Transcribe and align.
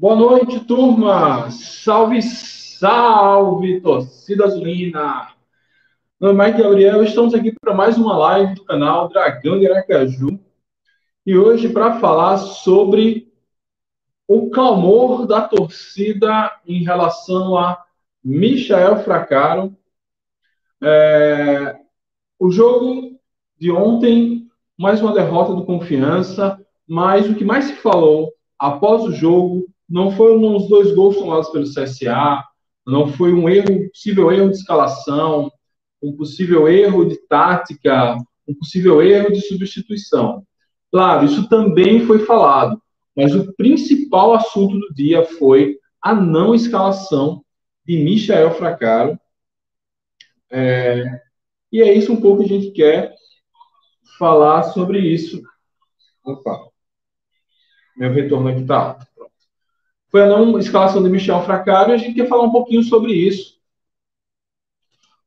Boa 0.00 0.16
noite, 0.16 0.60
turma! 0.60 1.50
Salve, 1.50 2.22
salve, 2.22 3.82
torcida 3.82 4.46
azulina! 4.46 5.28
Meu 6.18 6.32
nome 6.32 6.42
é 6.42 6.46
Mike 6.48 6.62
Gabriel, 6.62 7.04
estamos 7.04 7.34
aqui 7.34 7.52
para 7.60 7.74
mais 7.74 7.98
uma 7.98 8.16
live 8.16 8.54
do 8.54 8.64
canal 8.64 9.10
Dragão 9.10 9.58
de 9.60 9.70
Aracaju. 9.70 10.40
E 11.26 11.36
hoje 11.36 11.68
para 11.68 12.00
falar 12.00 12.38
sobre 12.38 13.30
o 14.26 14.48
clamor 14.48 15.26
da 15.26 15.46
torcida 15.46 16.50
em 16.66 16.82
relação 16.82 17.58
a 17.58 17.84
Michael 18.24 19.04
Fracaro. 19.04 19.76
É, 20.82 21.78
o 22.38 22.50
jogo 22.50 23.20
de 23.58 23.70
ontem, 23.70 24.48
mais 24.78 25.02
uma 25.02 25.12
derrota 25.12 25.54
do 25.54 25.66
Confiança, 25.66 26.58
mas 26.88 27.28
o 27.28 27.34
que 27.34 27.44
mais 27.44 27.66
se 27.66 27.74
falou 27.74 28.32
após 28.58 29.04
o 29.04 29.12
jogo 29.12 29.68
não 29.90 30.12
foram 30.12 30.56
os 30.56 30.68
dois 30.68 30.94
gols 30.94 31.16
tomados 31.16 31.50
pelo 31.50 31.64
CSA, 31.64 32.44
não 32.86 33.08
foi 33.08 33.32
um 33.32 33.48
erro, 33.48 33.88
possível 33.90 34.30
erro 34.30 34.50
de 34.50 34.56
escalação, 34.56 35.50
um 36.00 36.16
possível 36.16 36.68
erro 36.68 37.04
de 37.04 37.16
tática, 37.26 38.16
um 38.46 38.54
possível 38.54 39.02
erro 39.02 39.32
de 39.32 39.40
substituição. 39.40 40.46
Claro, 40.92 41.26
isso 41.26 41.48
também 41.48 42.06
foi 42.06 42.20
falado, 42.20 42.80
mas 43.16 43.34
o 43.34 43.52
principal 43.54 44.32
assunto 44.32 44.78
do 44.78 44.94
dia 44.94 45.24
foi 45.24 45.76
a 46.00 46.14
não 46.14 46.54
escalação 46.54 47.44
de 47.84 48.02
Michael 48.02 48.52
Fracaro. 48.52 49.18
É, 50.50 51.04
e 51.70 51.82
é 51.82 51.92
isso 51.92 52.12
um 52.12 52.20
pouco 52.20 52.44
que 52.44 52.52
a 52.52 52.58
gente 52.58 52.70
quer 52.72 53.14
falar 54.18 54.62
sobre 54.64 55.00
isso. 55.00 55.42
Opa, 56.24 56.70
meu 57.96 58.12
retorno 58.12 58.48
aqui 58.48 58.62
está 58.62 58.78
alto 58.78 59.09
foi 60.10 60.22
a 60.22 60.26
não 60.26 60.58
escalação 60.58 61.02
de 61.02 61.08
Michel 61.08 61.42
Fracaro, 61.42 61.90
e 61.90 61.94
a 61.94 61.96
gente 61.96 62.14
quer 62.14 62.28
falar 62.28 62.44
um 62.44 62.52
pouquinho 62.52 62.82
sobre 62.82 63.12
isso 63.12 63.60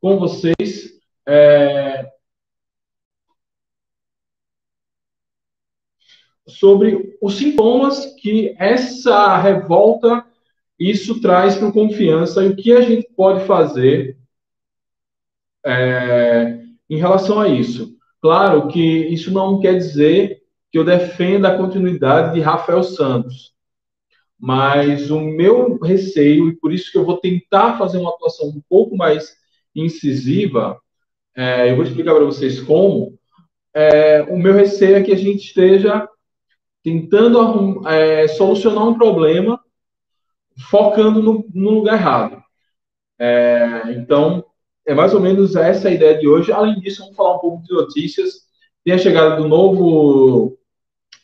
com 0.01 0.19
vocês. 0.19 0.99
É, 1.25 2.11
sobre 6.45 7.17
os 7.21 7.37
sintomas 7.37 8.13
que 8.17 8.53
essa 8.59 9.37
revolta 9.37 10.25
isso 10.77 11.21
traz 11.21 11.55
para 11.55 11.71
confiança 11.71 12.43
e 12.43 12.49
o 12.49 12.55
que 12.55 12.73
a 12.73 12.81
gente 12.81 13.07
pode 13.15 13.45
fazer 13.45 14.17
é, 15.65 16.61
em 16.89 16.97
relação 16.97 17.39
a 17.39 17.47
isso. 17.47 17.95
Claro 18.21 18.67
que 18.67 18.81
isso 19.07 19.31
não 19.31 19.61
quer 19.61 19.77
dizer 19.77 20.43
que 20.69 20.77
eu 20.77 20.83
defenda 20.83 21.49
a 21.49 21.57
continuidade 21.57 22.33
de 22.33 22.41
Rafael 22.41 22.83
Santos. 22.83 23.53
Mas 24.45 25.09
o 25.09 25.21
meu 25.21 25.79
receio, 25.79 26.49
e 26.49 26.55
por 26.57 26.73
isso 26.73 26.91
que 26.91 26.97
eu 26.97 27.05
vou 27.05 27.15
tentar 27.15 27.77
fazer 27.77 27.97
uma 27.97 28.09
atuação 28.09 28.49
um 28.49 28.61
pouco 28.67 28.93
mais 28.93 29.37
incisiva, 29.73 30.77
é, 31.33 31.71
eu 31.71 31.77
vou 31.77 31.85
explicar 31.85 32.13
para 32.13 32.25
vocês 32.25 32.59
como. 32.59 33.17
É, 33.73 34.21
o 34.23 34.37
meu 34.37 34.53
receio 34.53 34.97
é 34.97 35.01
que 35.01 35.13
a 35.13 35.17
gente 35.17 35.45
esteja 35.45 36.09
tentando 36.83 37.87
é, 37.87 38.27
solucionar 38.27 38.85
um 38.85 38.97
problema 38.97 39.57
focando 40.69 41.23
no, 41.23 41.47
no 41.53 41.69
lugar 41.69 41.93
errado. 41.93 42.43
É, 43.17 43.93
então, 43.95 44.43
é 44.85 44.93
mais 44.93 45.13
ou 45.13 45.21
menos 45.21 45.55
essa 45.55 45.87
a 45.87 45.93
ideia 45.93 46.19
de 46.19 46.27
hoje. 46.27 46.51
Além 46.51 46.81
disso, 46.81 46.99
vamos 46.99 47.15
falar 47.15 47.37
um 47.37 47.39
pouco 47.39 47.63
de 47.63 47.73
notícias. 47.73 48.41
Tem 48.83 48.93
a 48.93 48.97
chegada 48.97 49.37
do 49.37 49.47
novo 49.47 50.57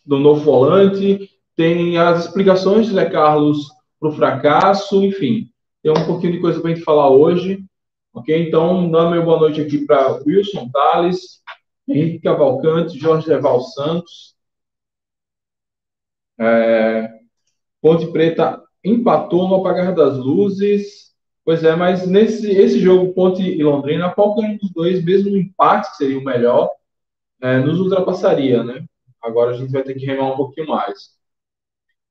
do 0.06 0.18
novo 0.18 0.40
volante, 0.40 1.30
tem 1.60 1.98
as 1.98 2.24
explicações 2.24 2.86
de 2.86 2.94
Zé 2.94 3.10
Carlos 3.10 3.68
para 4.00 4.08
o 4.08 4.14
fracasso, 4.14 5.04
enfim, 5.04 5.52
tem 5.84 5.92
um 5.92 6.06
pouquinho 6.06 6.32
de 6.32 6.40
coisa 6.40 6.62
para 6.62 6.72
a 6.72 6.74
gente 6.74 6.86
falar 6.86 7.10
hoje. 7.10 7.62
Ok? 8.14 8.48
Então, 8.48 8.90
dando 8.90 9.14
uma 9.14 9.22
boa 9.22 9.42
noite 9.42 9.60
aqui 9.60 9.86
para 9.86 10.22
Wilson 10.26 10.70
Tales, 10.70 11.42
Henrique 11.86 12.22
Cavalcante, 12.22 12.98
Jorge 12.98 13.28
Leval 13.28 13.60
Santos. 13.60 14.38
É, 16.40 17.10
Ponte 17.82 18.10
Preta 18.10 18.64
empatou 18.82 19.50
no 19.50 19.56
apagar 19.56 19.94
das 19.94 20.18
luzes. 20.18 21.14
Pois 21.44 21.62
é, 21.62 21.76
mas 21.76 22.08
nesse 22.08 22.50
esse 22.50 22.80
jogo, 22.80 23.14
Ponte 23.14 23.42
e 23.42 23.62
Londrina, 23.62 24.10
qualquer 24.10 24.46
um 24.46 24.56
dos 24.56 24.72
dois, 24.72 25.04
mesmo 25.04 25.32
no 25.32 25.38
empate, 25.38 25.92
que 25.92 25.98
seria 25.98 26.20
o 26.20 26.24
melhor, 26.24 26.70
é, 27.42 27.60
nos 27.60 27.82
ultrapassaria, 27.82 28.64
né? 28.64 28.86
Agora 29.22 29.52
a 29.52 29.58
gente 29.58 29.74
vai 29.74 29.84
ter 29.84 29.96
que 29.96 30.06
remar 30.06 30.32
um 30.32 30.38
pouquinho 30.38 30.70
mais. 30.70 31.19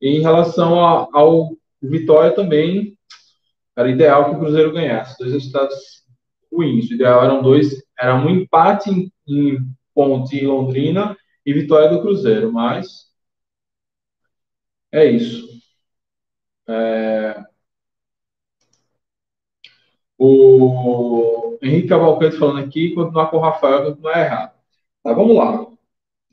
E 0.01 0.09
em 0.09 0.21
relação 0.21 0.85
a, 0.85 1.09
ao 1.13 1.57
Vitória 1.81 2.35
também, 2.35 2.97
era 3.77 3.91
ideal 3.91 4.25
que 4.25 4.31
o 4.33 4.39
Cruzeiro 4.41 4.73
ganhasse. 4.73 5.17
Dois 5.19 5.33
resultados 5.33 5.77
ruins. 6.53 6.91
O 6.91 6.95
ideal 6.95 7.25
eram 7.25 7.43
dois, 7.43 7.83
era 7.99 8.17
um 8.17 8.29
empate 8.29 8.91
em, 8.91 9.13
em 9.27 9.59
Ponte 9.95 10.37
e 10.37 10.47
Londrina 10.47 11.17
e 11.45 11.53
vitória 11.53 11.89
do 11.89 12.01
Cruzeiro, 12.01 12.53
mas 12.53 13.09
é 14.93 15.05
isso. 15.11 15.49
É... 16.69 17.45
O 20.19 21.59
Henrique 21.63 21.89
Cavalcante 21.89 22.37
falando 22.39 22.65
aqui, 22.65 22.95
continuar 22.95 23.29
com 23.31 23.37
o 23.39 23.41
Rafael, 23.41 23.85
continuar 23.85 24.19
errado. 24.21 24.53
Tá, 25.03 25.13
vamos 25.13 25.37
lá. 25.37 25.67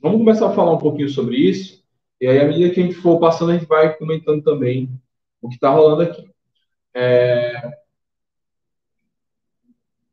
Vamos 0.00 0.18
começar 0.18 0.48
a 0.48 0.54
falar 0.54 0.72
um 0.72 0.78
pouquinho 0.78 1.08
sobre 1.08 1.36
isso. 1.36 1.85
E 2.20 2.26
aí, 2.26 2.40
à 2.40 2.46
medida 2.46 2.72
que 2.72 2.80
a 2.80 2.82
gente 2.82 2.94
for 2.94 3.18
passando, 3.18 3.50
a 3.50 3.58
gente 3.58 3.68
vai 3.68 3.94
comentando 3.96 4.42
também 4.42 4.88
o 5.40 5.48
que 5.48 5.56
está 5.56 5.70
rolando 5.70 6.02
aqui. 6.02 6.26
É... 6.94 7.70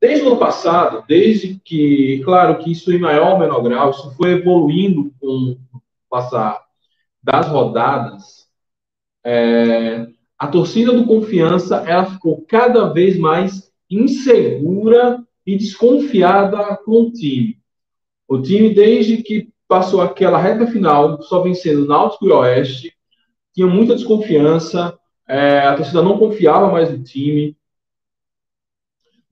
Desde 0.01 0.25
o 0.25 0.27
ano 0.27 0.37
passado, 0.37 1.05
desde 1.07 1.59
que, 1.63 2.21
claro 2.25 2.57
que 2.59 2.71
isso 2.71 2.91
em 2.91 2.99
maior 2.99 3.33
ou 3.33 3.39
menor 3.39 3.61
grau, 3.61 3.91
isso 3.91 4.13
foi 4.17 4.31
evoluindo 4.31 5.13
com 5.19 5.57
o 5.73 5.81
passar 6.09 6.61
das 7.21 7.47
rodadas, 7.47 8.49
é... 9.23 10.05
a 10.37 10.47
torcida 10.47 10.91
do 10.91 11.05
Confiança 11.05 11.85
ela 11.87 12.05
ficou 12.05 12.45
cada 12.45 12.91
vez 12.91 13.17
mais 13.17 13.71
insegura 13.89 15.23
e 15.45 15.57
desconfiada 15.57 16.75
com 16.83 17.03
o 17.03 17.11
time. 17.11 17.57
O 18.27 18.41
time, 18.41 18.73
desde 18.73 19.23
que 19.23 19.52
passou 19.73 20.01
aquela 20.01 20.37
reta 20.37 20.67
final 20.67 21.19
só 21.23 21.41
vencendo 21.41 21.87
Náutico 21.87 22.27
e 22.27 22.31
Oeste, 22.31 22.95
tinha 23.55 23.65
muita 23.65 23.95
desconfiança, 23.95 24.95
é, 25.27 25.61
a 25.61 25.75
torcida 25.75 26.03
não 26.03 26.19
confiava 26.19 26.71
mais 26.71 26.91
no 26.91 27.03
time. 27.03 27.57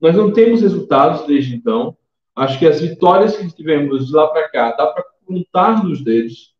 Nós 0.00 0.16
não 0.16 0.32
temos 0.32 0.60
resultados 0.60 1.24
desde 1.28 1.54
então. 1.54 1.96
Acho 2.34 2.58
que 2.58 2.66
as 2.66 2.80
vitórias 2.80 3.36
que 3.36 3.48
tivemos 3.52 4.08
de 4.08 4.12
lá 4.12 4.26
para 4.26 4.48
cá, 4.48 4.72
dá 4.72 4.88
para 4.88 5.04
contar 5.24 5.84
nos 5.84 6.02
dedos. 6.02 6.56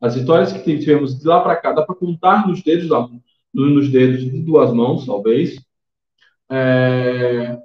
As 0.00 0.14
vitórias 0.14 0.50
que 0.50 0.78
tivemos 0.78 1.20
de 1.20 1.26
lá 1.26 1.42
para 1.42 1.56
cá, 1.56 1.72
dá 1.72 1.82
para 1.82 1.94
contar 1.94 2.48
nos 2.48 2.62
dedos, 2.62 2.88
nos 3.52 3.90
dedos 3.90 4.20
de 4.20 4.40
duas 4.40 4.72
mãos, 4.72 5.04
talvez. 5.04 5.62
É... 6.50 7.58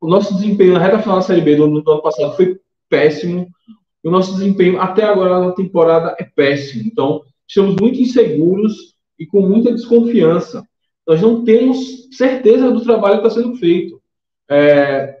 O 0.00 0.06
nosso 0.06 0.32
desempenho 0.32 0.74
na 0.74 0.78
reta 0.78 1.00
final 1.00 1.16
da 1.16 1.22
Série 1.22 1.40
B 1.40 1.56
do, 1.56 1.64
ano 1.64 2.02
passado 2.02 2.36
foi 2.36 2.60
péssimo. 2.88 3.48
O 4.08 4.10
nosso 4.10 4.34
desempenho 4.34 4.80
até 4.80 5.04
agora 5.04 5.38
na 5.38 5.52
temporada 5.52 6.16
é 6.18 6.24
péssimo. 6.24 6.82
Então, 6.86 7.22
estamos 7.46 7.76
muito 7.76 8.00
inseguros 8.00 8.94
e 9.18 9.26
com 9.26 9.42
muita 9.42 9.70
desconfiança. 9.70 10.64
Nós 11.06 11.20
não 11.20 11.44
temos 11.44 12.08
certeza 12.10 12.70
do 12.70 12.82
trabalho 12.82 13.20
que 13.20 13.26
está 13.26 13.42
sendo 13.42 13.56
feito. 13.56 14.00
É, 14.50 15.18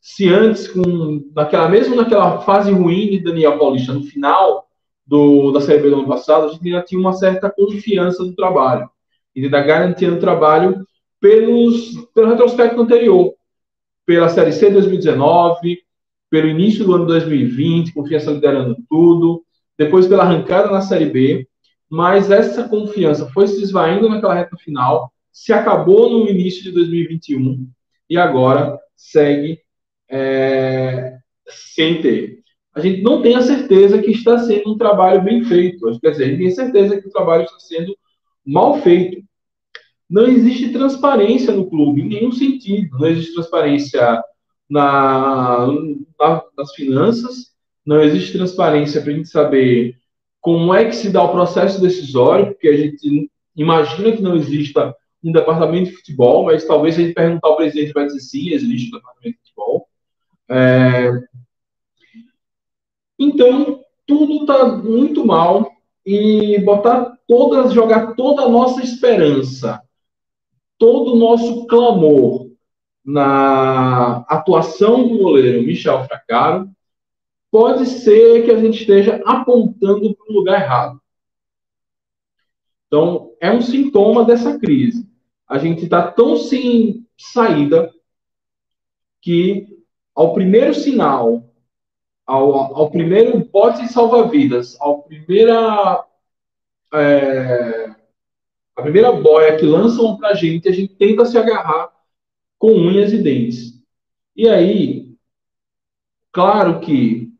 se 0.00 0.28
antes, 0.28 0.68
com, 0.68 1.28
naquela, 1.34 1.68
mesmo 1.68 1.96
naquela 1.96 2.40
fase 2.42 2.70
ruim 2.70 3.10
de 3.10 3.24
Daniel 3.24 3.58
Paulista, 3.58 3.92
no 3.92 4.04
final 4.04 4.68
do, 5.04 5.50
da 5.50 5.60
Série 5.60 5.82
B 5.82 5.90
do 5.90 5.96
ano 5.96 6.06
passado, 6.06 6.46
a 6.46 6.48
gente 6.52 6.64
ainda 6.64 6.82
tinha 6.82 7.00
uma 7.00 7.14
certa 7.14 7.50
confiança 7.50 8.22
no 8.22 8.36
trabalho. 8.36 8.88
E 9.34 9.48
da 9.48 9.60
garantia 9.60 10.10
do 10.12 10.20
trabalho 10.20 10.86
pelos, 11.20 12.06
pelo 12.14 12.28
retrospecto 12.28 12.80
anterior. 12.80 13.34
Pela 14.06 14.28
Série 14.28 14.52
C 14.52 14.70
2019, 14.70 15.87
pelo 16.30 16.48
início 16.48 16.84
do 16.84 16.94
ano 16.94 17.06
2020, 17.06 17.92
confiança 17.92 18.30
liderando 18.30 18.76
tudo, 18.88 19.44
depois 19.76 20.06
pela 20.06 20.24
arrancada 20.24 20.70
na 20.70 20.80
Série 20.80 21.06
B, 21.06 21.48
mas 21.88 22.30
essa 22.30 22.68
confiança 22.68 23.30
foi 23.30 23.48
se 23.48 23.62
esvaindo 23.62 24.08
naquela 24.08 24.34
reta 24.34 24.56
final, 24.56 25.12
se 25.32 25.52
acabou 25.52 26.10
no 26.10 26.28
início 26.28 26.62
de 26.62 26.72
2021 26.72 27.68
e 28.10 28.16
agora 28.16 28.78
segue 28.96 29.60
é, 30.10 31.18
sem 31.46 32.02
ter. 32.02 32.38
A 32.74 32.80
gente 32.80 33.02
não 33.02 33.22
tem 33.22 33.34
a 33.34 33.42
certeza 33.42 34.00
que 34.00 34.10
está 34.10 34.38
sendo 34.38 34.72
um 34.72 34.78
trabalho 34.78 35.22
bem 35.22 35.44
feito, 35.44 35.98
quer 36.00 36.10
dizer, 36.10 36.24
a 36.24 36.28
gente 36.28 36.38
tem 36.38 36.50
certeza 36.50 37.00
que 37.00 37.08
o 37.08 37.10
trabalho 37.10 37.44
está 37.44 37.58
sendo 37.58 37.96
mal 38.44 38.80
feito. 38.82 39.22
Não 40.08 40.26
existe 40.26 40.72
transparência 40.72 41.52
no 41.52 41.68
clube, 41.68 42.02
em 42.02 42.08
nenhum 42.08 42.32
sentido. 42.32 42.98
Não 42.98 43.08
existe 43.08 43.34
transparência 43.34 44.22
na, 44.68 45.66
na, 46.18 46.42
nas 46.56 46.74
finanças, 46.74 47.52
não 47.84 48.02
existe 48.02 48.36
transparência 48.36 49.00
para 49.00 49.12
a 49.12 49.14
gente 49.14 49.28
saber 49.28 49.96
como 50.40 50.74
é 50.74 50.84
que 50.84 50.94
se 50.94 51.10
dá 51.10 51.22
o 51.22 51.32
processo 51.32 51.80
decisório, 51.80 52.46
porque 52.46 52.68
a 52.68 52.76
gente 52.76 53.30
imagina 53.56 54.12
que 54.12 54.22
não 54.22 54.36
exista 54.36 54.94
um 55.24 55.32
departamento 55.32 55.90
de 55.90 55.96
futebol, 55.96 56.44
mas 56.44 56.64
talvez 56.64 56.94
se 56.94 57.00
a 57.00 57.04
gente 57.04 57.14
perguntar 57.14 57.48
ao 57.48 57.56
presidente 57.56 57.92
vai 57.92 58.06
dizer 58.06 58.20
sim, 58.20 58.50
existe 58.50 58.88
um 58.88 58.98
departamento 58.98 59.36
de 59.36 59.42
futebol. 59.42 59.88
É... 60.50 61.10
Então, 63.18 63.80
tudo 64.06 64.42
está 64.42 64.66
muito 64.76 65.26
mal 65.26 65.70
e 66.06 66.58
botar 66.60 67.18
todas, 67.26 67.72
jogar 67.72 68.14
toda 68.14 68.42
a 68.42 68.48
nossa 68.48 68.82
esperança, 68.82 69.82
todo 70.78 71.14
o 71.14 71.18
nosso 71.18 71.66
clamor 71.66 72.47
na 73.08 74.18
atuação 74.28 75.08
do 75.08 75.16
goleiro 75.16 75.62
Michel 75.62 76.04
Fracaro, 76.04 76.70
pode 77.50 77.86
ser 77.86 78.44
que 78.44 78.50
a 78.50 78.58
gente 78.58 78.82
esteja 78.82 79.22
apontando 79.24 80.14
para 80.14 80.30
o 80.30 80.36
lugar 80.36 80.60
errado. 80.60 81.00
Então, 82.86 83.32
é 83.40 83.50
um 83.50 83.62
sintoma 83.62 84.26
dessa 84.26 84.58
crise. 84.58 85.08
A 85.48 85.56
gente 85.56 85.84
está 85.84 86.12
tão 86.12 86.36
sem 86.36 87.06
saída 87.16 87.90
que, 89.22 89.66
ao 90.14 90.34
primeiro 90.34 90.74
sinal, 90.74 91.50
ao, 92.26 92.76
ao 92.76 92.90
primeiro 92.90 93.38
bote 93.38 93.88
salva-vidas, 93.88 94.78
ao 94.82 95.04
primeira, 95.04 96.04
é, 96.92 97.90
a 98.76 98.82
primeira 98.82 99.12
boia 99.12 99.56
que 99.56 99.64
lançam 99.64 100.14
para 100.18 100.28
a 100.28 100.34
gente, 100.34 100.68
a 100.68 100.72
gente 100.72 100.94
tenta 100.94 101.24
se 101.24 101.38
agarrar 101.38 101.97
com 102.58 102.72
unhas 102.72 103.12
e 103.12 103.18
dentes. 103.18 103.82
E 104.36 104.48
aí, 104.48 105.14
claro 106.32 106.80
que 106.80 107.32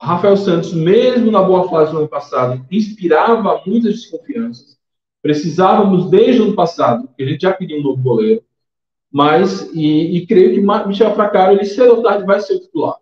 Rafael 0.00 0.36
Santos, 0.36 0.72
mesmo 0.72 1.30
na 1.30 1.42
boa 1.42 1.68
fase 1.68 1.92
do 1.92 1.98
ano 1.98 2.08
passado, 2.08 2.66
inspirava 2.70 3.62
muitas 3.64 3.94
desconfianças. 3.94 4.76
Precisávamos, 5.22 6.10
desde 6.10 6.40
o 6.40 6.46
ano 6.46 6.54
passado, 6.56 7.08
que 7.16 7.22
a 7.22 7.26
gente 7.26 7.42
já 7.42 7.52
pediu 7.52 7.78
um 7.78 7.82
novo 7.82 8.02
goleiro, 8.02 8.42
mas, 9.10 9.70
e, 9.72 10.16
e 10.16 10.26
creio 10.26 10.54
que 10.54 10.88
Michel 10.88 11.14
Fracaro, 11.14 11.52
ele 11.52 11.64
cedo 11.64 12.02
tarde 12.02 12.24
vai 12.24 12.40
ser 12.40 12.54
o 12.54 12.60
titular. 12.60 12.96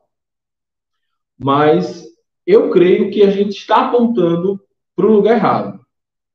Mas 1.39 2.05
eu 2.47 2.69
creio 2.71 3.11
que 3.11 3.23
a 3.23 3.31
gente 3.31 3.57
está 3.57 3.89
apontando 3.89 4.61
para 4.95 5.07
o 5.07 5.13
lugar 5.13 5.37
errado. 5.37 5.81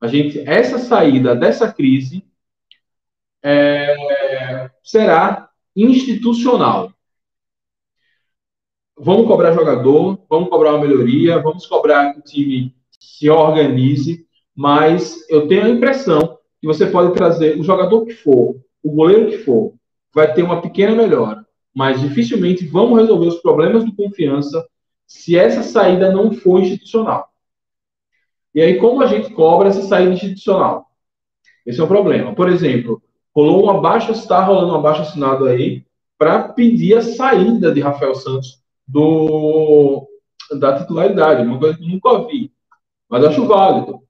A 0.02 0.08
gente, 0.08 0.40
essa 0.48 0.80
saída 0.80 1.36
dessa 1.36 1.72
crise 1.72 2.26
é, 3.44 4.25
será 4.84 5.50
institucional. 5.76 6.92
Vamos 8.98 9.28
cobrar 9.28 9.54
jogador, 9.54 10.20
vamos 10.30 10.50
cobrar 10.50 10.72
uma 10.74 10.86
melhoria, 10.86 11.42
vamos 11.42 11.66
cobrar 11.66 12.14
que 12.14 12.20
o 12.20 12.24
time 12.24 12.76
se 13.00 13.30
organize, 13.30 14.26
mas 14.56 15.30
eu 15.30 15.48
tenho 15.48 15.66
a 15.66 15.70
impressão 15.70 16.40
que 16.62 16.68
você 16.68 16.86
pode 16.86 17.14
trazer 17.14 17.60
o 17.60 17.64
jogador 17.64 18.06
que 18.06 18.14
for, 18.14 18.56
o 18.82 18.92
goleiro 18.92 19.30
que 19.30 19.40
for, 19.40 19.74
vai 20.14 20.34
ter 20.34 20.44
uma 20.44 20.62
pequena 20.62 20.96
melhora, 20.96 21.46
mas 21.74 22.00
dificilmente 22.00 22.66
vamos 22.66 22.98
resolver 22.98 23.28
os 23.28 23.42
problemas 23.42 23.84
de 23.84 23.94
confiança 23.94 24.66
se 25.06 25.38
essa 25.38 25.62
saída 25.62 26.12
não 26.12 26.32
for 26.32 26.62
institucional. 26.62 27.30
E 28.54 28.62
aí, 28.62 28.78
como 28.80 29.02
a 29.02 29.08
gente 29.08 29.34
cobra 29.34 29.68
essa 29.68 29.82
saída 29.82 30.14
institucional? 30.14 30.90
Esse 31.66 31.82
é 31.82 31.84
o 31.84 31.88
problema. 31.88 32.34
Por 32.34 32.48
exemplo, 32.48 33.04
rolou 33.36 33.64
uma 33.64 33.82
baixa, 33.82 34.14
está 34.14 34.42
rolando 34.42 34.70
uma 34.70 34.82
baixa 34.82 35.02
assinada 35.02 35.50
aí 35.50 35.84
para 36.18 36.48
pedir 36.50 36.98
a 36.98 37.02
saída 37.02 37.74
de 37.74 37.82
Rafael 37.82 38.16
Santos 38.16 38.62
do 38.88 40.08
da 40.60 40.80
titularidade, 40.80 41.42
uma 41.42 41.60
coisa 41.60 41.78
que 41.78 41.88
nunca 41.88 42.26
vi, 42.28 42.52
mas 43.10 43.26
acho 43.26 43.46
válido. 43.46 44.02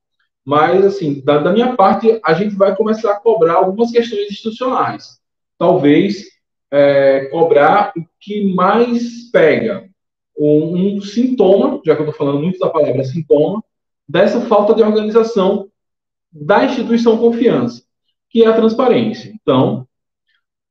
Mas, 0.43 0.85
assim, 0.85 1.21
da, 1.21 1.39
da, 1.39 1.51
minha 1.51 1.75
parte, 1.75 2.19
a 2.23 2.33
gente 2.33 2.55
vai 2.55 2.75
começar 2.75 3.13
a 3.13 3.19
cobrar 3.19 3.53
algumas 3.53 3.89
questões 3.89 4.29
institucionais. 4.29 5.17
Talvez 5.57 6.25
é, 6.69 7.25
cobrar 7.31 7.93
o 7.97 8.05
que 8.19 8.53
mais 8.53 9.31
pega. 9.31 9.89
Um, 10.37 10.97
um 10.97 11.01
sintoma, 11.01 11.81
já 11.85 11.95
que 11.95 12.01
eu 12.01 12.09
estou 12.09 12.13
falando 12.13 12.43
muito 12.43 12.59
da 12.59 12.69
palavra 12.69 13.03
sintoma, 13.05 13.63
dessa 14.07 14.41
falta 14.41 14.75
de 14.75 14.83
organização 14.83 15.69
da 16.31 16.65
instituição 16.65 17.17
confiança 17.17 17.84
que 18.35 18.43
é 18.43 18.47
a 18.47 18.53
transparência. 18.53 19.31
Então, 19.33 19.87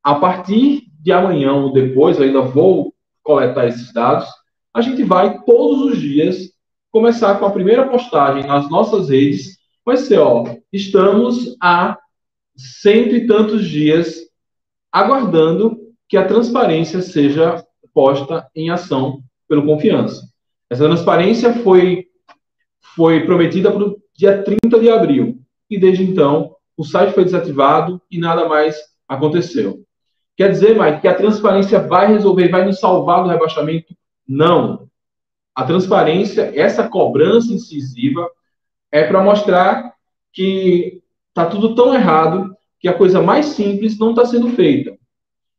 a 0.03 0.17
partir 0.17 0.83
de 1.01 1.11
amanhã 1.11 1.55
ou 1.55 1.73
depois, 1.73 2.21
ainda 2.21 2.43
vou 2.43 2.95
coletar 3.23 3.67
esses 3.67 3.91
dados, 3.91 4.29
a 4.75 4.83
gente 4.83 5.03
vai 5.03 5.43
todos 5.45 5.81
os 5.81 5.99
dias 5.99 6.53
começar 6.91 7.39
com 7.39 7.47
a 7.47 7.51
primeira 7.51 7.89
postagem 7.89 8.47
nas 8.47 8.69
nossas 8.69 9.09
redes. 9.09 9.57
Vai 9.83 9.97
ser, 9.97 10.19
ó, 10.19 10.45
estamos 10.71 11.57
há 11.59 11.99
cento 12.55 13.15
e 13.15 13.27
tantos 13.27 13.67
dias 13.67 14.15
aguardando 14.93 15.79
que 16.07 16.19
a 16.19 16.29
transparência 16.29 17.01
seja 17.01 17.65
posta 17.95 18.47
em 18.55 18.69
ação 18.69 19.23
pelo 19.49 19.65
confiança. 19.65 20.21
Essa 20.69 20.85
transparência 20.85 21.55
foi, 21.63 22.09
foi 22.95 23.25
prometida 23.25 23.73
para 23.73 23.85
o 23.85 23.97
dia 24.15 24.43
30 24.43 24.79
de 24.79 24.91
abril. 24.91 25.41
E 25.71 25.79
desde 25.79 26.05
então, 26.05 26.55
o 26.77 26.85
site 26.85 27.15
foi 27.15 27.25
desativado 27.25 28.01
e 28.11 28.19
nada 28.19 28.49
mais 28.49 28.77
aconteceu. 29.09 29.85
Quer 30.37 30.51
dizer, 30.51 30.79
Mike, 30.79 31.01
que 31.01 31.09
a 31.09 31.15
transparência 31.15 31.79
vai 31.79 32.09
resolver, 32.09 32.49
vai 32.49 32.65
nos 32.65 32.81
salvar 32.81 33.23
do 33.23 33.29
rebaixamento? 33.29 33.95
Não. 34.27 34.89
A 35.55 35.65
transparência, 35.65 36.53
essa 36.55 36.89
cobrança 36.89 37.53
incisiva, 37.53 38.29
é 38.91 39.05
para 39.05 39.23
mostrar 39.23 39.95
que 40.33 41.03
está 41.29 41.47
tudo 41.47 41.75
tão 41.75 41.95
errado 41.95 42.55
que 42.81 42.89
a 42.89 42.95
coisa 42.95 43.23
mais 43.23 43.47
simples 43.47 43.99
não 43.99 44.11
está 44.11 44.27
sendo 44.27 44.51
feita. 44.51 44.97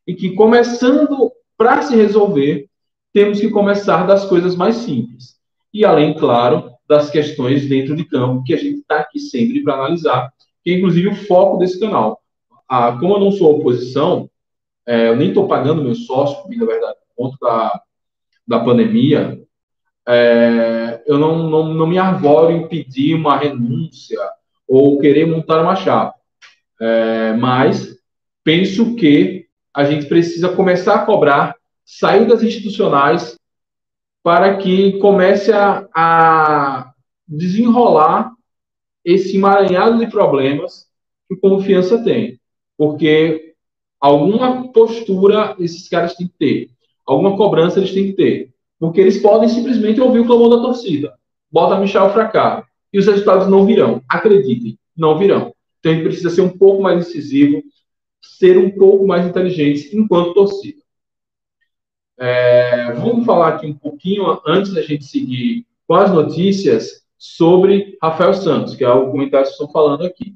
E 0.06 0.14
que 0.14 0.36
começando 0.36 1.32
para 1.58 1.82
se 1.82 1.96
resolver, 1.96 2.70
temos 3.14 3.40
que 3.40 3.50
começar 3.50 4.06
das 4.06 4.26
coisas 4.26 4.56
mais 4.56 4.76
simples. 4.76 5.36
E 5.74 5.86
além, 5.86 6.14
claro, 6.14 6.70
das 6.88 7.10
questões 7.10 7.68
dentro 7.68 7.96
de 7.96 8.04
campo, 8.04 8.44
que 8.44 8.54
a 8.54 8.58
gente 8.58 8.80
está 8.80 9.00
aqui 9.00 9.20
sempre 9.20 9.64
para 9.64 9.76
analisar 9.76 10.32
que 10.66 10.72
é 10.72 10.78
inclusive 10.78 11.10
o 11.10 11.16
foco 11.16 11.58
desse 11.58 11.80
canal. 11.80 12.20
Ah, 12.68 12.98
como 13.00 13.14
eu 13.14 13.20
não 13.20 13.32
sou 13.32 13.60
oposição, 13.60 14.28
é, 14.88 15.10
eu 15.10 15.16
nem 15.16 15.28
estou 15.28 15.48
pagando 15.48 15.84
meu 15.84 15.94
sócio, 15.94 16.50
na 16.50 16.66
verdade, 16.66 16.96
por 17.16 17.24
conta 17.24 17.38
da, 17.40 17.82
da 18.48 18.60
pandemia, 18.60 19.40
é, 20.08 21.04
eu 21.06 21.20
não, 21.20 21.48
não, 21.48 21.74
não 21.74 21.88
me 21.88 22.00
arvoro 22.00 22.52
em 22.52 22.68
pedir 22.68 23.14
uma 23.14 23.38
renúncia 23.38 24.20
ou 24.68 25.00
querer 25.00 25.28
montar 25.28 25.62
uma 25.62 25.76
chapa. 25.76 26.16
É, 26.82 27.34
mas 27.34 27.96
penso 28.44 28.96
que 28.96 29.46
a 29.74 29.84
gente 29.86 30.08
precisa 30.08 30.50
começar 30.50 30.96
a 30.96 31.06
cobrar 31.06 31.56
sair 31.84 32.26
das 32.28 32.42
institucionais 32.42 33.38
para 34.24 34.58
que 34.58 34.98
comece 35.00 35.52
a, 35.52 35.88
a 35.94 36.92
desenrolar 37.28 38.35
esse 39.06 39.38
emaranhado 39.38 40.00
de 40.00 40.08
problemas 40.08 40.88
que 41.30 41.36
confiança 41.36 42.04
tem. 42.04 42.40
Porque 42.76 43.54
alguma 44.02 44.72
postura 44.74 45.56
esses 45.60 45.88
caras 45.88 46.16
têm 46.16 46.28
que 46.28 46.34
ter, 46.38 46.70
alguma 47.06 47.38
cobrança 47.38 47.80
eles 47.80 47.94
têm 47.94 48.08
que 48.08 48.14
ter. 48.14 48.54
Porque 48.80 49.00
eles 49.00 49.22
podem 49.22 49.48
simplesmente 49.48 50.02
ouvir 50.02 50.20
o 50.20 50.26
clamor 50.26 50.50
da 50.50 50.62
torcida. 50.62 51.14
Bota 51.50 51.80
Michel 51.80 52.12
pra 52.12 52.28
cá. 52.28 52.68
E 52.92 53.00
os 53.00 53.06
resultados 53.06 53.48
não 53.48 53.66
virão. 53.66 54.02
Acreditem, 54.10 54.78
não 54.98 55.18
virão. 55.18 55.54
Então 55.80 55.94
gente 55.94 56.04
precisa 56.04 56.32
ser 56.32 56.42
um 56.42 56.50
pouco 56.50 56.82
mais 56.82 56.98
decisivo, 56.98 57.62
ser 58.22 58.58
um 58.58 58.72
pouco 58.72 59.06
mais 59.06 59.26
inteligente 59.26 59.96
enquanto 59.96 60.34
torcida. 60.34 60.82
É, 62.18 62.94
vamos 62.94 63.26
falar 63.26 63.50
aqui 63.50 63.68
um 63.68 63.74
pouquinho, 63.74 64.42
antes 64.48 64.74
da 64.74 64.82
gente 64.82 65.06
seguir 65.06 65.66
com 65.88 65.94
as 65.94 66.12
notícias, 66.12 67.05
sobre 67.18 67.98
Rafael 68.02 68.34
Santos, 68.34 68.76
que 68.76 68.84
é 68.84 68.90
o 68.90 69.12
comentário 69.12 69.46
que 69.46 69.52
estão 69.52 69.70
falando 69.70 70.06
aqui. 70.06 70.36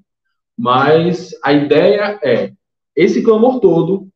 Mas 0.58 1.32
a 1.44 1.54
ideia 1.54 2.20
é, 2.24 2.52
esse 2.96 3.24
clamor 3.24 3.60
todo 3.60 4.08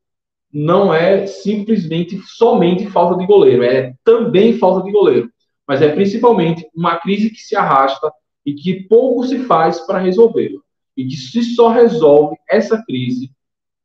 não 0.51 0.93
é 0.93 1.25
simplesmente 1.25 2.20
somente 2.25 2.86
falta 2.88 3.17
de 3.17 3.25
goleiro, 3.25 3.63
é 3.63 3.93
também 4.03 4.58
falta 4.58 4.86
de 4.86 4.91
goleiro, 4.91 5.29
mas 5.67 5.82
é 5.82 5.89
principalmente 5.89 6.67
uma 6.75 6.98
crise 6.98 7.29
que 7.29 7.39
se 7.39 7.55
arrasta 7.55 8.12
e 8.46 8.53
que 8.53 8.84
pouco 8.88 9.25
se 9.25 9.39
faz 9.39 9.79
para 9.88 10.00
resolvê-la. 10.00 10.60
E 10.96 11.05
que 11.08 11.15
se 11.15 11.41
só 11.55 11.70
resolve 11.70 12.38
essa 12.48 12.84
crise 12.86 13.32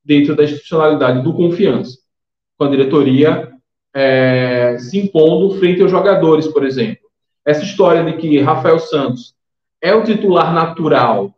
dentro 0.05 0.37
da 0.37 0.45
institucionalidade 0.45 1.23
do 1.23 1.33
confiança, 1.33 1.97
com 2.59 2.65
a 2.65 2.71
diretoria 2.71 3.51
é, 3.95 4.77
se 4.79 4.99
impondo 4.99 5.59
frente 5.59 5.81
aos 5.81 5.91
jogadores, 5.91 6.47
por 6.49 6.67
exemplo. 6.67 7.08
Essa 7.49 7.65
história 7.65 8.05
de 8.05 8.19
que 8.19 8.39
Rafael 8.43 8.79
Santos 8.79 9.35
é 9.81 9.95
o 9.95 10.05
titular 10.05 10.53
natural, 10.53 11.35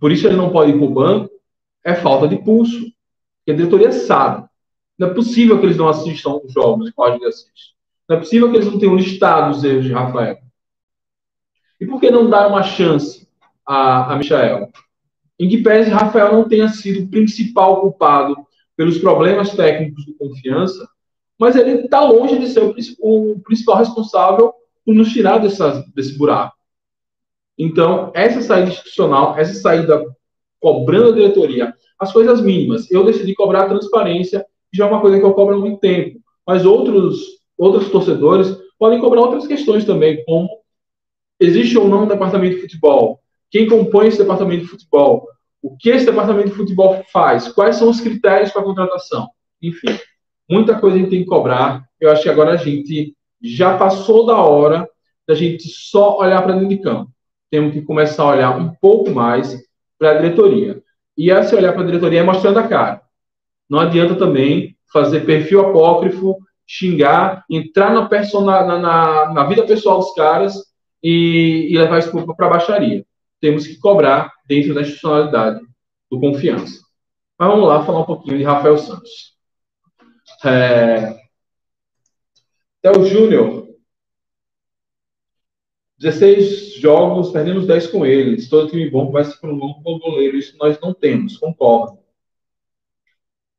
por 0.00 0.10
isso 0.10 0.26
ele 0.26 0.34
não 0.34 0.48
pode 0.48 0.70
ir 0.70 0.78
para 0.78 0.86
o 0.86 0.94
banco, 0.94 1.30
é 1.84 1.94
falta 1.94 2.26
de 2.26 2.38
pulso. 2.38 2.80
Porque 2.80 3.52
a 3.52 3.54
diretoria 3.54 3.92
sabe. 3.92 4.48
Não 4.98 5.08
é 5.08 5.14
possível 5.14 5.60
que 5.60 5.66
eles 5.66 5.76
não 5.76 5.88
assistam 5.88 6.40
os 6.42 6.50
jogos 6.50 6.90
que 6.90 6.98
o 6.98 7.28
assiste. 7.28 7.76
Não 8.08 8.16
é 8.16 8.18
possível 8.18 8.50
que 8.50 8.56
eles 8.56 8.66
não 8.66 8.78
tenham 8.78 8.96
listado 8.96 9.54
os 9.54 9.62
erros 9.62 9.84
de 9.84 9.92
Rafael. 9.92 10.38
E 11.78 11.84
por 11.84 12.00
que 12.00 12.10
não 12.10 12.30
dar 12.30 12.48
uma 12.48 12.62
chance 12.62 13.28
a, 13.66 14.14
a 14.14 14.16
Michael? 14.16 14.70
Em 15.38 15.50
que 15.50 15.62
pese 15.62 15.90
Rafael 15.90 16.32
não 16.32 16.48
tenha 16.48 16.68
sido 16.70 17.04
o 17.04 17.10
principal 17.10 17.82
culpado 17.82 18.34
pelos 18.74 18.96
problemas 18.96 19.50
técnicos 19.50 20.02
de 20.06 20.14
confiança, 20.14 20.88
mas 21.38 21.56
ele 21.56 21.82
está 21.82 22.00
longe 22.00 22.38
de 22.38 22.48
ser 22.48 22.60
o, 22.62 22.74
o, 23.00 23.40
principal 23.40 23.76
responsável 23.76 24.54
por 24.86 24.94
nos 24.94 25.12
tirar 25.12 25.38
desse 25.38 26.16
buraco. 26.16 26.56
Então, 27.58 28.12
essa 28.14 28.40
saída 28.40 28.70
institucional, 28.70 29.36
essa 29.36 29.54
saída 29.54 30.02
cobrando 30.60 31.10
a 31.10 31.12
diretoria 31.12 31.74
as 31.98 32.12
coisas 32.12 32.40
mínimas. 32.40 32.90
Eu 32.90 33.04
decidi 33.04 33.34
cobrar 33.34 33.64
a 33.64 33.68
transparência, 33.68 34.44
que 34.70 34.76
já 34.76 34.86
é 34.86 34.88
uma 34.88 35.00
coisa 35.00 35.18
que 35.18 35.24
eu 35.24 35.34
cobro 35.34 35.56
há 35.56 35.58
muito 35.58 35.80
tempo. 35.80 36.20
Mas 36.46 36.64
outros, 36.64 37.20
outros 37.58 37.90
torcedores 37.90 38.56
podem 38.78 39.00
cobrar 39.00 39.22
outras 39.22 39.46
questões 39.46 39.84
também, 39.84 40.22
como 40.24 40.48
existe 41.40 41.76
ou 41.76 41.88
não 41.88 42.04
um 42.04 42.08
departamento 42.08 42.56
de 42.56 42.62
futebol? 42.62 43.20
Quem 43.50 43.68
compõe 43.68 44.08
esse 44.08 44.18
departamento 44.18 44.62
de 44.62 44.68
futebol? 44.68 45.26
O 45.62 45.76
que 45.76 45.90
esse 45.90 46.06
departamento 46.06 46.50
de 46.50 46.54
futebol 46.54 47.02
faz? 47.12 47.48
Quais 47.48 47.76
são 47.76 47.88
os 47.88 48.00
critérios 48.00 48.52
para 48.52 48.62
contratação? 48.62 49.28
Enfim, 49.62 49.98
muita 50.48 50.78
coisa 50.78 50.96
a 50.96 50.98
gente 51.00 51.10
tem 51.10 51.20
que 51.20 51.26
cobrar. 51.26 51.84
Eu 51.98 52.10
acho 52.10 52.22
que 52.22 52.28
agora 52.28 52.52
a 52.52 52.56
gente 52.56 53.16
já 53.54 53.76
passou 53.76 54.26
da 54.26 54.36
hora 54.36 54.88
da 55.26 55.34
gente 55.34 55.68
só 55.68 56.18
olhar 56.18 56.42
para 56.42 56.54
dentro 56.54 56.68
de 56.68 56.78
campo. 56.78 57.10
Temos 57.50 57.72
que 57.72 57.82
começar 57.82 58.22
a 58.22 58.30
olhar 58.30 58.56
um 58.56 58.74
pouco 58.80 59.10
mais 59.10 59.56
para 59.98 60.10
a 60.10 60.14
diretoria. 60.14 60.82
E 61.16 61.30
a 61.30 61.42
se 61.42 61.54
olhar 61.54 61.72
para 61.72 61.82
a 61.82 61.86
diretoria 61.86 62.20
é 62.20 62.22
mostrando 62.22 62.58
a 62.58 62.68
cara. 62.68 63.02
Não 63.68 63.80
adianta 63.80 64.14
também 64.14 64.76
fazer 64.92 65.26
perfil 65.26 65.60
apócrifo, 65.60 66.38
xingar, 66.66 67.44
entrar 67.50 67.92
na, 67.92 68.06
persona, 68.06 68.64
na, 68.64 68.78
na, 68.78 69.32
na 69.32 69.44
vida 69.44 69.64
pessoal 69.64 69.98
dos 69.98 70.14
caras 70.14 70.54
e, 71.02 71.68
e 71.70 71.78
levar 71.78 71.98
isso 71.98 72.10
para 72.34 72.46
a 72.46 72.50
baixaria. 72.50 73.04
Temos 73.40 73.66
que 73.66 73.78
cobrar 73.78 74.32
dentro 74.46 74.74
da 74.74 74.80
institucionalidade 74.80 75.60
do 76.10 76.20
confiança. 76.20 76.80
Mas 77.38 77.48
vamos 77.48 77.68
lá 77.68 77.84
falar 77.84 78.00
um 78.00 78.04
pouquinho 78.04 78.38
de 78.38 78.44
Rafael 78.44 78.78
Santos. 78.78 79.34
É... 80.44 81.25
Theo 82.86 83.04
Júnior. 83.04 83.66
16 85.98 86.74
jogos, 86.74 87.32
perdemos 87.32 87.66
10 87.66 87.88
com 87.88 88.06
eles. 88.06 88.48
Todo 88.48 88.70
time 88.70 88.88
bom 88.88 89.10
vai 89.10 89.24
se 89.24 89.36
um 89.44 89.50
longo 89.50 89.80
bom 89.80 89.98
goleiro. 89.98 90.36
Isso 90.36 90.56
nós 90.56 90.78
não 90.78 90.94
temos, 90.94 91.36
concordo. 91.36 91.98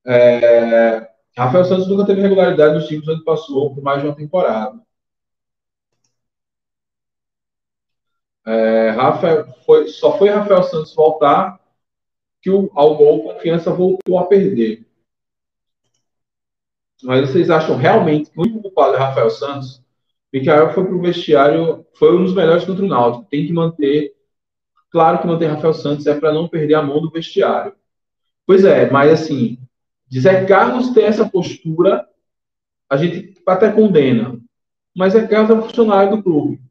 É... 0.05 1.09
Rafael 1.35 1.65
Santos 1.65 1.89
nunca 1.89 2.05
teve 2.05 2.21
regularidade 2.21 2.75
nos 2.75 2.87
times 2.87 3.05
onde 3.07 3.23
passou 3.25 3.75
por 3.75 3.83
mais 3.83 4.01
de 4.01 4.07
uma 4.07 4.15
temporada. 4.15 4.79
É, 8.45 8.91
Rafael, 8.91 9.45
foi, 9.65 9.87
só 9.89 10.17
foi 10.17 10.29
Rafael 10.29 10.63
Santos 10.63 10.95
voltar 10.95 11.59
que 12.41 12.49
o, 12.49 12.71
ao 12.73 12.95
gol 12.95 13.23
confiança 13.23 13.71
voltou 13.71 14.17
a 14.17 14.25
perder. 14.25 14.86
Mas 17.03 17.29
vocês 17.29 17.49
acham 17.49 17.75
realmente 17.77 18.29
que 18.31 18.39
o 18.39 18.43
único 18.43 18.61
culpado 18.61 18.95
é 18.95 18.97
Rafael 18.97 19.29
Santos? 19.29 19.83
Mikael 20.33 20.73
foi 20.73 20.85
para 20.85 20.95
o 20.95 21.01
vestiário, 21.01 21.85
foi 21.93 22.15
um 22.15 22.23
dos 22.23 22.33
melhores 22.33 22.65
contra 22.65 22.83
o 22.83 22.87
Náutico. 22.87 23.27
Tem 23.29 23.45
que 23.45 23.53
manter, 23.53 24.13
claro 24.91 25.19
que 25.19 25.27
manter 25.27 25.47
Rafael 25.47 25.73
Santos 25.73 26.05
é 26.07 26.19
para 26.19 26.33
não 26.33 26.47
perder 26.47 26.75
a 26.75 26.81
mão 26.81 27.01
do 27.01 27.09
vestiário. 27.09 27.73
Pois 28.45 28.63
é, 28.65 28.89
mas 28.89 29.11
assim, 29.11 29.59
de 30.07 30.19
Zé 30.19 30.45
Carlos 30.45 30.89
ter 30.91 31.03
essa 31.03 31.27
postura, 31.27 32.07
a 32.89 32.97
gente 32.97 33.33
até 33.45 33.71
condena. 33.71 34.39
Mas 34.95 35.13
Zé 35.13 35.27
Carlos 35.27 35.49
é 35.49 35.53
um 35.53 35.61
funcionário 35.61 36.17
do 36.17 36.23
clube 36.23 36.67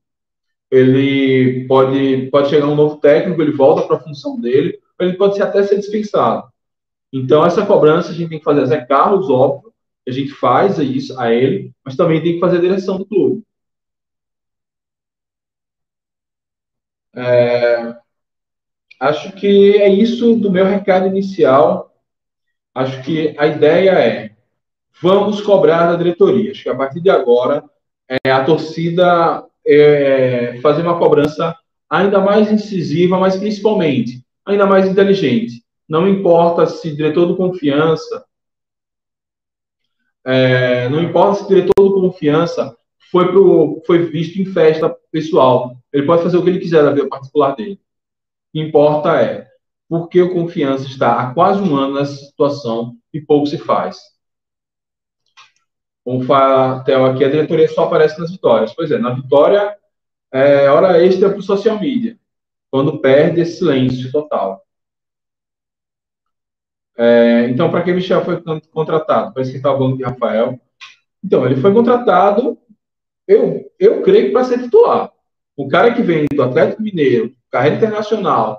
ele 0.71 1.67
pode, 1.67 2.29
pode 2.31 2.49
chegar 2.49 2.67
um 2.67 2.75
novo 2.75 2.97
técnico, 2.97 3.41
ele 3.41 3.53
volta 3.53 3.87
para 3.87 3.97
a 3.97 4.01
função 4.01 4.41
dele, 4.41 4.79
ele 5.01 5.15
pode 5.15 5.41
até 5.41 5.63
ser 5.63 5.77
dispensado. 5.79 6.49
Então, 7.13 7.45
essa 7.45 7.65
cobrança 7.65 8.11
a 8.11 8.15
gente 8.15 8.31
tem 8.31 8.39
que 8.39 8.45
fazer 8.45 8.63
a 8.63 8.67
Zé 8.67 8.85
Carlos, 8.85 9.31
óbvio, 9.31 9.73
a 10.07 10.11
gente 10.13 10.33
faz 10.33 10.79
isso 10.79 11.19
a 11.21 11.33
ele, 11.33 11.73
mas 11.85 11.97
também 11.97 12.23
tem 12.23 12.35
que 12.35 12.41
fazer 12.41 12.59
a 12.59 12.61
direção 12.61 12.97
do 12.99 13.07
clube. 13.07 13.43
É, 17.15 17.97
acho 19.01 19.33
que 19.33 19.77
é 19.79 19.89
isso 19.89 20.37
do 20.37 20.51
meu 20.51 20.67
recado 20.67 21.07
inicial. 21.07 21.95
Acho 22.75 23.03
que 23.03 23.35
a 23.39 23.47
ideia 23.47 23.91
é 23.93 24.37
vamos 25.01 25.41
cobrar 25.41 25.91
da 25.91 25.97
diretoria. 25.97 26.53
Acho 26.53 26.63
que 26.63 26.69
a 26.69 26.77
partir 26.77 27.01
de 27.01 27.11
agora 27.11 27.65
é, 28.09 28.31
a 28.31 28.45
torcida 28.45 29.45
é, 29.67 30.59
fazer 30.63 30.83
uma 30.83 30.99
cobrança 30.99 31.57
ainda 31.89 32.21
mais 32.21 32.51
incisiva, 32.51 33.19
mas 33.19 33.37
principalmente 33.37 34.25
ainda 34.45 34.67
mais 34.67 34.87
inteligente. 34.87 35.63
Não 35.89 36.09
importa 36.09 36.67
se 36.67 36.95
diretor 36.95 37.27
do 37.27 37.37
confiança, 37.37 38.25
é, 40.27 40.89
não 40.89 41.01
importa 41.01 41.39
se 41.39 41.45
o 41.45 41.49
diretor 41.49 41.75
do 41.77 42.01
confiança 42.01 42.77
foi, 43.13 43.29
pro, 43.29 43.81
foi 43.87 44.07
visto 44.07 44.41
em 44.41 44.45
festa 44.45 44.95
pessoal. 45.13 45.77
Ele 45.93 46.05
pode 46.05 46.25
fazer 46.25 46.37
o 46.37 46.43
que 46.43 46.51
ele 46.51 46.59
quiser 46.59 46.83
da 46.83 46.91
vida 46.91 47.09
particular 47.09 47.55
dele. 47.55 47.75
O 47.75 47.79
que 48.53 48.61
importa 48.61 49.21
é 49.21 49.47
porque 49.89 50.21
o 50.21 50.33
confiança 50.33 50.87
está 50.87 51.21
há 51.21 51.33
quase 51.33 51.63
um 51.63 51.77
ano 51.77 51.95
nessa 51.95 52.17
situação 52.17 52.97
e 53.13 53.21
pouco 53.21 53.47
se 53.47 53.57
faz. 53.57 53.99
Como 56.05 56.25
fala 56.25 56.83
Theo 56.83 57.05
aqui, 57.05 57.25
a 57.25 57.31
diretoria 57.31 57.69
só 57.69 57.85
aparece 57.85 58.19
nas 58.19 58.31
vitórias. 58.33 58.75
Pois 58.75 58.91
é, 58.91 58.99
na 58.99 59.11
vitória 59.15 59.77
é 60.33 60.69
hora 60.69 61.01
extra 61.05 61.31
para 61.31 61.39
o 61.39 61.43
social 61.43 61.79
media. 61.79 62.19
Quando 62.69 63.01
perde, 63.01 63.41
é 63.41 63.45
silêncio 63.45 64.11
total. 64.11 64.66
É, 66.97 67.49
então, 67.49 67.71
para 67.71 67.83
que 67.83 67.93
Michel 67.93 68.25
foi 68.25 68.43
contratado? 68.71 69.33
Para 69.33 69.43
esquentar 69.43 69.75
o 69.75 69.79
banco 69.79 69.97
de 69.97 70.05
Rafael. 70.05 70.59
Então, 71.23 71.45
ele 71.45 71.57
foi 71.57 71.73
contratado, 71.73 72.59
eu, 73.27 73.71
eu 73.79 74.03
creio, 74.03 74.33
para 74.33 74.45
ser 74.45 74.63
titular. 74.63 75.11
O 75.57 75.69
cara 75.69 75.93
que 75.93 76.03
vem 76.03 76.27
do 76.33 76.43
Atlético 76.43 76.83
Mineiro, 76.83 77.33
carreira 77.51 77.77
internacional, 77.77 78.59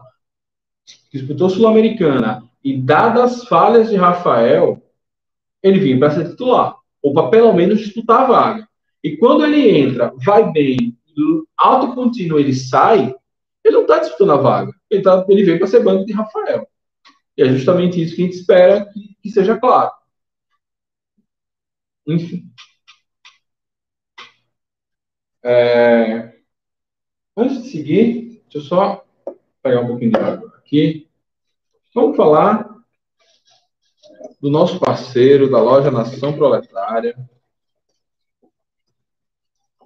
disputou 1.12 1.50
Sul-Americana, 1.50 2.44
e 2.64 2.78
dadas 2.78 3.42
as 3.42 3.48
falhas 3.48 3.90
de 3.90 3.96
Rafael, 3.96 4.82
ele 5.64 5.80
vinha 5.80 6.00
para 6.00 6.12
ser 6.12 6.30
titular 6.30 6.76
ou 7.02 7.14
para 7.14 7.30
pelo 7.30 7.54
menos 7.54 7.80
disputar 7.80 8.22
a 8.22 8.26
vaga. 8.26 8.68
E 9.04 9.16
quando 9.18 9.46
ele 9.46 9.70
entra, 9.78 10.14
vai 10.18 10.52
bem, 10.52 10.98
alto 11.58 11.96
contínuo 11.96 12.40
ele 12.40 12.54
sai, 12.54 13.14
ele 13.64 13.76
não 13.76 13.84
está 13.84 14.00
disputando 14.00 14.32
a 14.32 14.38
vaga. 14.38 14.74
Ele, 14.90 15.02
tá, 15.02 15.26
ele 15.30 15.44
veio 15.44 15.60
para 15.60 15.68
ser 15.68 15.84
banco 15.84 16.06
de 16.06 16.14
Rafael. 16.14 16.68
E 17.38 17.44
é 17.44 17.50
justamente 17.50 18.02
isso 18.02 18.16
que 18.16 18.24
a 18.24 18.26
gente 18.26 18.38
espera 18.38 18.86
que, 18.92 19.16
que 19.22 19.30
seja 19.30 19.60
claro. 19.60 19.92
Enfim. 22.08 22.52
É... 25.44 26.36
Antes 27.36 27.64
de 27.64 27.70
seguir, 27.70 28.42
deixa 28.50 28.58
eu 28.58 28.62
só 28.62 29.06
pegar 29.62 29.82
um 29.82 29.88
pouquinho 29.88 30.12
de 30.12 30.18
água 30.18 30.58
aqui. 30.58 31.08
Vamos 31.94 32.18
falar 32.18 32.76
do 34.42 34.50
nosso 34.50 34.80
parceiro 34.80 35.50
da 35.50 35.62
loja 35.62 35.92
Nação 35.92 36.34
Proletária. 36.34 37.16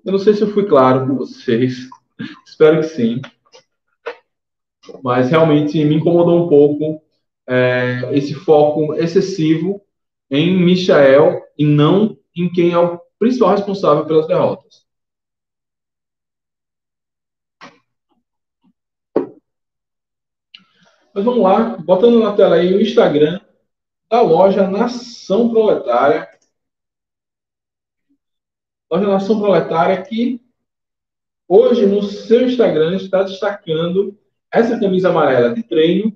Eu 0.06 0.12
não 0.12 0.20
sei 0.20 0.34
se 0.34 0.42
eu 0.42 0.54
fui 0.54 0.66
claro 0.66 1.06
com 1.06 1.16
vocês, 1.16 1.90
espero 2.48 2.78
que 2.78 2.88
sim. 2.88 3.22
Mas 5.04 5.30
realmente 5.30 5.84
me 5.84 5.96
incomodou 5.96 6.46
um 6.46 6.50
pouco 6.50 7.04
é, 7.48 8.10
esse 8.14 8.34
foco 8.34 8.94
excessivo 8.96 9.82
em 10.30 10.58
Michael 10.64 11.42
e 11.58 11.66
não 11.66 12.18
em 12.36 12.52
quem 12.52 12.72
é 12.72 12.78
o 12.78 13.00
principal 13.20 13.52
responsável 13.52 14.06
pelas 14.06 14.28
derrotas. 14.28 14.86
Mas 21.14 21.26
vamos 21.26 21.44
lá, 21.44 21.78
botando 21.78 22.20
na 22.20 22.34
tela 22.36 22.56
aí 22.56 22.74
o 22.74 22.82
Instagram 22.82 23.42
da 24.10 24.22
loja 24.22 24.68
Nação 24.68 25.50
Proletária. 25.50 26.30
Loja 28.90 29.08
Nação 29.08 29.40
Proletária 29.40 30.02
que 30.02 30.42
hoje 31.48 31.86
no 31.86 32.02
seu 32.02 32.48
Instagram 32.48 32.96
está 32.96 33.24
destacando 33.24 34.18
essa 34.50 34.80
camisa 34.80 35.10
amarela 35.10 35.54
de 35.54 35.64
treino, 35.64 36.16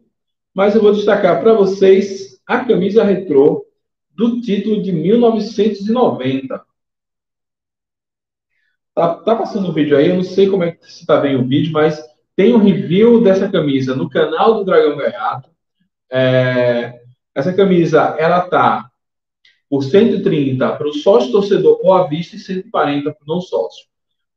mas 0.55 0.73
eu 0.73 0.81
vou 0.81 0.93
destacar 0.93 1.41
para 1.41 1.53
vocês 1.53 2.39
a 2.47 2.63
camisa 2.63 3.03
retrô 3.03 3.65
do 4.11 4.39
título 4.39 4.81
de 4.81 4.93
1990. 4.93 6.65
Tá, 8.95 9.15
tá 9.15 9.35
passando 9.35 9.67
o 9.67 9.73
vídeo 9.73 9.97
aí, 9.97 10.07
eu 10.07 10.15
não 10.15 10.23
sei 10.23 10.49
como 10.49 10.63
é 10.63 10.71
que 10.71 10.89
se 10.89 11.01
está 11.01 11.19
bem 11.19 11.35
o 11.35 11.45
vídeo, 11.45 11.73
mas 11.73 12.01
tem 12.33 12.53
um 12.53 12.63
review 12.63 13.21
dessa 13.21 13.49
camisa 13.49 13.93
no 13.93 14.09
canal 14.09 14.53
do 14.55 14.63
Dragão 14.63 14.95
Gaiato. 14.95 15.49
É, 16.09 17.01
essa 17.35 17.51
camisa, 17.51 18.15
ela 18.17 18.41
tá 18.41 18.89
por 19.69 19.83
130 19.83 20.77
para 20.77 20.87
o 20.87 20.93
sócio 20.93 21.33
torcedor 21.33 21.79
ou 21.83 21.93
à 21.93 22.07
vista 22.07 22.37
e 22.37 22.39
140 22.39 23.11
para 23.11 23.23
o 23.23 23.27
não 23.27 23.41
sócio. 23.41 23.85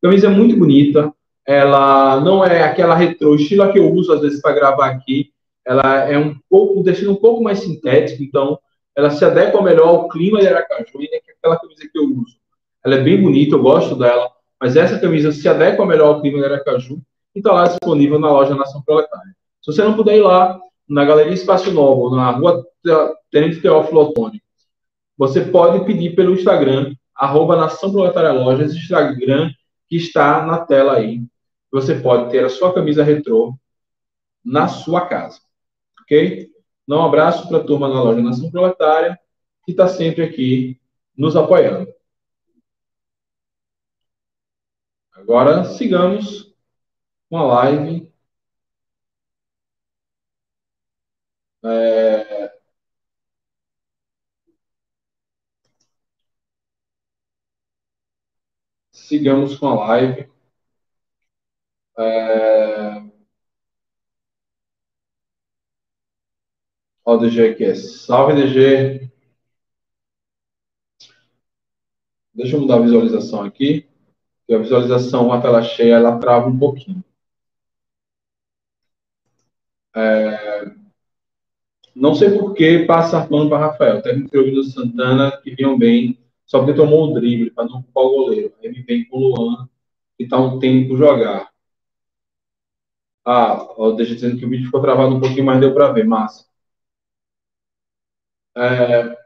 Camisa 0.02 0.26
é 0.26 0.30
muito 0.30 0.56
bonita. 0.56 1.14
Ela 1.46 2.20
não 2.20 2.44
é 2.44 2.64
aquela 2.64 2.96
retrô 2.96 3.36
estilo 3.36 3.72
que 3.72 3.78
eu 3.78 3.92
uso 3.92 4.12
às 4.12 4.20
vezes 4.20 4.40
para 4.42 4.54
gravar 4.54 4.90
aqui. 4.90 5.32
Ela 5.68 6.08
é 6.08 6.18
um 6.18 6.34
pouco, 6.48 6.82
deixando 6.82 7.12
um 7.12 7.16
pouco 7.16 7.42
mais 7.42 7.58
sintético, 7.58 8.22
então 8.22 8.58
ela 8.96 9.10
se 9.10 9.22
adequa 9.22 9.62
melhor 9.62 9.88
ao 9.88 10.08
clima 10.08 10.40
de 10.40 10.48
Aracaju, 10.48 10.98
né, 10.98 11.06
é 11.12 11.32
aquela 11.38 11.58
camisa 11.60 11.82
que 11.92 11.98
eu 11.98 12.04
uso. 12.04 12.38
Ela 12.82 12.94
é 12.94 13.00
bem 13.02 13.20
bonita, 13.20 13.54
eu 13.54 13.62
gosto 13.62 13.94
dela, 13.94 14.30
mas 14.58 14.76
essa 14.76 14.98
camisa 14.98 15.30
se 15.30 15.46
adequa 15.46 15.84
melhor 15.84 16.14
ao 16.14 16.22
clima 16.22 16.38
de 16.38 16.46
Aracaju 16.46 17.02
e 17.34 17.40
está 17.40 17.52
lá 17.52 17.66
disponível 17.66 18.18
na 18.18 18.32
loja 18.32 18.54
Nação 18.54 18.80
Proletária. 18.80 19.36
Se 19.62 19.70
você 19.70 19.84
não 19.84 19.94
puder 19.94 20.16
ir 20.16 20.22
lá, 20.22 20.58
na 20.88 21.04
Galeria 21.04 21.34
Espaço 21.34 21.70
Novo, 21.70 22.16
na 22.16 22.30
rua 22.30 22.64
Tenente 23.30 23.60
Teófilo 23.60 24.00
Otoni, 24.00 24.42
você 25.18 25.42
pode 25.42 25.84
pedir 25.84 26.16
pelo 26.16 26.32
Instagram, 26.32 26.94
arroba 27.14 27.56
Nação 27.56 27.92
Proletária 27.92 28.32
Lojas, 28.32 28.74
Instagram 28.74 29.50
que 29.86 29.96
está 29.96 30.46
na 30.46 30.60
tela 30.60 30.94
aí. 30.94 31.20
Você 31.70 31.94
pode 31.94 32.30
ter 32.30 32.42
a 32.42 32.48
sua 32.48 32.72
camisa 32.72 33.04
retrô 33.04 33.54
na 34.42 34.66
sua 34.66 35.02
casa. 35.02 35.40
Ok? 36.08 36.50
Então, 36.84 37.00
um 37.00 37.04
abraço 37.04 37.46
para 37.48 37.58
a 37.58 37.64
turma 37.64 37.86
da 37.88 38.02
loja 38.02 38.22
Nação 38.22 38.50
Proletária, 38.50 39.18
que 39.64 39.72
está 39.72 39.86
sempre 39.88 40.22
aqui 40.24 40.80
nos 41.16 41.36
apoiando. 41.36 41.92
Agora, 45.12 45.64
sigamos 45.64 46.50
com 47.30 47.38
a 47.38 47.44
live 47.44 48.12
É... 51.62 52.50
Sigamos 58.92 59.56
com 59.58 59.66
a 59.68 59.74
live. 59.86 60.28
É... 61.98 62.97
Ó, 67.08 67.14
o 67.14 67.18
DG 67.18 67.40
aqui. 67.48 67.74
Salve, 67.74 68.34
DG. 68.34 69.10
Deixa 72.34 72.56
eu 72.56 72.60
mudar 72.60 72.76
a 72.76 72.80
visualização 72.80 73.42
aqui. 73.42 73.86
a 74.50 74.58
visualização, 74.58 75.32
a 75.32 75.40
tela 75.40 75.62
cheia, 75.62 75.94
ela 75.94 76.18
trava 76.18 76.48
um 76.48 76.58
pouquinho. 76.58 77.02
É... 79.96 80.70
Não 81.94 82.14
sei 82.14 82.30
por 82.38 82.54
que 82.54 82.84
passar 82.86 83.28
pano 83.28 83.48
para 83.48 83.66
Rafael. 83.68 84.02
Técnico 84.02 84.30
do 84.50 84.64
Santana, 84.64 85.32
que 85.42 85.54
vinham 85.54 85.78
bem, 85.78 86.18
só 86.46 86.58
porque 86.58 86.74
tomou 86.74 87.10
o 87.10 87.14
drible 87.14 87.50
para 87.50 87.64
não 87.64 87.80
ocupar 87.80 88.04
o 88.04 88.10
goleiro. 88.10 88.54
Aí 88.62 88.70
me 88.70 88.82
vem 88.82 89.04
com 89.08 89.16
o 89.16 89.20
Luan, 89.20 89.68
que 90.16 90.24
está 90.24 90.38
um 90.38 90.58
tempo 90.58 90.96
jogar. 90.96 91.50
Ah, 93.24 93.66
deixa 93.96 94.14
dizendo 94.14 94.38
que 94.38 94.44
o 94.46 94.50
vídeo 94.50 94.66
ficou 94.66 94.80
travado 94.82 95.14
um 95.16 95.20
pouquinho, 95.20 95.44
mas 95.46 95.60
deu 95.60 95.72
para 95.74 95.92
ver. 95.92 96.06
Massa. 96.06 96.47
É... 98.58 99.16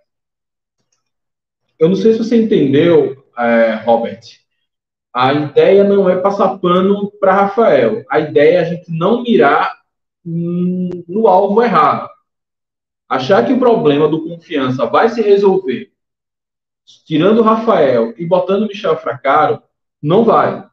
Eu 1.78 1.88
não 1.88 1.96
sei 1.96 2.12
se 2.12 2.18
você 2.18 2.42
entendeu, 2.42 3.26
é, 3.36 3.74
Robert. 3.84 4.20
A 5.12 5.32
ideia 5.32 5.84
não 5.84 6.08
é 6.08 6.20
passar 6.20 6.58
pano 6.58 7.10
para 7.18 7.34
Rafael. 7.34 8.04
A 8.08 8.20
ideia 8.20 8.58
é 8.58 8.60
a 8.60 8.64
gente 8.64 8.90
não 8.90 9.22
mirar 9.22 9.82
no 10.24 11.26
alvo 11.26 11.62
errado. 11.62 12.08
Achar 13.08 13.44
que 13.44 13.52
o 13.52 13.58
problema 13.58 14.08
do 14.08 14.24
confiança 14.26 14.86
vai 14.86 15.08
se 15.08 15.20
resolver 15.20 15.92
tirando 17.04 17.38
o 17.38 17.42
Rafael 17.42 18.14
e 18.16 18.26
botando 18.26 18.64
o 18.64 18.68
Michel 18.68 18.96
Fracaro, 18.96 19.62
não 20.00 20.24
vai. 20.24 20.66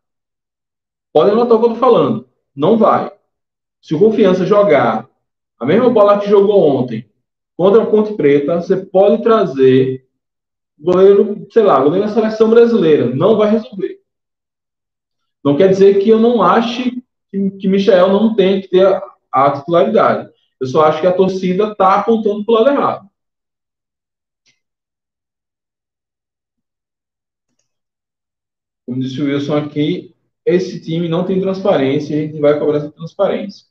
Pode 1.13 1.32
anotar 1.32 1.58
o 1.58 1.60
que 1.60 1.65
eu 1.65 1.74
estou 1.74 1.76
falando. 1.76 2.30
Não 2.56 2.78
vai. 2.78 3.12
Se 3.82 3.95
o 3.95 4.00
Confiança 4.00 4.45
jogar 4.45 5.08
a 5.60 5.65
mesma 5.65 5.89
bola 5.89 6.19
que 6.19 6.30
jogou 6.30 6.67
ontem 6.67 7.10
contra 7.60 7.84
a 7.84 7.86
Ponte 7.86 8.13
Preta, 8.13 8.62
você 8.62 8.78
pode 8.78 9.22
trazer 9.22 10.08
goleiro, 10.80 11.45
sei 11.52 11.62
lá, 11.62 11.78
goleiro 11.84 12.08
da 12.08 12.13
seleção 12.13 12.50
brasileira. 12.50 13.13
Não 13.13 13.36
vai 13.36 13.52
resolver. 13.52 14.00
Não 15.43 15.58
quer 15.58 15.67
dizer 15.67 16.00
que 16.00 16.08
eu 16.08 16.19
não 16.22 16.41
ache 16.41 17.04
que, 17.30 17.52
que 17.60 17.67
Michel 17.67 18.08
não 18.13 18.34
tem 18.34 18.62
que 18.62 18.69
ter 18.69 18.88
a, 18.88 19.04
a 19.30 19.52
titularidade. 19.52 20.30
Eu 20.62 20.67
só 20.67 20.86
acho 20.86 21.02
que 21.02 21.08
a 21.08 21.12
torcida 21.12 21.74
está 21.74 21.95
apontando 21.95 22.45
para 22.45 22.54
o 22.54 22.56
lado 22.56 22.69
errado. 22.69 23.10
Como 28.86 29.02
disse 29.02 29.22
o 29.22 29.26
Wilson 29.26 29.58
aqui, 29.58 30.15
esse 30.45 30.82
time 30.82 31.10
não 31.10 31.26
tem 31.26 31.41
transparência 31.41 32.15
e 32.15 32.19
a 32.19 32.22
gente 32.28 32.39
vai 32.39 32.58
cobrar 32.58 32.78
essa 32.78 32.91
transparência. 32.91 33.65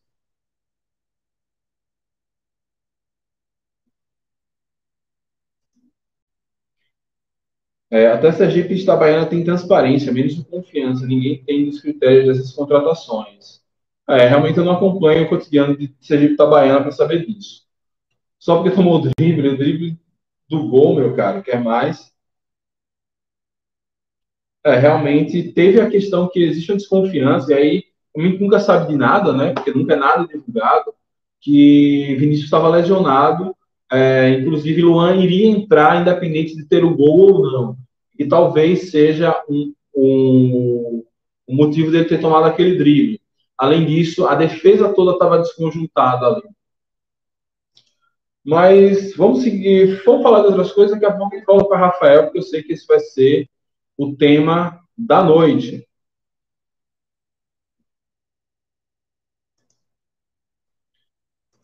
É, 7.91 8.07
até 8.09 8.31
Sergipe 8.33 8.75
e 8.75 8.83
Itabaiana 8.83 9.27
tem 9.27 9.43
transparência, 9.43 10.13
menos 10.13 10.39
confiança. 10.45 11.07
Ninguém 11.07 11.43
tem 11.45 11.69
os 11.69 11.81
critérios 11.81 12.27
dessas 12.27 12.53
contratações. 12.53 13.63
É, 14.09 14.27
realmente 14.27 14.59
eu 14.59 14.65
não 14.65 14.73
acompanho 14.73 15.25
o 15.25 15.29
cotidiano 15.29 15.77
de 15.77 15.95
Sergipe 16.01 16.35
Itabaiana 16.35 16.83
para 16.83 16.93
saber 16.93 17.25
disso. 17.27 17.67
Só 18.39 18.57
porque 18.57 18.75
tomou 18.75 18.97
o 18.97 19.11
drible, 19.17 19.49
o 19.49 19.57
drible 19.57 19.99
do 20.49 20.69
gol, 20.69 20.95
meu 20.95 21.15
cara, 21.15 21.43
quer 21.43 21.63
mais. 21.63 22.13
É, 24.65 24.77
realmente 24.77 25.53
teve 25.53 25.81
a 25.81 25.89
questão 25.89 26.29
que 26.29 26.41
existe 26.43 26.71
uma 26.71 26.79
desconfiança, 26.79 27.53
e 27.53 27.55
aí 27.55 27.85
a 28.17 28.21
gente 28.21 28.41
nunca 28.41 28.61
sabe 28.61 28.89
de 28.89 28.97
nada, 28.97 29.33
né? 29.33 29.53
Porque 29.53 29.73
nunca 29.73 29.95
é 29.95 29.97
nada 29.97 30.27
divulgado, 30.27 30.95
que 31.41 32.17
Vinícius 32.19 32.45
estava 32.47 32.69
lesionado, 32.69 33.55
é, 33.91 34.31
inclusive 34.31 34.83
Luan 34.83 35.17
iria 35.17 35.47
entrar 35.47 36.01
independente 36.01 36.55
de 36.55 36.65
ter 36.65 36.85
o 36.85 36.95
gol 36.95 37.33
ou 37.33 37.53
não. 37.53 37.77
E 38.19 38.27
talvez 38.27 38.91
seja 38.91 39.43
um, 39.49 39.73
um, 39.95 41.05
um 41.49 41.57
motivo 41.57 41.91
dele 41.91 42.05
ter 42.05 42.21
tomado 42.21 42.45
aquele 42.45 42.77
drible. 42.77 43.21
Além 43.57 43.87
disso, 43.87 44.27
a 44.27 44.35
defesa 44.35 44.93
toda 44.93 45.13
estava 45.13 45.39
desconjuntada 45.39 46.27
ali. 46.27 46.43
Mas 48.45 49.15
vamos 49.15 49.43
seguir, 49.43 50.03
vamos 50.05 50.23
falar 50.23 50.41
de 50.41 50.47
outras 50.47 50.73
coisas, 50.73 50.93
daqui 50.93 51.05
a 51.05 51.17
pouco 51.17 51.37
gente 51.37 51.45
volta 51.45 51.69
para 51.69 51.79
Rafael, 51.87 52.25
porque 52.25 52.39
eu 52.39 52.43
sei 52.43 52.63
que 52.63 52.73
esse 52.73 52.87
vai 52.87 53.01
ser 53.01 53.49
o 53.97 54.15
tema 54.17 54.81
da 54.97 55.23
noite. 55.23 55.87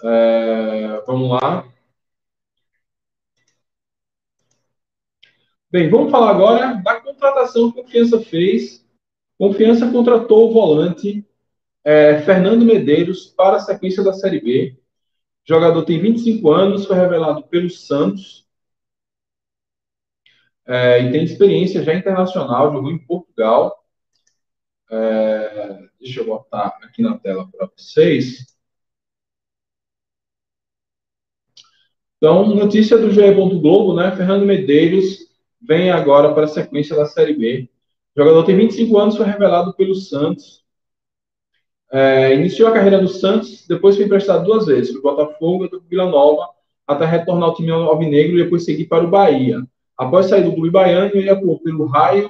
É, 0.03 1.03
vamos 1.07 1.31
lá. 1.31 1.74
Bem, 5.75 5.91
vamos 5.91 6.13
falar 6.13 6.31
agora 6.31 6.75
da 6.85 7.01
contratação 7.01 7.73
que 7.73 7.81
a 7.81 7.83
Confiança 7.83 8.21
fez. 8.21 8.87
Confiança 9.37 9.91
contratou 9.91 10.49
o 10.49 10.53
volante 10.53 11.27
é, 11.83 12.23
Fernando 12.23 12.65
Medeiros 12.65 13.27
para 13.27 13.57
a 13.57 13.61
sequência 13.61 14.01
da 14.01 14.13
Série 14.13 14.41
B. 14.41 14.79
O 14.79 15.53
jogador 15.53 15.85
tem 15.85 16.01
25 16.01 16.53
anos, 16.53 16.87
foi 16.87 16.95
revelado 16.95 17.43
pelo 17.49 17.69
Santos 17.69 18.47
é, 20.65 21.01
e 21.03 21.11
tem 21.11 21.25
experiência 21.25 21.83
já 21.83 21.93
internacional, 21.93 22.73
jogou 22.73 22.93
em 22.93 23.05
Portugal. 23.05 23.85
É, 24.89 25.89
deixa 25.99 26.21
eu 26.21 26.27
botar 26.27 26.79
aqui 26.85 27.03
na 27.03 27.19
tela 27.19 27.51
para 27.51 27.69
vocês. 27.77 28.47
Então, 32.19 32.55
notícia 32.55 32.97
do 32.97 33.11
GE. 33.11 33.35
Globo, 33.35 33.97
né? 33.97 34.15
Fernando 34.17 34.47
Medeiros 34.47 35.24
vem 35.67 35.91
agora 35.91 36.33
para 36.35 36.45
a 36.45 36.49
sequência 36.49 36.97
da 36.97 37.07
Série 37.07 37.35
B. 37.35 37.69
O 38.17 38.21
jogador 38.21 38.45
tem 38.45 38.57
25 38.57 38.99
anos, 38.99 39.17
foi 39.17 39.27
revelado 39.27 39.75
pelo 39.75 39.95
Santos. 39.95 40.65
É, 41.93 42.35
iniciou 42.35 42.69
a 42.69 42.73
carreira 42.73 43.01
no 43.01 43.09
Santos, 43.09 43.67
depois 43.69 43.97
foi 43.97 44.05
emprestado 44.05 44.45
duas 44.45 44.67
vezes, 44.67 44.91
para 44.93 44.99
o 44.99 45.03
Botafogo 45.03 45.65
e 45.65 45.69
para 45.69 45.79
Vila 45.89 46.07
Nova, 46.07 46.49
até 46.87 47.05
retornar 47.05 47.51
ao 47.51 47.55
time 47.55 47.71
alvinegro 47.71 48.39
e 48.39 48.45
depois 48.45 48.65
seguir 48.65 48.87
para 48.87 49.05
o 49.05 49.11
Bahia. 49.11 49.63
Após 49.97 50.27
sair 50.27 50.43
do 50.43 50.53
clube 50.53 50.71
baiano, 50.71 51.13
ele 51.15 51.31
atuou 51.31 51.61
pelo 51.61 51.87
Raio 51.87 52.29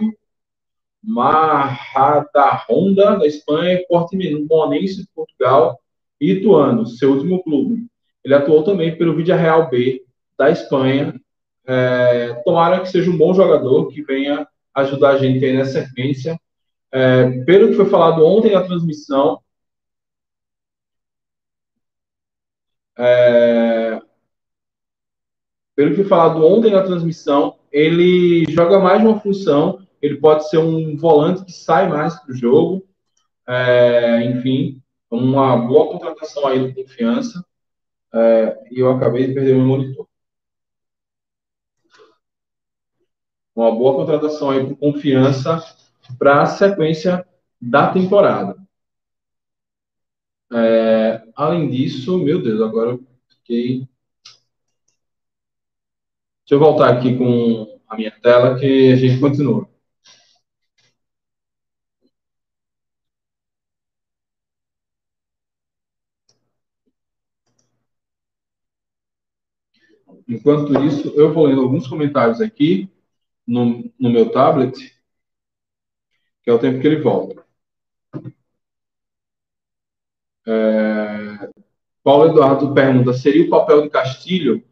Majadahonda, 1.03 3.19
da 3.19 3.27
Espanha, 3.27 3.83
Portimonense, 3.89 5.03
de 5.03 5.09
Portugal, 5.15 5.79
e 6.21 6.33
Ituano, 6.33 6.87
seu 6.87 7.13
último 7.13 7.43
clube. 7.43 7.87
Ele 8.25 8.35
atuou 8.35 8.63
também 8.63 8.97
pelo 8.97 9.15
Vídea 9.15 9.37
Real 9.37 9.69
B, 9.69 10.03
da 10.39 10.51
Espanha. 10.51 11.21
É, 11.67 12.35
tomara 12.45 12.81
que 12.81 12.89
seja 12.89 13.11
um 13.11 13.17
bom 13.17 13.33
jogador, 13.35 13.89
que 13.89 14.03
venha 14.03 14.47
ajudar 14.75 15.11
a 15.11 15.19
gente 15.19 15.45
aí 15.45 15.57
nessa 15.57 15.85
sequência. 15.85 16.39
É, 16.93 17.31
pelo 17.45 17.69
que 17.69 17.75
foi 17.75 17.87
falado 17.87 18.25
ontem 18.25 18.53
na 18.53 18.63
transmissão, 18.63 19.41
é, 22.97 24.01
pelo 25.75 25.91
que 25.91 25.97
foi 25.97 26.05
falado 26.05 26.45
ontem 26.47 26.71
na 26.71 26.83
transmissão, 26.83 27.59
ele 27.73 28.45
joga 28.51 28.79
mais 28.79 29.03
uma 29.03 29.19
função, 29.21 29.85
ele 30.01 30.17
pode 30.19 30.49
ser 30.49 30.59
um 30.59 30.97
volante 30.97 31.45
que 31.45 31.53
sai 31.53 31.89
mais 31.89 32.15
para 32.21 32.33
o 32.33 32.37
jogo, 32.37 32.87
é, 33.47 34.25
enfim, 34.25 34.81
uma 35.11 35.57
boa 35.57 35.93
contratação 35.93 36.47
aí 36.47 36.61
do 36.61 36.75
confiança, 36.75 37.45
é, 38.13 38.59
e 38.71 38.79
eu 38.79 38.91
acabei 38.93 39.27
de 39.27 39.35
perder 39.35 39.57
meu 39.57 39.65
monitor. 39.65 40.07
Uma 43.55 43.71
boa 43.75 43.95
contratação 43.97 44.51
aí 44.51 44.67
por 44.67 44.77
confiança 44.77 45.63
para 46.19 46.43
a 46.43 46.47
sequência 46.47 47.27
da 47.61 47.93
temporada. 47.93 48.57
É, 50.53 51.23
além 51.35 51.71
disso, 51.71 52.19
meu 52.19 52.43
Deus, 52.43 52.61
agora 52.61 52.91
eu 52.91 53.05
fiquei 53.29 53.89
Deixa 56.47 56.55
eu 56.57 56.59
voltar 56.59 56.91
aqui 56.91 57.17
com 57.17 57.81
a 57.89 57.97
minha 57.97 58.11
tela 58.11 58.59
que 58.59 58.93
a 58.93 58.97
gente 58.97 59.19
continua. 59.19 59.67
Enquanto 70.29 70.75
isso, 70.85 71.09
eu 71.17 71.33
vou 71.33 71.47
lendo 71.47 71.63
alguns 71.63 71.87
comentários 71.87 72.41
aqui 72.41 72.91
no, 73.47 73.93
no 73.99 74.11
meu 74.11 74.31
tablet, 74.31 74.77
que 76.43 76.51
é 76.51 76.53
o 76.53 76.59
tempo 76.59 76.81
que 76.81 76.87
ele 76.87 77.03
volta. 77.03 77.45
É... 80.47 81.51
Paulo 82.03 82.31
Eduardo 82.31 82.75
pergunta: 82.75 83.13
seria 83.13 83.47
o 83.47 83.51
papel 83.51 83.83
de 83.83 83.91
Castilho 83.91 84.63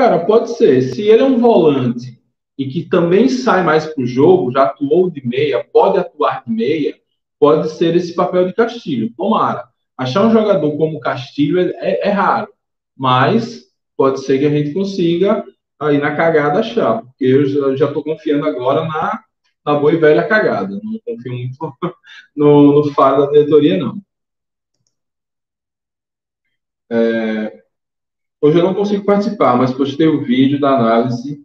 Cara, 0.00 0.24
pode 0.24 0.56
ser. 0.56 0.80
Se 0.80 1.02
ele 1.02 1.20
é 1.20 1.26
um 1.26 1.38
volante 1.38 2.18
e 2.56 2.66
que 2.66 2.88
também 2.88 3.28
sai 3.28 3.62
mais 3.62 3.84
para 3.84 4.02
o 4.02 4.06
jogo, 4.06 4.50
já 4.50 4.62
atuou 4.62 5.10
de 5.10 5.20
meia, 5.28 5.62
pode 5.62 5.98
atuar 5.98 6.42
de 6.42 6.50
meia, 6.50 6.98
pode 7.38 7.70
ser 7.72 7.94
esse 7.94 8.14
papel 8.14 8.46
de 8.46 8.54
Castilho. 8.54 9.12
Tomara. 9.14 9.68
Achar 9.98 10.24
um 10.24 10.32
jogador 10.32 10.74
como 10.78 11.00
Castilho 11.00 11.60
é, 11.60 11.70
é, 11.82 12.08
é 12.08 12.10
raro, 12.12 12.50
mas 12.96 13.66
pode 13.94 14.24
ser 14.24 14.38
que 14.38 14.46
a 14.46 14.50
gente 14.50 14.72
consiga 14.72 15.44
aí 15.80 15.98
na 15.98 16.14
cagada 16.14 16.60
achar, 16.60 17.02
porque 17.02 17.24
eu 17.24 17.76
já 17.76 17.86
estou 17.86 18.04
confiando 18.04 18.46
agora 18.46 18.84
na, 18.84 19.22
na 19.64 19.74
boa 19.74 19.92
e 19.92 19.96
velha 19.96 20.26
cagada. 20.26 20.78
Não 20.82 20.98
confio 21.04 21.32
muito 21.32 21.76
no, 22.36 22.84
no 22.84 22.92
faro 22.92 23.26
da 23.26 23.32
diretoria, 23.32 23.78
não. 23.78 24.00
É, 26.92 27.60
Hoje 28.42 28.58
eu 28.58 28.64
não 28.64 28.72
consigo 28.72 29.04
participar, 29.04 29.54
mas 29.54 29.74
postei 29.74 30.08
o 30.08 30.24
vídeo 30.24 30.58
da 30.58 30.70
análise. 30.70 31.44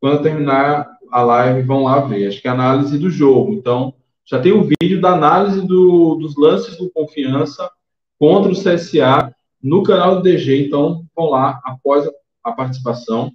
Quando 0.00 0.22
terminar 0.22 0.88
a 1.12 1.22
live, 1.22 1.62
vão 1.62 1.84
lá 1.84 2.00
ver. 2.00 2.28
Acho 2.28 2.40
que 2.40 2.48
é 2.48 2.50
a 2.50 2.54
análise 2.54 2.98
do 2.98 3.10
jogo. 3.10 3.52
Então, 3.52 3.92
já 4.24 4.40
tem 4.40 4.52
o 4.52 4.64
vídeo 4.64 5.02
da 5.02 5.12
análise 5.12 5.60
do, 5.66 6.14
dos 6.14 6.34
lances 6.38 6.78
do 6.78 6.90
Confiança 6.90 7.70
contra 8.18 8.50
o 8.50 8.54
CSA 8.54 9.34
no 9.62 9.82
canal 9.82 10.16
do 10.16 10.22
DG. 10.22 10.66
Então, 10.66 11.04
vão 11.14 11.28
lá 11.28 11.60
após 11.62 12.06
a, 12.06 12.10
a 12.44 12.52
participação. 12.52 13.30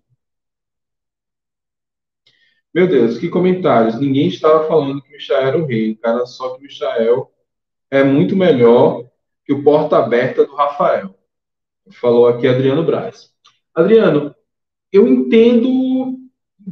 Meu 2.75 2.87
Deus, 2.87 3.17
que 3.17 3.29
comentários. 3.29 3.97
Ninguém 3.97 4.27
estava 4.27 4.67
falando 4.67 5.01
que 5.01 5.09
Michael 5.09 5.47
era 5.47 5.57
o 5.57 5.65
rei, 5.65 5.95
cara. 5.95 6.25
Só 6.25 6.57
que 6.57 6.61
Michael 6.61 7.31
é 7.89 8.03
muito 8.03 8.35
melhor 8.35 9.05
que 9.45 9.53
o 9.53 9.63
porta 9.63 9.97
aberta 9.97 10.45
do 10.45 10.53
Rafael. 10.53 11.15
Falou 11.89 12.27
aqui 12.27 12.45
Adriano 12.45 12.83
Braz. 12.83 13.31
Adriano, 13.73 14.35
eu 14.91 15.07
entendo 15.07 16.17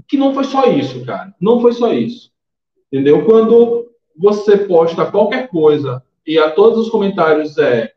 que 0.06 0.18
não 0.18 0.34
foi 0.34 0.44
só 0.44 0.66
isso, 0.66 1.06
cara. 1.06 1.34
Não 1.40 1.62
foi 1.62 1.72
só 1.72 1.94
isso. 1.94 2.34
Entendeu? 2.92 3.24
Quando 3.24 3.90
você 4.14 4.58
posta 4.58 5.10
qualquer 5.10 5.48
coisa 5.48 6.04
e 6.28 6.38
a 6.38 6.52
todos 6.52 6.80
os 6.80 6.90
comentários 6.90 7.58
é, 7.58 7.94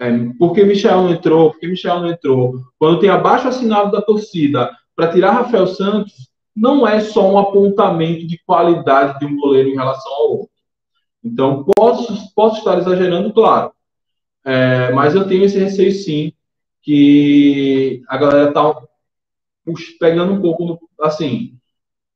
é 0.00 0.10
por 0.36 0.52
que 0.52 0.64
Michel 0.64 1.02
não 1.02 1.12
entrou, 1.12 1.52
por 1.52 1.60
que 1.60 1.68
Michel 1.68 2.00
não 2.00 2.08
entrou, 2.08 2.60
quando 2.76 2.98
tem 2.98 3.08
abaixo 3.08 3.46
assinado 3.46 3.92
da 3.92 4.02
torcida 4.02 4.76
para 4.96 5.12
tirar 5.12 5.30
Rafael 5.30 5.68
Santos, 5.68 6.33
não 6.54 6.86
é 6.86 7.00
só 7.00 7.30
um 7.30 7.38
apontamento 7.38 8.26
de 8.26 8.38
qualidade 8.38 9.18
de 9.18 9.26
um 9.26 9.36
goleiro 9.36 9.70
em 9.70 9.74
relação 9.74 10.12
ao 10.12 10.30
outro. 10.30 10.54
Então, 11.22 11.64
posso, 11.76 12.34
posso 12.34 12.58
estar 12.58 12.78
exagerando, 12.78 13.32
claro. 13.32 13.72
É, 14.44 14.92
mas 14.92 15.14
eu 15.14 15.26
tenho 15.26 15.44
esse 15.44 15.58
receio 15.58 15.92
sim, 15.92 16.32
que 16.82 18.02
a 18.06 18.18
galera 18.18 18.52
tá 18.52 18.82
pegando 19.98 20.34
um 20.34 20.40
pouco, 20.42 20.88
assim, 21.00 21.58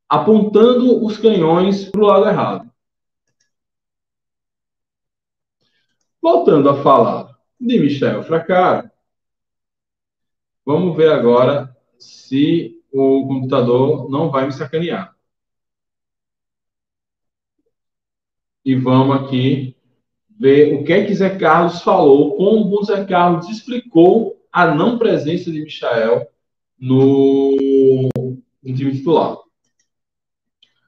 apontando 0.08 1.04
os 1.04 1.16
canhões 1.16 1.86
para 1.86 2.00
o 2.02 2.06
lado 2.06 2.28
errado. 2.28 2.70
Voltando 6.20 6.68
a 6.68 6.82
falar 6.82 7.34
de 7.58 7.78
Michel 7.78 8.22
Fracara, 8.22 8.92
vamos 10.64 10.94
ver 10.94 11.10
agora 11.10 11.74
se 11.98 12.77
o 12.92 13.26
computador 13.26 14.08
não 14.10 14.30
vai 14.30 14.46
me 14.46 14.52
sacanear. 14.52 15.16
E 18.64 18.74
vamos 18.74 19.16
aqui 19.16 19.76
ver 20.38 20.74
o 20.74 20.84
que 20.84 20.92
é 20.92 21.04
que 21.04 21.14
Zé 21.14 21.36
Carlos 21.38 21.82
falou, 21.82 22.36
como 22.36 22.78
o 22.78 22.84
Zé 22.84 23.04
Carlos 23.04 23.48
explicou 23.48 24.38
a 24.52 24.74
não 24.74 24.98
presença 24.98 25.50
de 25.50 25.62
Michael 25.62 26.28
no, 26.78 28.08
no 28.62 28.74
time 28.74 28.92
titular. 28.92 29.38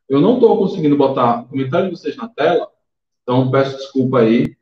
Eu 0.09 0.21
não 0.21 0.35
estou 0.35 0.59
conseguindo 0.59 0.97
botar 0.97 1.45
comentário 1.45 1.89
de 1.89 1.97
vocês 1.97 2.17
na 2.17 2.29
tela, 2.29 2.69
então 3.23 3.51
peço 3.51 3.77
desculpa 3.77 4.21
aí, 4.21 4.57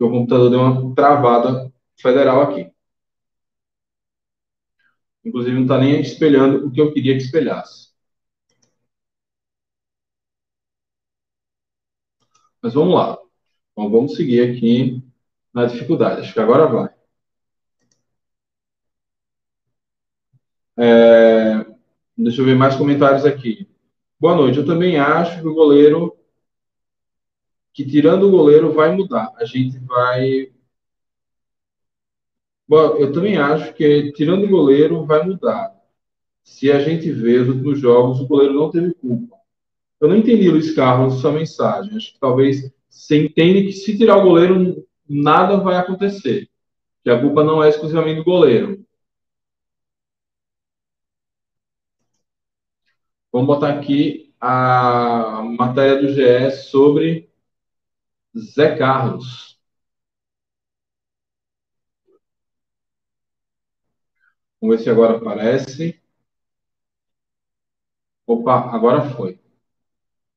o 0.00 0.10
computador 0.10 0.50
deu 0.50 0.60
uma 0.60 0.94
travada 0.94 1.72
federal 1.96 2.42
aqui. 2.42 2.73
Inclusive, 5.24 5.54
não 5.54 5.62
está 5.62 5.78
nem 5.78 6.00
espelhando 6.00 6.66
o 6.66 6.70
que 6.70 6.80
eu 6.80 6.92
queria 6.92 7.16
que 7.16 7.22
espelhasse. 7.22 7.88
Mas 12.62 12.74
vamos 12.74 12.94
lá. 12.94 13.18
Então, 13.72 13.90
vamos 13.90 14.16
seguir 14.16 14.40
aqui 14.42 15.02
na 15.52 15.66
dificuldade. 15.66 16.20
Acho 16.22 16.32
que 16.32 16.40
agora 16.40 16.66
vai. 16.66 16.94
É, 20.76 21.64
deixa 22.16 22.40
eu 22.40 22.44
ver 22.44 22.56
mais 22.56 22.76
comentários 22.76 23.24
aqui. 23.24 23.68
Boa 24.18 24.34
noite. 24.36 24.58
Eu 24.58 24.66
também 24.66 24.98
acho 24.98 25.40
que 25.40 25.46
o 25.46 25.54
goleiro, 25.54 26.16
que 27.72 27.84
tirando 27.84 28.28
o 28.28 28.30
goleiro, 28.30 28.72
vai 28.72 28.94
mudar. 28.94 29.32
A 29.36 29.44
gente 29.44 29.78
vai. 29.78 30.52
Bom, 32.66 32.96
eu 32.96 33.12
também 33.12 33.36
acho 33.36 33.74
que 33.74 34.12
tirando 34.12 34.44
o 34.44 34.48
goleiro 34.48 35.04
vai 35.04 35.22
mudar. 35.24 35.74
se 36.44 36.70
a 36.72 36.80
gente 36.80 37.10
vê 37.12 37.38
os 37.38 37.48
últimos 37.48 37.80
jogos, 37.80 38.20
o 38.20 38.26
goleiro 38.28 38.54
não 38.54 38.70
teve 38.70 38.94
culpa. 38.94 39.36
Eu 40.00 40.08
não 40.08 40.16
entendi, 40.16 40.50
Luiz 40.50 40.74
Carlos, 40.74 41.20
sua 41.20 41.32
mensagem. 41.32 41.96
Acho 41.96 42.12
que 42.14 42.20
talvez 42.20 42.72
você 42.90 43.24
entende 43.26 43.66
que 43.66 43.72
se 43.72 43.96
tirar 43.98 44.18
o 44.18 44.22
goleiro, 44.24 44.86
nada 45.08 45.58
vai 45.58 45.76
acontecer. 45.76 46.48
Que 47.04 47.10
a 47.10 47.20
culpa 47.20 47.44
não 47.44 47.62
é 47.64 47.68
exclusivamente 47.70 48.18
do 48.18 48.24
goleiro. 48.24 48.84
Vamos 53.32 53.46
botar 53.48 53.70
aqui 53.74 54.32
a 54.40 55.42
matéria 55.58 56.00
do 56.00 56.08
GE 56.12 56.50
sobre 56.52 57.28
Zé 58.36 58.76
Carlos. 58.76 59.53
Vamos 64.64 64.78
ver 64.78 64.82
se 64.82 64.88
agora 64.88 65.18
aparece. 65.18 66.00
Opa, 68.26 68.74
agora 68.74 69.10
foi. 69.10 69.38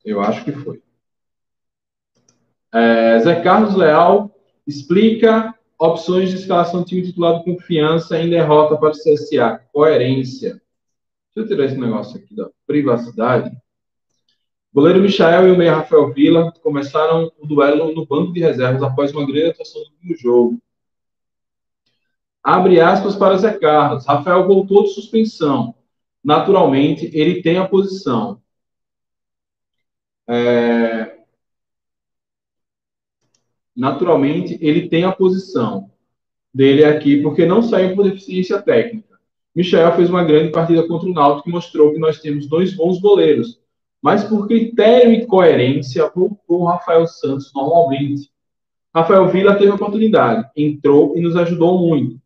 Eu 0.04 0.20
acho 0.20 0.44
que 0.44 0.52
foi. 0.52 0.84
É, 2.74 3.20
Zé 3.20 3.42
Carlos 3.42 3.74
Leal 3.74 4.30
explica 4.68 5.58
opções 5.80 6.30
de 6.30 6.36
escalação 6.36 6.84
time 6.84 7.04
titular 7.04 7.40
de 7.40 7.46
confiança 7.46 8.20
em 8.20 8.30
derrota 8.30 8.76
para 8.76 8.90
o 8.90 8.92
CSA. 8.92 9.66
Coerência. 9.72 10.62
Deixa 11.34 11.38
eu 11.38 11.48
tirar 11.48 11.64
esse 11.64 11.78
negócio 11.78 12.18
aqui 12.18 12.36
da 12.36 12.50
privacidade. 12.66 13.58
Goleiro 14.74 15.00
Michael 15.00 15.48
e 15.48 15.52
o 15.54 15.58
meio 15.58 15.72
Rafael 15.72 16.14
Vila 16.14 16.52
começaram 16.62 17.32
o 17.40 17.48
duelo 17.48 17.96
no 17.96 18.06
banco 18.06 18.34
de 18.34 18.42
reservas 18.42 18.84
após 18.84 19.14
uma 19.14 19.26
grande 19.26 19.52
atuação 19.52 19.82
no 20.04 20.18
jogo. 20.18 20.62
Abre 22.48 22.80
aspas 22.80 23.14
para 23.14 23.36
Zé 23.36 23.60
Carlos. 23.60 24.06
Rafael 24.06 24.48
voltou 24.48 24.84
de 24.84 24.94
suspensão. 24.94 25.76
Naturalmente, 26.24 27.12
ele 27.14 27.42
tem 27.42 27.58
a 27.58 27.68
posição. 27.68 28.42
É... 30.30 31.18
Naturalmente, 33.76 34.58
ele 34.62 34.88
tem 34.88 35.04
a 35.04 35.12
posição 35.12 35.92
dele 36.54 36.86
aqui, 36.86 37.22
porque 37.22 37.46
não 37.46 37.62
saiu 37.62 37.94
por 37.94 38.06
deficiência 38.06 38.62
técnica. 38.62 39.20
Michel 39.54 39.94
fez 39.98 40.10
uma 40.10 40.24
grande 40.24 40.54
partida 40.54 40.88
contra 40.88 41.10
o 41.10 41.14
Náutico 41.14 41.44
que 41.44 41.52
mostrou 41.52 41.92
que 41.92 42.00
nós 42.00 42.22
temos 42.22 42.48
dois 42.48 42.74
bons 42.74 43.02
goleiros, 43.02 43.60
mas 44.02 44.24
por 44.24 44.48
critério 44.48 45.12
e 45.12 45.26
coerência, 45.26 46.10
voltou 46.16 46.64
Rafael 46.64 47.08
Santos 47.08 47.52
normalmente. 47.54 48.32
Rafael 48.96 49.28
Vila 49.28 49.58
teve 49.58 49.72
oportunidade, 49.72 50.50
entrou 50.56 51.14
e 51.18 51.20
nos 51.20 51.36
ajudou 51.36 51.78
muito. 51.78 52.26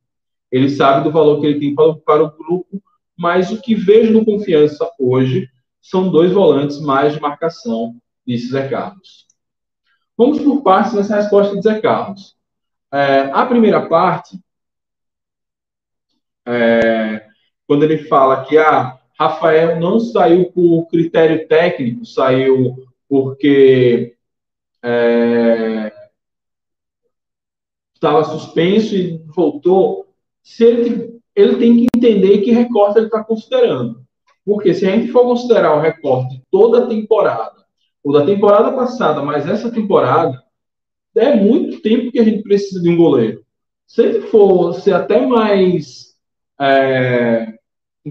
Ele 0.52 0.70
sabe 0.70 1.04
do 1.04 1.12
valor 1.12 1.40
que 1.40 1.48
ele 1.48 1.60
tem 1.60 1.74
para, 1.74 1.94
para 1.96 2.24
o 2.24 2.32
grupo, 2.32 2.82
mas 3.18 3.52
o 3.52 3.62
que 3.62 3.76
vejo 3.76 4.12
no 4.14 4.26
Confiança 4.26 4.90
hoje 5.00 5.48
são 5.82 6.10
dois 6.10 6.32
volantes 6.32 6.80
mais 6.80 7.14
de 7.14 7.22
marcação, 7.22 7.96
disse 8.26 8.52
Zé 8.52 8.68
Carlos. 8.68 9.26
Vamos 10.18 10.40
por 10.40 10.62
partes 10.62 10.94
nessa 10.94 11.16
resposta 11.16 11.56
de 11.56 11.62
Zé 11.62 11.80
Carlos. 11.82 12.36
É, 12.94 13.32
a 13.32 13.46
primeira 13.46 13.88
parte, 13.88 14.38
é, 16.46 17.26
quando 17.66 17.84
ele 17.84 18.00
fala 18.00 18.44
que 18.44 18.58
ah, 18.58 19.00
Rafael 19.18 19.80
não 19.80 20.00
saiu 20.00 20.52
por 20.52 20.88
critério 20.88 21.48
técnico, 21.48 22.06
saiu 22.06 22.76
porque 23.08 24.16
estava 27.94 28.20
é, 28.20 28.24
suspenso 28.24 28.96
e 28.96 29.18
voltou. 29.28 30.01
Se 30.43 30.63
ele, 30.63 31.19
ele 31.36 31.58
tem 31.58 31.75
que 31.77 31.88
entender 31.95 32.39
que 32.39 32.51
recorte 32.51 32.97
ele 32.97 33.06
está 33.08 33.23
considerando. 33.23 34.01
Porque 34.45 34.73
se 34.73 34.88
a 34.88 34.91
gente 34.91 35.12
for 35.12 35.23
considerar 35.23 35.75
o 35.75 35.82
recorte 35.82 36.38
de 36.38 36.43
toda 36.51 36.84
a 36.84 36.88
temporada, 36.88 37.62
ou 38.04 38.12
da 38.12 38.25
temporada 38.25 38.71
passada, 38.73 39.21
mas 39.21 39.47
essa 39.47 39.71
temporada, 39.71 40.41
é 41.15 41.36
muito 41.36 41.82
tempo 41.82 42.12
que 42.12 42.19
a 42.19 42.23
gente 42.23 42.41
precisa 42.41 42.82
de 42.82 42.89
um 42.89 42.97
goleiro. 42.97 43.43
Se 43.86 44.01
ele 44.01 44.21
for 44.21 44.73
ser 44.73 44.93
até 44.93 45.25
mais 45.25 46.15
é, 46.60 47.54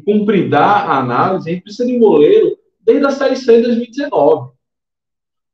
cumpridar 0.04 0.88
a 0.88 0.98
análise, 0.98 1.48
a 1.48 1.52
gente 1.52 1.62
precisa 1.62 1.86
de 1.86 1.96
um 1.96 1.98
goleiro 1.98 2.56
desde 2.80 3.06
a 3.06 3.10
Série 3.10 3.36
C 3.36 3.56
de 3.56 3.62
2019. 3.62 4.52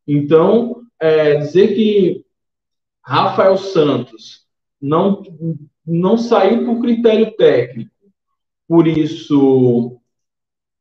Então, 0.06 0.82
é, 1.00 1.36
dizer 1.36 1.74
que 1.74 2.24
Rafael 3.02 3.56
Santos 3.56 4.46
não, 4.80 5.22
não 5.86 6.18
saiu 6.18 6.64
por 6.64 6.80
critério 6.80 7.36
técnico, 7.36 7.90
por 8.66 8.86
isso 8.86 10.00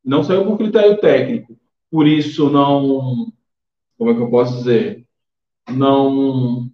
não 0.03 0.23
saiu 0.23 0.45
por 0.45 0.57
critério 0.57 0.97
técnico, 0.97 1.57
por 1.91 2.07
isso 2.07 2.49
não, 2.49 3.31
como 3.97 4.11
é 4.11 4.13
que 4.15 4.21
eu 4.21 4.29
posso 4.29 4.57
dizer, 4.57 5.05
não 5.69 6.69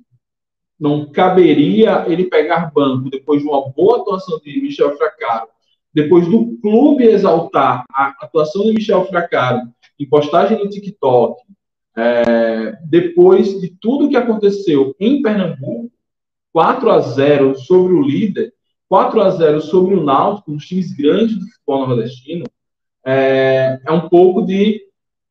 não 0.80 1.12
caberia 1.12 2.06
ele 2.08 2.26
pegar 2.26 2.72
banco 2.74 3.08
depois 3.08 3.44
de 3.44 3.48
uma 3.48 3.70
boa 3.70 4.02
atuação 4.02 4.40
de 4.40 4.60
Michel 4.60 4.98
Fracaro, 4.98 5.48
depois 5.94 6.28
do 6.28 6.58
clube 6.58 7.04
exaltar 7.04 7.86
a 7.94 8.08
atuação 8.20 8.64
de 8.64 8.74
Michel 8.74 9.06
Fracaro 9.06 9.62
em 10.00 10.10
postagem 10.10 10.58
no 10.58 10.68
TikTok, 10.68 11.40
é, 11.96 12.72
depois 12.86 13.62
de 13.62 13.70
tudo 13.80 14.10
que 14.10 14.16
aconteceu 14.16 14.96
em 15.00 15.22
Pernambuco, 15.22 15.92
4 16.54 16.90
a 16.90 17.00
0 17.00 17.56
sobre 17.56 17.94
o 17.94 18.02
líder, 18.02 18.54
4 18.90 19.22
a 19.22 19.30
0 19.30 19.62
sobre 19.62 19.96
o 19.96 20.04
Náutico, 20.04 20.52
os 20.52 20.66
times 20.66 20.92
grandes 20.92 21.38
do 21.38 21.46
futebol 21.46 21.88
nordestino, 21.88 22.46
é, 23.06 23.80
é 23.86 23.92
um 23.92 24.10
pouco 24.10 24.42
de 24.46 24.82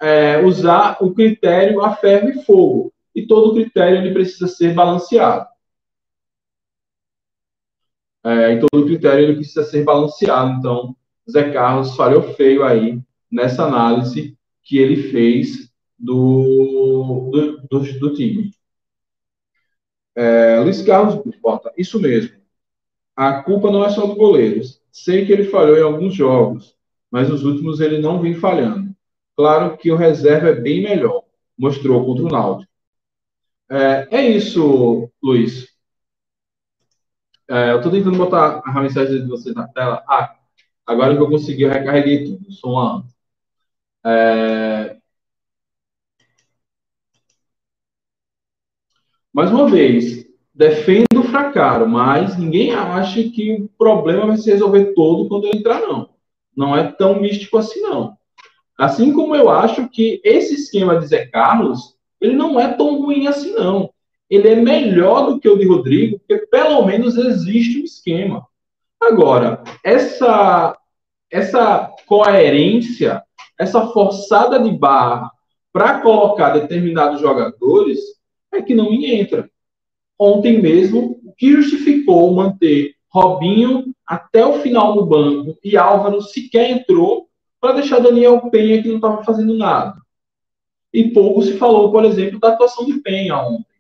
é, 0.01 0.39
usar 0.39 0.97
o 1.01 1.13
critério 1.13 1.83
a 1.83 1.95
ferro 1.95 2.31
e 2.31 2.45
fogo. 2.45 2.93
E 3.15 3.27
todo 3.27 3.55
critério 3.55 3.99
ele 3.99 4.13
precisa 4.13 4.49
ser 4.49 4.73
balanceado. 4.73 5.47
É, 8.25 8.55
e 8.55 8.61
todo 8.61 8.87
critério 8.87 9.25
ele 9.25 9.37
precisa 9.37 9.65
ser 9.65 9.85
balanceado. 9.85 10.59
Então, 10.59 10.97
Zé 11.31 11.51
Carlos 11.53 11.95
falhou 11.97 12.23
feio 12.35 12.65
aí 12.65 13.01
nessa 13.31 13.65
análise 13.65 14.37
que 14.63 14.79
ele 14.79 15.11
fez 15.11 15.71
do, 15.99 17.31
do, 17.31 17.61
do, 17.69 17.99
do 17.99 18.15
time. 18.15 18.53
É, 20.15 20.59
Luiz 20.61 20.83
Carlos 20.83 21.23
bota, 21.41 21.73
isso 21.77 22.01
mesmo. 22.01 22.37
A 23.17 23.43
culpa 23.43 23.71
não 23.71 23.85
é 23.85 23.91
só 23.91 24.07
do 24.07 24.17
goleiro. 24.17 24.61
Sei 24.93 25.27
que 25.27 25.33
ele 25.33 25.45
falhou 25.45 25.77
em 25.79 25.83
alguns 25.83 26.15
jogos, 26.15 26.75
mas 27.11 27.31
os 27.31 27.45
últimos 27.45 27.81
ele 27.81 27.99
não 27.99 28.21
vem 28.21 28.35
falhando. 28.35 28.95
Claro 29.37 29.77
que 29.77 29.91
o 29.91 29.97
reserva 29.97 30.49
é 30.49 30.55
bem 30.55 30.83
melhor, 30.83 31.23
mostrou 31.57 32.05
contra 32.05 32.25
o 32.25 32.29
Náutico. 32.29 32.71
É, 33.71 34.09
é 34.11 34.29
isso, 34.29 35.11
Luiz. 35.23 35.69
É, 37.49 37.73
eu 37.73 37.79
estou 37.79 37.91
tentando 37.91 38.17
botar 38.17 38.63
a 38.65 38.81
mensagem 38.81 39.23
de 39.23 39.29
vocês 39.29 39.55
na 39.55 39.67
tela. 39.69 40.05
Ah, 40.09 40.37
agora 40.87 41.17
que 41.17 41.23
eu 41.23 41.29
consegui, 41.29 41.63
eu 41.63 41.71
recarreguei 41.71 42.25
tudo. 42.25 42.53
Sou 42.53 42.73
uma. 42.73 43.05
É... 44.05 45.00
Mais 49.33 49.51
uma 49.51 49.69
vez, 49.69 50.27
defendo 50.53 51.21
o 51.21 51.23
Fracaro, 51.23 51.89
mas 51.89 52.37
ninguém 52.37 52.75
acha 52.75 53.23
que 53.23 53.53
o 53.53 53.69
problema 53.79 54.27
vai 54.27 54.37
se 54.37 54.51
resolver 54.51 54.93
todo 54.93 55.29
quando 55.29 55.47
ele 55.47 55.59
entrar, 55.59 55.81
não. 55.81 56.11
Não 56.57 56.77
é 56.77 56.91
tão 56.91 57.21
místico 57.21 57.57
assim, 57.57 57.81
não. 57.81 58.17
Assim 58.77 59.13
como 59.13 59.37
eu 59.37 59.49
acho 59.49 59.89
que 59.89 60.21
esse 60.25 60.55
esquema 60.55 60.99
de 60.99 61.07
Zé 61.07 61.27
Carlos, 61.27 61.97
ele 62.21 62.35
não 62.35 62.59
é 62.59 62.75
tão 62.75 63.01
ruim 63.01 63.29
assim, 63.29 63.53
não. 63.53 63.91
Ele 64.29 64.49
é 64.49 64.57
melhor 64.57 65.27
do 65.27 65.39
que 65.39 65.49
o 65.49 65.57
de 65.57 65.67
Rodrigo, 65.67 66.19
porque 66.19 66.47
pelo 66.47 66.85
menos 66.85 67.17
existe 67.17 67.81
um 67.81 67.85
esquema. 67.85 68.47
Agora, 69.01 69.63
essa, 69.85 70.77
essa 71.31 71.91
coerência, 72.07 73.23
essa 73.59 73.87
forçada 73.89 74.59
de 74.59 74.71
barra 74.71 75.31
para 75.73 76.01
colocar 76.01 76.51
determinados 76.51 77.21
jogadores 77.21 78.20
é 78.53 78.63
que 78.63 78.75
não 78.75 78.91
me 78.91 79.07
entra. 79.07 79.51
Ontem 80.19 80.61
mesmo, 80.61 81.21
o 81.25 81.33
que 81.33 81.53
justificou 81.53 82.35
manter 82.35 82.95
Robinho 83.09 83.93
até 84.07 84.45
o 84.45 84.61
final 84.61 84.95
no 84.95 85.07
banco 85.07 85.59
e 85.65 85.77
Álvaro 85.77 86.23
sequer 86.23 86.71
entrou 86.71 87.29
para 87.61 87.75
deixar 87.75 88.01
Daniel 88.01 88.51
Penha 88.51 88.83
que 88.83 88.89
não 88.89 88.97
estava 88.97 89.25
fazendo 89.25 89.55
nada. 89.55 90.01
E 90.93 91.11
pouco 91.11 91.43
se 91.43 91.57
falou, 91.57 91.91
por 91.91 92.05
exemplo, 92.05 92.39
da 92.41 92.49
atuação 92.49 92.85
de 92.87 92.95
Penha 93.01 93.37
ontem, 93.39 93.77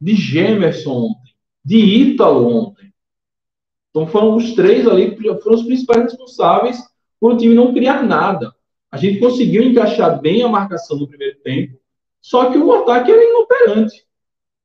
de 0.00 0.14
Gemerson 0.14 1.08
ontem, 1.10 1.32
de 1.64 1.78
Ítalo 1.78 2.46
ontem. 2.48 2.92
Então 3.90 4.06
foram 4.06 4.36
os 4.36 4.52
três 4.54 4.86
ali, 4.86 5.16
foram 5.16 5.56
os 5.56 5.62
principais 5.64 6.02
responsáveis 6.02 6.82
por 7.20 7.32
o 7.32 7.36
time 7.36 7.54
não 7.54 7.72
criar 7.72 8.02
nada. 8.02 8.54
A 8.90 8.96
gente 8.96 9.18
conseguiu 9.18 9.62
encaixar 9.62 10.20
bem 10.20 10.42
a 10.42 10.48
marcação 10.48 10.98
no 10.98 11.08
primeiro 11.08 11.38
tempo, 11.40 11.78
só 12.20 12.50
que 12.50 12.58
o 12.58 12.72
ataque 12.72 13.10
era 13.10 13.24
inoperante. 13.24 14.04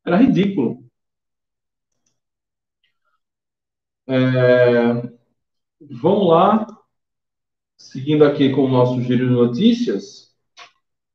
Era 0.10 0.18
ridículo. 0.18 0.84
É, 4.08 5.10
vamos 5.80 6.28
lá. 6.28 6.66
seguindo 7.78 8.26
aqui 8.26 8.52
com 8.52 8.66
o 8.66 8.70
nosso 8.70 9.02
giro 9.02 9.28
de 9.28 9.34
notícias, 9.34 10.36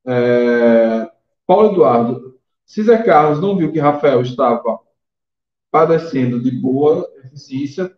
é, 0.06 1.10
Paulo 1.46 1.72
Eduardo, 1.72 2.40
se 2.64 2.82
Zé 2.82 3.02
Carlos 3.02 3.40
não 3.40 3.56
viu 3.56 3.72
que 3.72 3.80
Rafael 3.80 4.22
estava 4.22 4.80
padecendo 5.70 6.40
de 6.40 6.50
boa 6.52 7.10
eficiência, 7.24 7.96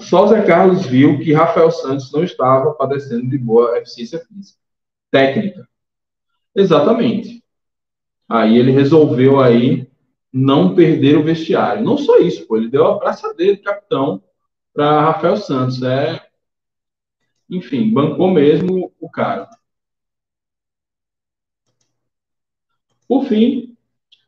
só 0.00 0.26
Zé 0.28 0.46
Carlos 0.46 0.86
viu 0.86 1.18
que 1.20 1.32
Rafael 1.32 1.70
Santos 1.72 2.12
não 2.12 2.24
estava 2.24 2.72
padecendo 2.74 3.28
de 3.28 3.38
boa 3.38 3.78
eficiência 3.78 4.20
física, 4.20 4.58
técnica. 5.10 5.68
Exatamente. 6.54 7.41
Aí 8.28 8.56
ele 8.58 8.70
resolveu 8.70 9.40
aí 9.40 9.88
não 10.32 10.74
perder 10.74 11.18
o 11.18 11.24
vestiário. 11.24 11.84
Não 11.84 11.98
só 11.98 12.18
isso, 12.18 12.46
pô, 12.46 12.56
ele 12.56 12.68
deu 12.68 12.86
a 12.86 12.98
braçadeira 12.98 13.56
de 13.56 13.62
capitão 13.62 14.22
para 14.72 15.02
Rafael 15.02 15.36
Santos. 15.36 15.82
É, 15.82 16.24
enfim, 17.50 17.92
bancou 17.92 18.30
mesmo 18.30 18.92
o 18.98 19.10
cara. 19.10 19.48
Por 23.06 23.24
fim, 23.26 23.76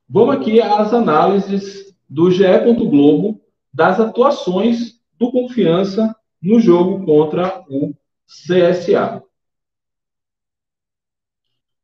vamos 0.06 0.36
aqui 0.36 0.60
às 0.60 0.92
análises 0.92 1.94
do 2.08 2.30
GE. 2.30 2.44
Globo 2.74 3.40
das 3.72 3.98
atuações 3.98 5.00
do 5.18 5.32
Confiança 5.32 6.14
no 6.40 6.60
jogo 6.60 7.04
contra 7.06 7.64
o 7.68 7.94
CSA. 8.26 9.22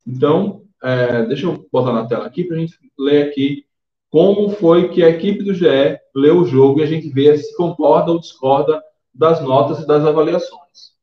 Então, 0.06 0.66
é, 0.82 1.24
deixa 1.26 1.46
eu 1.46 1.68
botar 1.72 1.92
na 1.92 2.06
tela 2.06 2.26
aqui 2.26 2.44
para 2.44 2.56
a 2.56 2.60
gente 2.60 2.78
ler 2.98 3.28
aqui 3.28 3.66
como 4.10 4.50
foi 4.50 4.88
que 4.90 5.04
a 5.04 5.08
equipe 5.08 5.42
do 5.44 5.54
GE 5.54 5.98
leu 6.14 6.40
o 6.40 6.44
jogo 6.46 6.80
e 6.80 6.82
a 6.82 6.86
gente 6.86 7.08
vê 7.08 7.36
se 7.38 7.56
concorda 7.56 8.10
ou 8.10 8.18
discorda 8.18 8.82
das 9.14 9.40
notas 9.42 9.80
e 9.80 9.86
das 9.86 10.04
avaliações. 10.04 10.94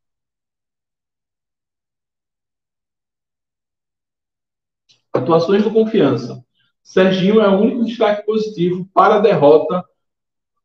Atuações 5.13 5.63
do 5.63 5.71
Confiança. 5.71 6.43
Serginho 6.83 7.41
é 7.41 7.47
o 7.49 7.59
único 7.59 7.85
destaque 7.85 8.25
positivo 8.25 8.87
para 8.93 9.15
a 9.15 9.19
derrota, 9.19 9.83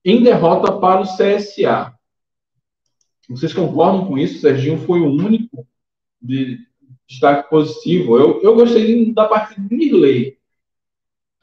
em 0.04 0.22
derrota 0.22 0.78
para 0.78 1.00
o 1.00 1.04
CSA. 1.04 1.92
Vocês 3.28 3.52
concordam 3.54 4.06
com 4.06 4.18
isso? 4.18 4.40
Serginho 4.40 4.78
foi 4.78 5.00
o 5.00 5.10
único 5.10 5.66
de 6.20 6.58
destaque 7.12 7.48
positivo. 7.48 8.18
Eu, 8.18 8.40
eu 8.42 8.54
gostei 8.54 9.12
da 9.12 9.26
partida 9.26 9.68
de 9.68 9.74
Mirley. 9.74 10.38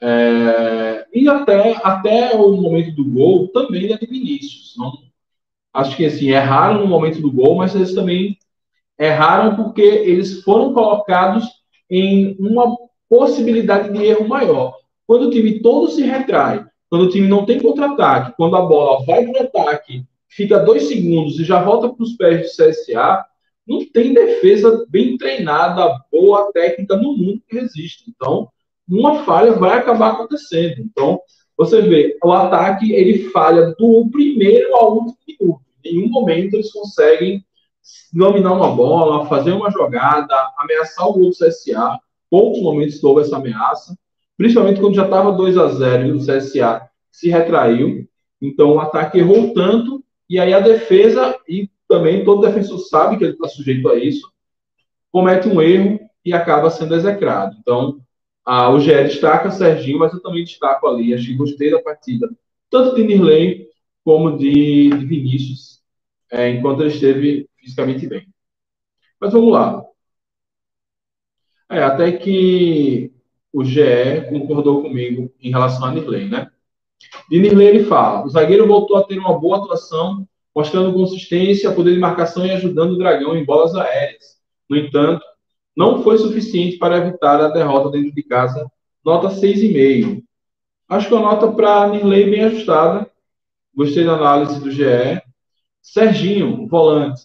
É, 0.02 1.06
e 1.12 1.28
até, 1.28 1.76
até 1.84 2.34
o 2.34 2.52
momento 2.52 2.94
do 2.96 3.04
gol 3.04 3.48
também 3.48 3.92
é 3.92 3.98
de 3.98 4.06
Vinícius. 4.06 4.74
Não, 4.76 4.92
acho 5.72 5.96
que 5.96 6.04
assim, 6.06 6.30
erraram 6.30 6.80
no 6.80 6.86
momento 6.86 7.20
do 7.20 7.30
gol, 7.30 7.56
mas 7.56 7.74
eles 7.74 7.94
também 7.94 8.38
erraram 8.98 9.56
porque 9.56 9.82
eles 9.82 10.42
foram 10.42 10.72
colocados 10.72 11.44
em 11.88 12.36
uma 12.38 12.76
possibilidade 13.08 13.92
de 13.92 14.04
erro 14.04 14.28
maior. 14.28 14.74
Quando 15.06 15.26
o 15.28 15.30
time 15.30 15.60
todo 15.60 15.90
se 15.90 16.02
retrai, 16.02 16.64
quando 16.88 17.02
o 17.02 17.08
time 17.08 17.26
não 17.26 17.44
tem 17.44 17.60
contra-ataque, 17.60 18.34
quando 18.36 18.56
a 18.56 18.62
bola 18.62 19.04
vai 19.04 19.26
para 19.26 19.42
o 19.42 19.46
ataque, 19.46 20.04
fica 20.28 20.58
dois 20.58 20.84
segundos 20.84 21.38
e 21.38 21.44
já 21.44 21.62
volta 21.62 21.88
para 21.88 22.02
os 22.02 22.12
pés 22.12 22.56
do 22.56 22.64
CSA, 22.64 23.24
não 23.70 23.86
tem 23.86 24.12
defesa 24.12 24.84
bem 24.88 25.16
treinada, 25.16 25.96
boa 26.10 26.50
técnica 26.52 26.96
no 26.96 27.16
mundo 27.16 27.40
que 27.48 27.60
resiste. 27.60 28.04
Então, 28.08 28.48
uma 28.88 29.22
falha 29.24 29.52
vai 29.52 29.78
acabar 29.78 30.12
acontecendo. 30.12 30.80
Então, 30.80 31.20
você 31.56 31.80
vê, 31.80 32.18
o 32.24 32.32
ataque 32.32 32.92
ele 32.92 33.30
falha 33.30 33.72
do 33.78 34.08
primeiro 34.10 34.74
ao 34.74 34.94
último 34.94 35.16
minuto. 35.26 35.60
Em 35.84 35.94
nenhum 35.94 36.10
momento 36.10 36.54
eles 36.54 36.72
conseguem 36.72 37.44
dominar 38.12 38.54
uma 38.54 38.74
bola, 38.74 39.26
fazer 39.26 39.52
uma 39.52 39.70
jogada, 39.70 40.34
ameaçar 40.58 41.08
o 41.08 41.12
do 41.12 41.30
CSA 41.30 41.98
poucos 42.30 42.62
momentos 42.62 43.02
houve 43.02 43.22
essa 43.22 43.36
ameaça, 43.36 43.98
principalmente 44.36 44.80
quando 44.80 44.94
já 44.94 45.04
estava 45.04 45.32
2 45.32 45.58
a 45.58 45.68
0 45.68 46.06
e 46.06 46.12
o 46.12 46.18
CSA 46.18 46.88
se 47.10 47.28
retraiu. 47.28 48.06
Então 48.40 48.74
o 48.74 48.80
ataque 48.80 49.18
errou 49.18 49.52
tanto, 49.52 50.02
e 50.28 50.38
aí 50.38 50.54
a 50.54 50.60
defesa, 50.60 51.36
e 51.48 51.68
também 51.90 52.24
todo 52.24 52.46
defensor 52.46 52.78
sabe 52.78 53.18
que 53.18 53.24
ele 53.24 53.32
está 53.32 53.48
sujeito 53.48 53.88
a 53.88 53.96
isso, 53.98 54.32
comete 55.10 55.48
um 55.48 55.60
erro 55.60 55.98
e 56.24 56.32
acaba 56.32 56.70
sendo 56.70 56.94
execrado. 56.94 57.56
Então, 57.60 58.00
a, 58.46 58.70
o 58.70 58.78
GE 58.78 58.94
destaca 59.02 59.50
Serginho, 59.50 59.98
mas 59.98 60.12
eu 60.12 60.22
também 60.22 60.44
destaco 60.44 60.86
ali, 60.86 61.12
achei 61.12 61.34
gostei 61.34 61.70
da 61.70 61.82
partida, 61.82 62.30
tanto 62.70 62.94
de 62.94 63.02
Nirley 63.02 63.66
como 64.04 64.38
de, 64.38 64.90
de 64.90 65.04
Vinícius, 65.04 65.82
é, 66.30 66.48
enquanto 66.50 66.80
ele 66.80 66.90
esteve 66.90 67.48
fisicamente 67.56 68.06
bem. 68.06 68.26
Mas 69.20 69.32
vamos 69.32 69.52
lá. 69.52 69.84
É, 71.68 71.82
até 71.82 72.12
que 72.12 73.12
o 73.52 73.64
GE 73.64 74.28
concordou 74.30 74.80
comigo 74.80 75.32
em 75.40 75.50
relação 75.50 75.84
a 75.84 75.92
Nirley, 75.92 76.28
né? 76.28 76.50
De 77.28 77.40
Nirley 77.40 77.66
ele 77.66 77.84
fala: 77.84 78.24
o 78.24 78.28
zagueiro 78.28 78.66
voltou 78.66 78.96
a 78.96 79.04
ter 79.04 79.18
uma 79.18 79.38
boa 79.38 79.58
atuação, 79.58 80.26
mostrando 80.60 80.92
consistência, 80.92 81.72
poder 81.72 81.94
de 81.94 81.98
marcação 81.98 82.44
e 82.44 82.50
ajudando 82.50 82.92
o 82.92 82.98
Dragão 82.98 83.34
em 83.34 83.44
bolas 83.44 83.74
aéreas. 83.74 84.38
No 84.68 84.76
entanto, 84.76 85.24
não 85.74 86.02
foi 86.02 86.18
suficiente 86.18 86.76
para 86.76 86.98
evitar 86.98 87.40
a 87.40 87.48
derrota 87.48 87.90
dentro 87.90 88.14
de 88.14 88.22
casa. 88.22 88.70
Nota 89.02 89.28
6,5. 89.28 90.22
Acho 90.86 91.08
que 91.08 91.14
a 91.14 91.18
nota 91.18 91.50
para 91.50 91.88
Nirley 91.88 92.30
bem 92.30 92.44
ajustada. 92.44 93.10
Gostei 93.74 94.04
da 94.04 94.12
análise 94.12 94.60
do 94.60 94.70
GE. 94.70 95.22
Serginho, 95.80 96.66
volante. 96.68 97.22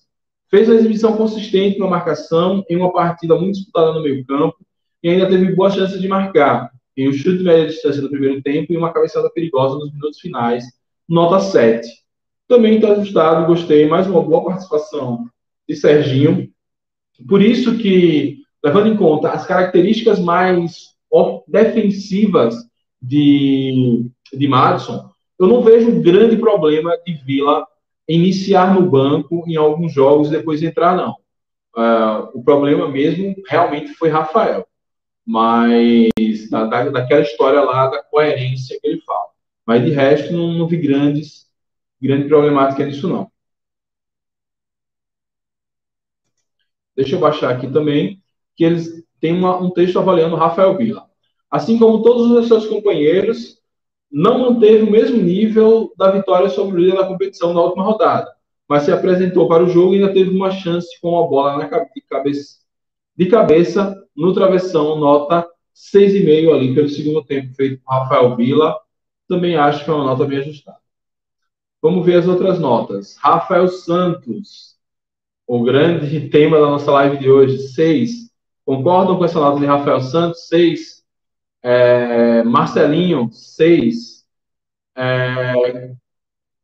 Fez 0.49 0.69
uma 0.69 0.75
exibição 0.75 1.17
consistente 1.17 1.77
na 1.77 1.87
marcação, 1.87 2.63
em 2.69 2.77
uma 2.77 2.93
partida 2.93 3.35
muito 3.35 3.55
disputada 3.55 3.91
no 3.91 4.01
meio-campo, 4.01 4.55
e 5.03 5.09
ainda 5.09 5.27
teve 5.27 5.53
boas 5.53 5.73
chances 5.73 5.99
de 5.99 6.07
marcar, 6.07 6.71
em 6.95 7.09
um 7.09 7.11
chute 7.11 7.39
de 7.39 7.43
média 7.43 7.67
distância 7.67 8.01
no 8.01 8.09
primeiro 8.09 8.41
tempo 8.41 8.71
e 8.71 8.77
uma 8.77 8.93
cabeçada 8.93 9.29
perigosa 9.31 9.75
nos 9.75 9.91
minutos 9.91 10.21
finais, 10.21 10.63
nota 11.09 11.41
7. 11.41 12.04
Também 12.47 12.75
está 12.75 12.91
ajustado, 12.91 13.47
gostei, 13.47 13.87
mais 13.87 14.07
uma 14.07 14.21
boa 14.21 14.45
participação 14.45 15.27
de 15.67 15.75
Serginho. 15.75 16.49
Por 17.27 17.41
isso 17.41 17.77
que, 17.77 18.43
levando 18.63 18.87
em 18.87 18.97
conta 18.97 19.31
as 19.31 19.47
características 19.47 20.19
mais 20.19 20.95
defensivas 21.47 22.55
de, 23.01 24.05
de 24.31 24.47
Madison, 24.47 25.09
eu 25.39 25.47
não 25.47 25.63
vejo 25.63 26.01
grande 26.01 26.37
problema 26.37 26.97
de 27.05 27.13
Vila 27.13 27.65
iniciar 28.07 28.73
no 28.73 28.89
banco 28.89 29.43
em 29.47 29.55
alguns 29.55 29.91
jogos 29.91 30.27
e 30.27 30.31
depois 30.31 30.61
entrar, 30.61 30.95
não. 30.95 31.15
Uh, 31.75 32.29
o 32.33 32.43
problema 32.43 32.87
mesmo 32.87 33.35
realmente 33.47 33.93
foi 33.95 34.09
Rafael, 34.09 34.65
mas 35.25 36.49
da, 36.49 36.65
da, 36.65 36.89
daquela 36.89 37.21
história 37.21 37.59
lá 37.61 37.87
da 37.87 38.03
coerência 38.03 38.79
que 38.79 38.87
ele 38.87 39.01
fala. 39.01 39.25
Mas 39.65 39.83
de 39.83 39.91
resto, 39.91 40.31
não, 40.31 40.53
não 40.53 40.67
vi 40.67 40.77
grandes, 40.77 41.47
grande 42.01 42.27
problemática 42.27 42.85
nisso, 42.85 43.07
não. 43.07 43.31
Deixa 46.95 47.15
eu 47.15 47.19
baixar 47.19 47.51
aqui 47.51 47.67
também, 47.71 48.21
que 48.55 48.63
eles 48.63 49.03
têm 49.19 49.33
uma, 49.33 49.57
um 49.57 49.69
texto 49.69 49.99
avaliando 49.99 50.35
Rafael 50.35 50.77
Vila. 50.77 51.05
Assim 51.51 51.77
como 51.77 52.01
todos 52.01 52.31
os 52.31 52.47
seus 52.47 52.67
companheiros, 52.67 53.59
não 54.11 54.39
manteve 54.39 54.83
o 54.83 54.91
mesmo 54.91 55.17
nível 55.17 55.91
da 55.97 56.11
vitória 56.11 56.49
sobre 56.49 56.75
o 56.75 56.79
líder 56.79 56.97
da 56.97 57.07
competição 57.07 57.53
na 57.53 57.61
última 57.61 57.83
rodada, 57.83 58.31
mas 58.67 58.83
se 58.83 58.91
apresentou 58.91 59.47
para 59.47 59.63
o 59.63 59.69
jogo 59.69 59.93
e 59.93 59.97
ainda 59.97 60.13
teve 60.13 60.29
uma 60.29 60.51
chance 60.51 60.87
com 61.01 61.21
a 61.21 61.27
bola 61.27 61.57
na 61.57 61.67
cabeça, 61.67 62.59
de 63.15 63.25
cabeça 63.27 63.95
no 64.15 64.33
travessão, 64.33 64.97
nota 64.97 65.45
6,5 65.73 66.53
ali 66.53 66.73
pelo 66.73 66.87
segundo 66.87 67.23
tempo 67.25 67.53
feito 67.53 67.81
por 67.83 67.93
Rafael 67.93 68.35
Vila. 68.35 68.79
Também 69.27 69.55
acho 69.55 69.83
que 69.83 69.89
é 69.91 69.93
uma 69.93 70.05
nota 70.05 70.25
bem 70.25 70.39
ajustada. 70.39 70.84
Vamos 71.85 72.03
ver 72.03 72.15
as 72.15 72.27
outras 72.27 72.57
notas. 72.57 73.15
Rafael 73.17 73.67
Santos, 73.67 74.75
o 75.45 75.61
grande 75.61 76.29
tema 76.29 76.59
da 76.59 76.65
nossa 76.65 76.91
live 76.91 77.19
de 77.19 77.29
hoje, 77.29 77.59
6. 77.59 78.31
Concordam 78.65 79.19
com 79.19 79.23
essa 79.23 79.39
nota 79.39 79.59
de 79.59 79.67
Rafael 79.67 80.01
Santos? 80.01 80.47
6. 80.47 81.03
É, 81.61 82.41
Marcelinho, 82.41 83.29
6. 83.31 84.25
É, 84.97 85.93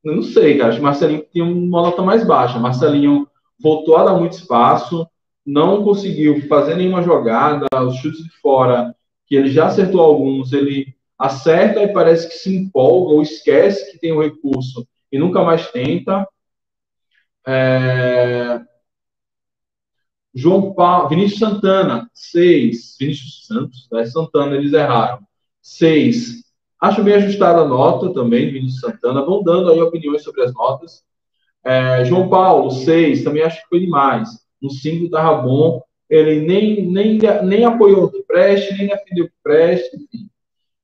não 0.03 0.23
sei, 0.23 0.57
cara. 0.57 0.69
Acho 0.69 0.79
que 0.79 0.83
Marcelinho 0.83 1.27
tinha 1.31 1.45
uma 1.45 1.83
nota 1.83 2.01
mais 2.01 2.25
baixa. 2.25 2.57
Marcelinho 2.57 3.27
voltou 3.59 3.97
a 3.97 4.05
dar 4.05 4.17
muito 4.17 4.33
espaço, 4.33 5.07
não 5.45 5.83
conseguiu 5.83 6.47
fazer 6.47 6.75
nenhuma 6.75 7.03
jogada, 7.03 7.67
os 7.85 7.95
chutes 7.97 8.23
de 8.23 8.31
fora, 8.41 8.95
que 9.27 9.35
ele 9.35 9.51
já 9.51 9.67
acertou 9.67 10.01
alguns, 10.01 10.51
ele 10.51 10.95
acerta 11.15 11.79
e 11.83 11.93
parece 11.93 12.27
que 12.27 12.33
se 12.33 12.55
empolga 12.55 13.13
ou 13.13 13.21
esquece 13.21 13.91
que 13.91 13.99
tem 13.99 14.11
o 14.11 14.15
um 14.17 14.23
recurso 14.23 14.83
e 15.11 15.19
nunca 15.19 15.43
mais 15.43 15.69
tenta. 15.71 16.27
É, 17.45 18.61
João 20.33 20.73
Paulo, 20.73 21.09
Vinícius 21.09 21.39
Santana, 21.39 22.09
6. 22.13 22.95
Vinícius 22.99 23.45
Santos, 23.45 23.87
né? 23.91 24.05
Santana, 24.05 24.55
eles 24.55 24.73
erraram. 24.73 25.19
6. 25.61 26.41
Acho 26.79 27.03
bem 27.03 27.15
ajustada 27.15 27.61
a 27.61 27.67
nota 27.67 28.13
também, 28.13 28.51
Vinícius 28.51 28.79
Santana. 28.79 29.25
Vão 29.25 29.43
dando 29.43 29.71
aí 29.71 29.81
opiniões 29.81 30.23
sobre 30.23 30.43
as 30.43 30.53
notas. 30.53 31.03
É, 31.63 32.03
João 32.05 32.29
Paulo, 32.29 32.71
6, 32.71 33.23
também 33.23 33.43
acho 33.43 33.61
que 33.61 33.69
foi 33.69 33.81
demais. 33.81 34.29
No 34.61 34.69
5 34.69 35.05
estava 35.05 35.41
bom. 35.41 35.83
Ele 36.09 36.41
nem, 36.41 36.85
nem, 36.87 37.19
nem 37.43 37.65
apoiou 37.65 38.05
o 38.05 38.23
preste, 38.23 38.77
nem 38.77 38.87
defendeu 38.87 39.25
o 39.25 39.31
preste. 39.43 39.97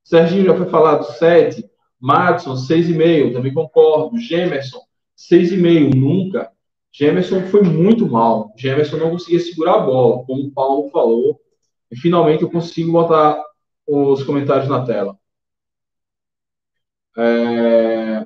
Serginho 0.03 0.45
já 0.45 0.55
foi 0.55 0.67
falado 0.67 1.03
7. 1.03 1.69
Madison, 2.00 2.56
6,5, 2.56 3.34
também 3.34 3.54
concordo. 3.54 4.18
Gemerson, 4.18 4.82
6,5, 5.18 5.95
nunca. 5.95 6.52
Gemerson 6.91 7.41
foi 7.48 7.62
muito 7.62 8.08
mal. 8.08 8.54
Gemerson 8.58 8.98
não 8.98 9.12
conseguia 9.12 9.39
segurar 9.39 9.76
a 9.76 9.80
bola, 9.80 10.24
como 10.26 10.43
o 10.43 10.52
Paulo 10.52 10.89
falou. 10.89 11.39
E 11.91 11.95
finalmente 11.95 12.43
eu 12.43 12.50
consigo 12.50 12.91
botar 12.91 13.43
os 13.88 14.24
comentários 14.24 14.68
na 14.68 14.86
tela. 14.86 15.18
É... 17.18 18.26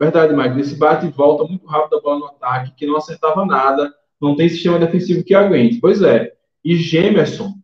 Verdade, 0.00 0.34
Mike. 0.34 0.60
Esse 0.60 0.76
bate 0.76 1.06
e 1.06 1.10
volta 1.10 1.44
muito 1.44 1.66
rápido 1.66 1.96
a 1.96 2.00
bola 2.00 2.18
no 2.18 2.26
ataque, 2.26 2.74
que 2.76 2.86
não 2.86 2.96
acertava 2.96 3.44
nada, 3.44 3.92
não 4.20 4.36
tem 4.36 4.48
sistema 4.48 4.78
defensivo 4.78 5.24
que 5.24 5.34
aguente. 5.34 5.80
Pois 5.80 6.02
é. 6.02 6.32
E 6.64 6.76
Gemerson 6.76 7.54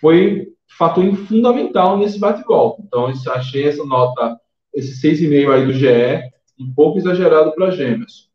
foi 0.00 0.52
fator 0.78 1.14
fundamental 1.16 1.96
nesse 1.96 2.18
bate 2.18 2.42
e 2.42 2.44
volta. 2.44 2.82
Então, 2.82 3.06
achei 3.06 3.66
essa 3.66 3.84
nota, 3.84 4.38
esse 4.74 5.00
6,5 5.00 5.52
aí 5.52 5.66
do 5.66 5.72
GE, 5.72 6.30
um 6.58 6.72
pouco 6.74 6.98
exagerado 6.98 7.52
para 7.54 7.70
Gemerson. 7.70 8.28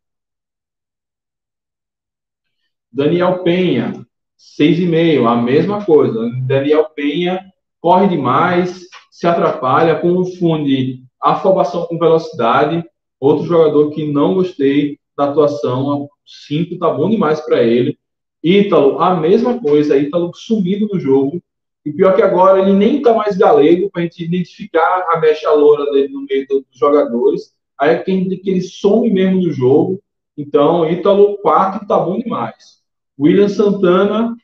Daniel 2.91 3.43
Penha, 3.43 4.05
6,5, 4.37 5.27
a 5.27 5.35
mesma 5.35 5.85
coisa. 5.85 6.29
Daniel 6.47 6.85
Penha 6.95 7.39
corre 7.79 8.07
demais, 8.07 8.87
se 9.11 9.27
atrapalha, 9.27 9.99
confunde 9.99 11.03
afobação 11.21 11.85
com 11.85 11.99
velocidade. 11.99 12.83
Outro 13.19 13.45
jogador 13.45 13.91
que 13.91 14.11
não 14.11 14.33
gostei 14.33 14.97
da 15.17 15.25
atuação, 15.25 16.09
5 16.25 16.77
tá 16.77 16.89
bom 16.89 17.09
demais 17.09 17.41
para 17.41 17.61
ele. 17.61 17.97
Ítalo, 18.41 18.99
a 18.99 19.15
mesma 19.15 19.59
coisa, 19.59 19.97
Ítalo 19.97 20.33
sumido 20.33 20.87
do 20.87 20.99
jogo. 20.99 21.41
E 21.89 21.93
pior 21.93 22.15
que 22.15 22.21
agora 22.21 22.61
ele 22.61 22.73
nem 22.73 23.01
tá 23.01 23.15
mais 23.15 23.35
galego 23.35 23.89
para 23.89 24.01
a 24.01 24.03
gente 24.03 24.23
identificar 24.23 25.07
a 25.09 25.19
mecha 25.19 25.49
loura 25.51 25.91
dele 25.91 26.09
no 26.09 26.21
meio 26.21 26.45
dos 26.47 26.63
jogadores. 26.71 27.51
Aí 27.79 27.95
é 27.95 27.97
que, 27.97 28.11
ele 28.11 28.61
some 28.61 29.09
mesmo 29.09 29.41
do 29.41 29.51
jogo. 29.51 29.99
Então, 30.37 30.87
Ítalo 30.87 31.39
4 31.39 31.87
tá 31.87 31.97
bom 31.97 32.19
demais. 32.19 32.83
William 33.19 33.49
Santana, 33.49 34.35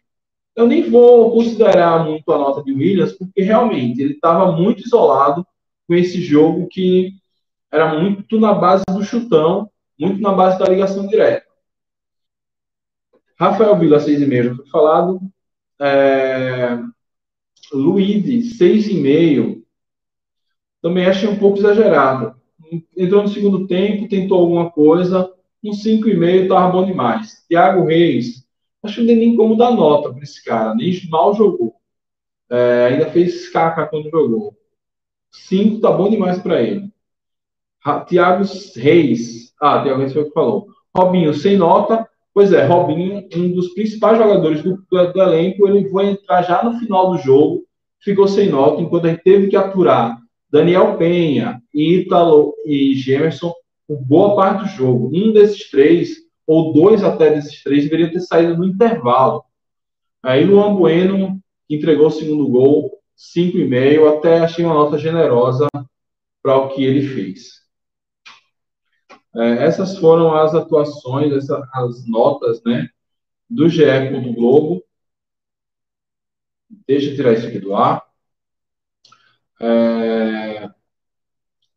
eu 0.55 0.65
nem 0.65 0.89
vou 0.89 1.33
considerar 1.33 2.03
muito 2.03 2.31
a 2.31 2.37
nota 2.39 2.63
de 2.63 2.73
Williams, 2.73 3.13
porque 3.13 3.43
realmente 3.43 4.01
ele 4.01 4.13
estava 4.13 4.51
muito 4.51 4.83
isolado 4.83 5.45
com 5.87 5.93
esse 5.93 6.19
jogo 6.21 6.67
que 6.67 7.11
era 7.71 7.93
muito 7.93 8.39
na 8.39 8.55
base 8.55 8.83
do 8.89 9.03
chutão, 9.03 9.69
muito 9.99 10.19
na 10.19 10.33
base 10.33 10.57
da 10.57 10.65
ligação 10.65 11.05
direta. 11.05 11.45
Rafael 13.39 13.77
Vila, 13.77 13.99
6,5, 13.99 14.43
já 14.43 14.55
foi 14.55 14.67
falado. 14.67 15.19
É... 15.79 16.94
Luiz, 17.71 18.57
6,5. 18.57 19.61
Também 20.81 21.05
achei 21.05 21.27
um 21.27 21.37
pouco 21.37 21.57
exagerado. 21.57 22.35
Entrou 22.95 23.23
no 23.23 23.27
segundo 23.27 23.67
tempo, 23.67 24.07
tentou 24.07 24.39
alguma 24.39 24.69
coisa. 24.69 25.31
Um 25.63 25.71
5,5 25.71 26.43
estava 26.43 26.71
bom 26.71 26.85
demais. 26.85 27.43
Thiago 27.47 27.85
Reis, 27.85 28.45
acho 28.83 28.95
que 28.95 29.01
não 29.01 29.07
tem 29.07 29.17
nem 29.17 29.35
como 29.35 29.57
dar 29.57 29.71
nota 29.71 30.13
para 30.13 30.23
esse 30.23 30.43
cara. 30.43 30.75
Nem 30.75 30.93
mal 31.09 31.33
jogou. 31.33 31.75
É, 32.49 32.89
ainda 32.91 33.09
fez 33.09 33.49
caca 33.49 33.87
quando 33.87 34.09
jogou. 34.09 34.55
5 35.31 35.79
tá 35.81 35.91
bom 35.91 36.09
demais 36.09 36.39
para 36.39 36.61
ele. 36.61 36.91
Tiago 38.07 38.43
Reis. 38.75 39.53
Ah, 39.59 39.81
Tiago 39.81 39.99
Reis 39.99 40.13
foi 40.13 40.23
o 40.23 40.25
que 40.25 40.33
falou. 40.33 40.67
Robinho, 40.95 41.33
sem 41.33 41.57
nota. 41.57 42.07
Pois 42.35 42.51
é, 42.51 42.65
Robinho, 42.65 43.25
um 43.33 43.53
dos 43.53 43.73
principais 43.73 44.17
jogadores 44.17 44.61
do, 44.61 44.75
do, 44.91 45.21
elenco, 45.21 45.69
ele 45.69 45.89
foi 45.89 46.07
entrar 46.07 46.41
já 46.41 46.61
no 46.61 46.77
final 46.77 47.11
do 47.11 47.17
jogo, 47.17 47.63
ficou 48.01 48.27
sem 48.27 48.49
nota, 48.49 48.81
enquanto 48.81 49.05
a 49.05 49.11
gente 49.11 49.23
teve 49.23 49.47
que 49.47 49.55
aturar 49.55 50.17
Daniel 50.51 50.97
Penha, 50.97 51.61
Ítalo 51.73 52.53
e 52.65 52.93
Gemerson 52.93 53.53
por 53.87 54.01
boa 54.01 54.35
parte 54.35 54.63
do 54.63 54.69
jogo. 54.69 55.09
Um 55.13 55.31
desses 55.31 55.69
três 55.71 56.17
ou 56.45 56.73
dois 56.73 57.05
até 57.05 57.29
desses 57.33 57.63
três 57.63 57.85
deveriam 57.85 58.11
ter 58.11 58.19
saído 58.19 58.57
no 58.57 58.65
intervalo. 58.65 59.41
Aí 60.21 60.43
Luan 60.43 60.75
Bueno, 60.75 61.39
entregou 61.69 62.07
o 62.07 62.11
segundo 62.11 62.49
gol, 62.49 62.91
5,5, 63.17 64.17
até 64.17 64.39
achei 64.39 64.65
uma 64.65 64.73
nota 64.73 64.97
generosa 64.97 65.69
para 66.43 66.57
o 66.57 66.67
que 66.67 66.83
ele 66.83 67.07
fez. 67.07 67.64
É, 69.35 69.65
essas 69.65 69.97
foram 69.97 70.33
as 70.33 70.53
atuações, 70.55 71.33
essa, 71.33 71.67
as 71.73 72.07
notas 72.07 72.63
né, 72.63 72.89
do 73.49 73.67
GE 73.69 74.09
do 74.21 74.33
Globo. 74.33 74.83
Deixa 76.87 77.09
eu 77.09 77.15
tirar 77.15 77.33
isso 77.33 77.47
aqui 77.47 77.59
do 77.59 77.75
ar. 77.75 78.03
É, 79.61 80.69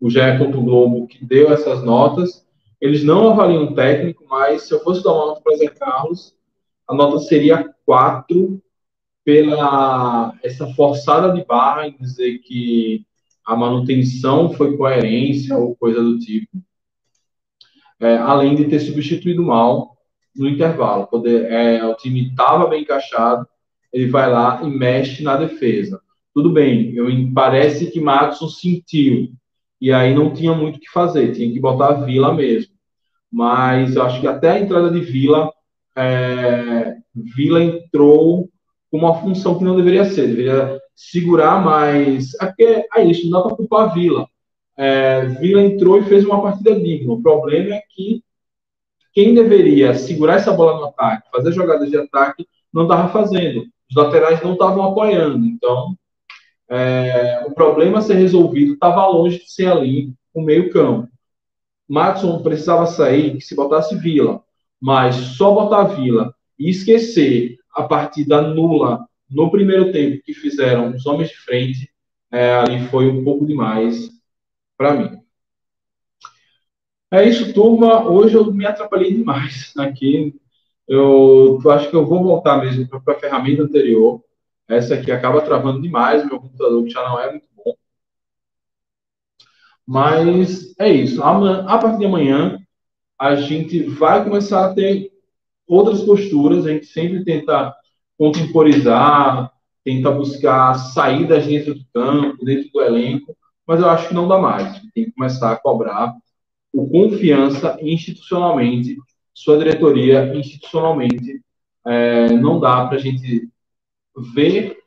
o 0.01 0.11
GE 0.11 0.21
Globo 0.51 1.07
que 1.07 1.25
deu 1.25 1.53
essas 1.53 1.83
notas 1.83 2.47
eles 2.81 3.03
não 3.03 3.31
avaliam 3.31 3.65
o 3.65 3.75
técnico, 3.75 4.25
mas 4.29 4.63
se 4.63 4.73
eu 4.73 4.81
fosse 4.81 5.03
dar 5.03 5.13
uma 5.13 5.27
nota 5.27 5.41
para 5.43 5.57
Zé 5.57 5.69
Carlos, 5.69 6.35
a 6.87 6.95
nota 6.95 7.19
seria 7.19 7.75
4 7.85 8.63
pela 9.25 10.35
essa 10.43 10.67
forçada 10.75 11.33
de 11.33 11.45
barra 11.45 11.89
em 11.89 11.97
dizer 11.97 12.39
que 12.39 13.05
a 13.45 13.57
manutenção 13.57 14.53
foi 14.53 14.77
coerência 14.77 15.57
ou 15.57 15.77
coisa 15.77 16.03
do 16.03 16.19
tipo. 16.19 16.63
É, 18.01 18.17
além 18.17 18.55
de 18.55 18.67
ter 18.67 18.81
substituído 18.81 19.43
mal 19.43 19.97
no 20.37 20.49
intervalo. 20.49 21.07
Poder, 21.07 21.51
é, 21.51 21.85
o 21.85 21.95
time 21.95 22.29
estava 22.29 22.67
bem 22.69 22.83
encaixado, 22.83 23.47
ele 23.93 24.09
vai 24.09 24.31
lá 24.31 24.61
e 24.63 24.67
mexe 24.67 25.23
na 25.23 25.37
defesa. 25.37 26.01
Tudo 26.35 26.53
bem, 26.53 26.95
eu, 26.95 27.07
parece 27.35 27.91
que 27.91 28.01
Madison 28.01 28.49
sentiu 28.49 29.31
e 29.81 29.93
aí 29.93 30.15
não 30.15 30.33
tinha 30.33 30.53
muito 30.55 30.77
o 30.77 30.81
que 30.81 30.91
fazer, 30.91 31.33
tinha 31.33 31.53
que 31.53 31.61
botar 31.61 31.89
a 31.89 32.05
Vila 32.05 32.35
mesmo. 32.35 32.73
Mas 33.31 33.95
eu 33.95 34.03
acho 34.03 34.21
que 34.21 34.27
até 34.27 34.51
a 34.53 34.61
entrada 34.61 34.91
de 34.91 35.01
Vila, 35.01 35.53
é, 35.97 36.97
Vila 37.15 37.63
entrou 37.63 38.49
com 38.91 38.99
uma 38.99 39.21
função 39.21 39.59
que 39.59 39.65
não 39.65 39.77
deveria 39.77 40.05
ser, 40.05 40.29
deveria 40.29 40.81
segurar 40.95 41.63
mais. 41.65 42.35
Aqui 42.41 42.65
é, 42.65 42.87
é 42.97 43.05
isso, 43.05 43.29
não 43.29 43.41
dá 43.41 43.49
para 43.49 43.57
culpar 43.57 43.91
a 43.91 43.93
Vila. 43.93 44.29
É, 44.79 45.27
Vila 45.27 45.61
entrou 45.61 45.99
e 45.99 46.05
fez 46.05 46.25
uma 46.25 46.41
partida 46.41 46.79
digna. 46.79 47.13
O 47.13 47.21
problema 47.21 47.75
é 47.75 47.83
que 47.91 48.23
quem 49.13 49.35
deveria 49.35 49.93
segurar 49.95 50.37
essa 50.37 50.53
bola 50.53 50.79
no 50.79 50.85
ataque, 50.87 51.29
fazer 51.33 51.53
jogadas 51.53 51.91
de 51.91 51.97
ataque, 51.97 52.47
não 52.73 52.85
estava 52.85 53.09
fazendo. 53.09 53.67
Os 53.91 53.97
laterais 53.97 54.41
não 54.41 54.53
estavam 54.53 54.85
apoiando. 54.85 55.45
Então, 55.45 55.97
é, 56.69 57.45
o 57.45 57.53
problema 57.53 57.99
a 57.99 58.03
ser 58.03 58.15
resolvido 58.15 58.75
estava 58.75 59.05
longe 59.09 59.39
de 59.39 59.51
ser 59.51 59.67
ali 59.67 60.13
o 60.33 60.41
meio-campo. 60.41 61.09
Matson 61.89 62.41
precisava 62.43 62.87
sair, 62.87 63.37
que 63.37 63.41
se 63.41 63.57
botasse 63.57 63.97
Vila, 63.97 64.43
mas 64.81 65.17
só 65.17 65.53
botar 65.53 65.85
Vila 65.85 66.33
e 66.57 66.71
esquecer 66.71 67.57
a 67.75 67.83
partida 67.83 68.43
nula 68.43 69.05
no 69.29 69.51
primeiro 69.51 69.91
tempo 69.91 70.23
que 70.23 70.35
fizeram 70.35 70.95
os 70.95 71.07
homens 71.07 71.31
de 71.31 71.37
frente, 71.39 71.91
é, 72.31 72.53
ali 72.53 72.87
foi 72.89 73.09
um 73.09 73.25
pouco 73.25 73.45
demais 73.45 74.18
para 74.79 74.95
mim. 74.95 75.21
É 77.11 77.29
isso, 77.29 77.53
turma. 77.53 78.09
Hoje 78.09 78.35
eu 78.35 78.53
me 78.53 78.65
atrapalhei 78.67 79.13
demais 79.15 79.75
aqui. 79.77 80.35
Eu 80.87 81.59
acho 81.71 81.91
que 81.91 81.97
eu 81.97 82.07
vou 82.07 82.23
voltar 82.23 82.59
mesmo 82.59 82.89
para 82.89 83.15
a 83.15 83.21
ferramenta 83.21 83.63
anterior. 83.63 84.23
Essa 84.69 84.95
aqui 84.95 85.11
acaba 85.11 85.43
travando 85.43 85.83
demais 85.83 86.25
meu 86.27 86.41
computador, 86.41 86.85
que 86.85 86.91
já 86.91 87.07
não 87.09 87.21
é 87.21 87.31
muito 87.33 87.47
bom. 87.57 87.75
Mas 89.87 90.75
é 90.79 90.89
isso. 90.89 91.23
A 91.23 91.79
partir 91.79 91.99
de 91.99 92.07
amanhã, 92.07 92.59
a 93.19 93.35
gente 93.37 93.83
vai 93.85 94.23
começar 94.23 94.67
a 94.67 94.75
ter 94.75 95.11
outras 95.67 96.03
posturas. 96.03 96.67
A 96.67 96.71
gente 96.71 96.87
sempre 96.87 97.25
tenta 97.25 97.75
contemporizar, 98.19 99.51
tenta 99.85 100.11
buscar 100.11 100.75
saídas 100.75 101.47
dentro 101.47 101.75
do 101.75 101.85
campo, 101.93 102.45
dentro 102.45 102.71
do 102.71 102.83
elenco. 102.83 103.38
Mas 103.69 103.81
eu 103.81 103.91
acho 103.91 104.09
que 104.09 104.15
não 104.15 104.27
dá 104.27 104.39
mais. 104.39 104.81
Tem 104.95 105.05
que 105.05 105.13
começar 105.13 105.53
a 105.53 105.57
cobrar 105.57 106.17
o 106.73 106.89
confiança 106.89 107.77
institucionalmente, 107.83 108.97
sua 109.35 109.59
diretoria 109.59 110.35
institucionalmente. 110.35 111.45
É, 111.87 112.31
não 112.31 112.59
dá 112.59 112.87
para 112.87 112.97
a 112.97 113.01
gente 113.01 113.51
ver 114.35 114.79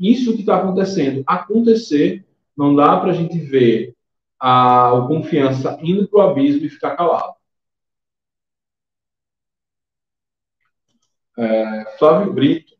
isso 0.00 0.34
que 0.34 0.40
está 0.40 0.56
acontecendo 0.56 1.22
acontecer. 1.26 2.26
Não 2.56 2.74
dá 2.74 2.98
para 2.98 3.12
a 3.12 3.14
gente 3.14 3.38
ver 3.38 3.94
a, 4.38 4.92
o 4.94 5.06
confiança 5.06 5.78
indo 5.80 6.08
para 6.08 6.18
o 6.18 6.22
abismo 6.30 6.66
e 6.66 6.70
ficar 6.70 6.96
calado. 6.96 7.34
É, 11.38 11.96
Flávio 11.98 12.32
Brito. 12.32 12.71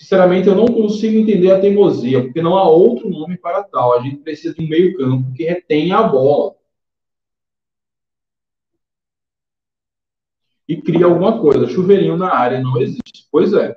Sinceramente, 0.00 0.48
eu 0.48 0.54
não 0.54 0.64
consigo 0.64 1.18
entender 1.18 1.50
a 1.50 1.60
teimosia, 1.60 2.22
porque 2.22 2.40
não 2.40 2.56
há 2.56 2.66
outro 2.66 3.10
nome 3.10 3.36
para 3.36 3.62
tal. 3.62 3.92
A 3.92 4.00
gente 4.00 4.16
precisa 4.16 4.54
de 4.54 4.64
um 4.64 4.66
meio-campo 4.66 5.30
que 5.34 5.44
retenha 5.44 5.98
a 5.98 6.02
bola. 6.02 6.54
e 10.66 10.80
cria 10.80 11.04
alguma 11.04 11.38
coisa. 11.38 11.68
Chuveirinho 11.68 12.16
na 12.16 12.32
área 12.32 12.60
não 12.60 12.80
existe. 12.80 13.26
Pois 13.30 13.52
é. 13.52 13.76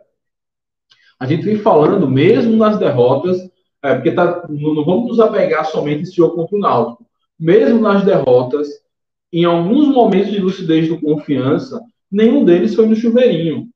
A 1.20 1.26
gente 1.26 1.44
vem 1.44 1.58
falando, 1.58 2.08
mesmo 2.08 2.56
nas 2.56 2.78
derrotas, 2.78 3.38
é, 3.82 3.96
porque 3.96 4.12
tá, 4.12 4.48
não, 4.48 4.86
vamos 4.86 5.08
nos 5.08 5.20
apegar 5.20 5.66
somente 5.66 6.04
esse 6.04 6.16
jogo 6.16 6.36
contra 6.36 6.56
o 6.56 6.60
Náutico. 6.60 7.06
Mesmo 7.38 7.82
nas 7.82 8.06
derrotas, 8.06 8.70
em 9.32 9.44
alguns 9.44 9.88
momentos 9.88 10.32
de 10.32 10.40
lucidez 10.40 10.88
do 10.88 11.02
confiança, 11.02 11.82
nenhum 12.12 12.46
deles 12.46 12.76
foi 12.76 12.86
no 12.86 12.96
chuveirinho. 12.96 13.73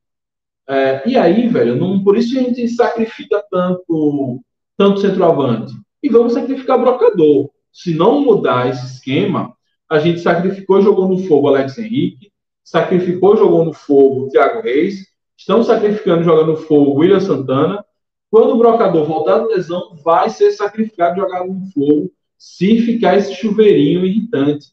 É, 0.69 1.07
e 1.09 1.17
aí, 1.17 1.47
velho, 1.47 1.75
não, 1.75 2.03
por 2.03 2.17
isso 2.17 2.37
a 2.37 2.41
gente 2.41 2.67
sacrifica 2.67 3.43
tanto, 3.49 4.41
tanto 4.77 4.99
centroavante. 4.99 5.73
E 6.03 6.09
vamos 6.09 6.33
sacrificar 6.33 6.79
brocador. 6.79 7.49
Se 7.71 7.93
não 7.93 8.21
mudar 8.21 8.69
esse 8.69 8.85
esquema, 8.85 9.55
a 9.89 9.99
gente 9.99 10.19
sacrificou 10.19 10.81
jogou 10.81 11.07
no 11.07 11.19
fogo 11.19 11.47
Alex 11.47 11.77
Henrique, 11.77 12.31
sacrificou 12.63 13.37
jogou 13.37 13.63
no 13.63 13.73
fogo 13.73 14.29
Thiago 14.29 14.61
Reis, 14.61 15.07
estamos 15.37 15.67
sacrificando 15.67 16.23
jogando 16.23 16.51
no 16.51 16.57
fogo 16.57 16.95
William 16.95 17.19
Santana. 17.19 17.85
Quando 18.29 18.53
o 18.53 18.57
brocador 18.57 19.05
voltar 19.05 19.39
da 19.39 19.45
lesão, 19.45 19.95
vai 20.03 20.29
ser 20.29 20.51
sacrificado 20.51 21.21
jogado 21.21 21.47
no 21.47 21.65
fogo 21.71 22.11
se 22.37 22.81
ficar 22.81 23.17
esse 23.17 23.33
chuveirinho 23.33 24.05
irritante 24.05 24.67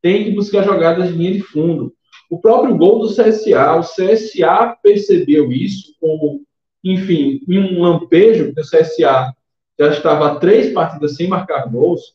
tem 0.00 0.24
que 0.24 0.30
buscar 0.30 0.62
jogadas 0.62 1.08
de 1.08 1.14
linha 1.14 1.32
de 1.32 1.42
fundo. 1.42 1.94
O 2.30 2.38
próprio 2.38 2.76
gol 2.76 3.00
do 3.00 3.08
CSA, 3.08 3.74
o 3.74 3.82
CSA 3.82 4.76
percebeu 4.82 5.52
isso 5.52 5.94
como, 6.00 6.42
enfim, 6.82 7.40
em 7.46 7.58
um 7.58 7.82
lampejo, 7.82 8.54
que 8.54 8.60
o 8.60 8.64
CSA 8.64 9.34
já 9.78 9.88
estava 9.88 10.38
três 10.38 10.72
partidas 10.72 11.16
sem 11.16 11.28
marcar 11.28 11.68
gols. 11.68 12.14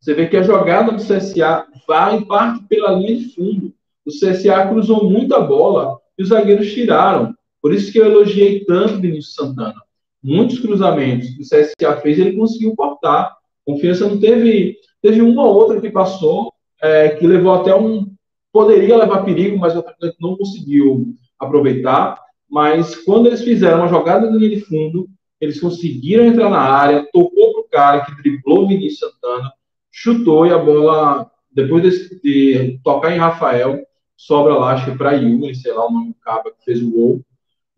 Você 0.00 0.12
vê 0.12 0.28
que 0.28 0.36
a 0.36 0.42
jogada 0.42 0.92
do 0.92 1.02
CSA 1.02 1.66
vai 1.86 2.16
em 2.16 2.24
parte 2.24 2.64
pela 2.64 2.92
linha 2.92 3.16
de 3.16 3.34
fundo. 3.34 3.72
O 4.04 4.10
CSA 4.10 4.66
cruzou 4.68 5.08
muita 5.08 5.40
bola 5.40 5.98
e 6.18 6.22
os 6.22 6.30
zagueiros 6.30 6.72
tiraram. 6.72 7.34
Por 7.62 7.72
isso 7.72 7.92
que 7.92 8.00
eu 8.00 8.06
elogiei 8.06 8.64
tanto 8.64 8.94
o 8.94 9.00
Vinícius 9.00 9.34
Santana. 9.34 9.80
Muitos 10.22 10.58
cruzamentos 10.58 11.30
que 11.30 11.42
o 11.42 11.44
CSA 11.44 12.00
fez, 12.00 12.18
ele 12.18 12.36
conseguiu 12.36 12.74
cortar. 12.74 13.36
Confiança 13.64 14.08
não 14.08 14.18
teve 14.18 14.78
Teve 15.02 15.22
uma 15.22 15.44
ou 15.44 15.54
outra 15.54 15.80
que 15.80 15.90
passou, 15.90 16.52
é, 16.82 17.10
que 17.10 17.26
levou 17.26 17.54
até 17.54 17.74
um. 17.74 18.12
Poderia 18.52 18.96
levar 18.96 19.24
perigo, 19.24 19.58
mas 19.58 19.74
o 19.74 19.80
atacante 19.80 20.16
não 20.20 20.36
conseguiu 20.36 21.14
aproveitar. 21.38 22.20
Mas 22.48 22.96
quando 22.96 23.26
eles 23.26 23.42
fizeram 23.42 23.78
uma 23.78 23.88
jogada 23.88 24.30
de 24.30 24.36
linha 24.36 24.56
de 24.56 24.62
fundo, 24.62 25.08
eles 25.40 25.60
conseguiram 25.60 26.24
entrar 26.24 26.50
na 26.50 26.60
área, 26.60 27.08
tocou 27.12 27.52
para 27.52 27.60
o 27.60 27.68
cara 27.70 28.04
que 28.04 28.22
driblou 28.22 28.68
Vinícius 28.68 28.98
Santana, 28.98 29.52
chutou 29.90 30.46
e 30.46 30.52
a 30.52 30.58
bola, 30.58 31.30
depois 31.50 31.82
de, 31.82 32.20
de 32.20 32.80
tocar 32.82 33.14
em 33.14 33.18
Rafael, 33.18 33.80
sobra 34.16 34.54
lá, 34.54 34.72
acho 34.72 34.90
que 34.90 34.98
para 34.98 35.12
Yuri, 35.12 35.54
sei 35.54 35.72
lá 35.72 35.86
o 35.86 35.90
nome 35.90 36.08
do 36.08 36.16
cara 36.20 36.42
que 36.50 36.64
fez 36.64 36.82
o 36.82 36.90
gol. 36.90 37.20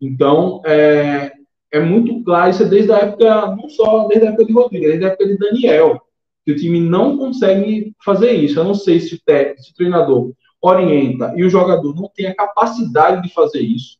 Então, 0.01 0.61
é, 0.65 1.31
é 1.71 1.79
muito 1.79 2.21
claro, 2.23 2.49
isso 2.49 2.63
é 2.63 2.65
desde 2.65 2.91
a 2.91 2.97
época, 2.97 3.55
não 3.55 3.69
só 3.69 4.07
desde 4.07 4.27
a 4.27 4.29
época 4.29 4.45
de 4.45 4.53
Rodrigo, 4.53 4.85
desde 4.85 5.05
a 5.05 5.07
época 5.09 5.27
de 5.27 5.37
Daniel 5.37 6.01
que 6.45 6.51
o 6.51 6.55
time 6.55 6.79
não 6.79 7.17
consegue 7.17 7.95
fazer 8.03 8.33
isso. 8.33 8.59
Eu 8.59 8.65
não 8.65 8.73
sei 8.73 8.99
se 8.99 9.15
o, 9.15 9.21
técnico, 9.25 9.61
se 9.61 9.71
o 9.71 9.75
treinador 9.75 10.33
orienta 10.63 11.33
e 11.35 11.43
o 11.43 11.49
jogador 11.49 11.93
não 11.93 12.09
tem 12.15 12.27
a 12.27 12.35
capacidade 12.35 13.21
de 13.21 13.33
fazer 13.33 13.59
isso, 13.59 13.97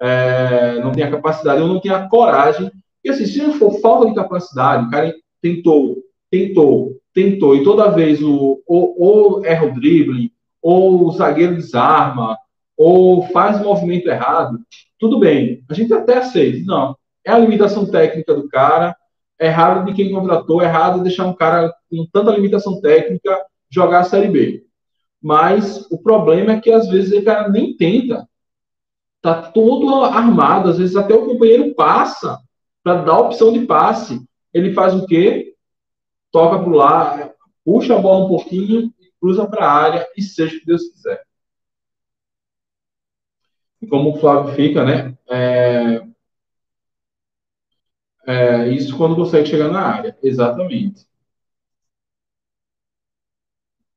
é, 0.00 0.80
não 0.80 0.92
tem 0.92 1.04
a 1.04 1.10
capacidade, 1.10 1.60
ou 1.60 1.68
não 1.68 1.78
tem 1.78 1.92
a 1.92 2.08
coragem. 2.08 2.72
E 3.04 3.10
assim, 3.10 3.26
se 3.26 3.42
não 3.42 3.52
for 3.52 3.78
falta 3.80 4.06
de 4.06 4.14
capacidade, 4.14 4.86
o 4.86 4.90
cara 4.90 5.14
tentou, 5.42 5.98
tentou, 6.30 6.96
tentou, 7.12 7.54
e 7.54 7.62
toda 7.62 7.90
vez 7.90 8.22
o, 8.22 8.62
ou, 8.66 8.94
ou 8.98 9.44
erra 9.44 9.66
o 9.66 9.74
drible, 9.74 10.32
ou 10.62 11.06
o 11.06 11.12
zagueiro 11.12 11.56
desarma, 11.56 12.38
ou 12.76 13.26
faz 13.28 13.60
o 13.60 13.64
movimento 13.64 14.08
errado, 14.08 14.58
tudo 14.98 15.18
bem, 15.18 15.62
a 15.68 15.74
gente 15.74 15.92
até 15.92 16.18
aceita. 16.18 16.64
Não, 16.64 16.96
é 17.24 17.30
a 17.30 17.38
limitação 17.38 17.84
técnica 17.84 18.34
do 18.34 18.48
cara, 18.48 18.96
errado 19.38 19.84
de 19.84 19.94
quem 19.94 20.10
contratou, 20.10 20.62
errado 20.62 21.02
deixar 21.02 21.26
um 21.26 21.34
cara 21.34 21.72
com 21.90 22.06
tanta 22.10 22.30
limitação 22.30 22.80
técnica 22.80 23.38
jogar 23.70 24.00
a 24.00 24.04
Série 24.04 24.28
B. 24.28 24.67
Mas 25.22 25.90
o 25.90 25.98
problema 25.98 26.52
é 26.52 26.60
que 26.60 26.70
às 26.70 26.88
vezes 26.88 27.12
o 27.12 27.24
cara 27.24 27.48
nem 27.48 27.76
tenta. 27.76 28.28
Tá 29.20 29.50
todo 29.50 30.04
armado, 30.04 30.70
às 30.70 30.78
vezes 30.78 30.96
até 30.96 31.14
o 31.14 31.26
companheiro 31.26 31.74
passa 31.74 32.38
para 32.82 33.02
dar 33.02 33.18
opção 33.18 33.52
de 33.52 33.66
passe. 33.66 34.24
Ele 34.54 34.72
faz 34.72 34.94
o 34.94 35.06
quê? 35.06 35.54
Toca 36.30 36.62
para 36.62 36.72
lá, 36.72 37.34
puxa 37.64 37.96
a 37.96 37.98
bola 37.98 38.26
um 38.26 38.28
pouquinho, 38.28 38.92
cruza 39.20 39.46
para 39.46 39.66
a 39.66 39.72
área 39.72 40.08
e 40.16 40.22
seja 40.22 40.56
o 40.56 40.60
que 40.60 40.66
Deus 40.66 40.88
quiser. 40.88 41.22
E 43.80 43.86
como 43.86 44.10
o 44.10 44.18
Flávio 44.18 44.54
fica, 44.54 44.84
né? 44.84 45.16
É, 45.28 46.02
é, 48.26 48.68
isso 48.68 48.96
quando 48.96 49.16
consegue 49.16 49.48
chegar 49.48 49.70
na 49.70 49.80
área, 49.80 50.16
exatamente. 50.22 51.06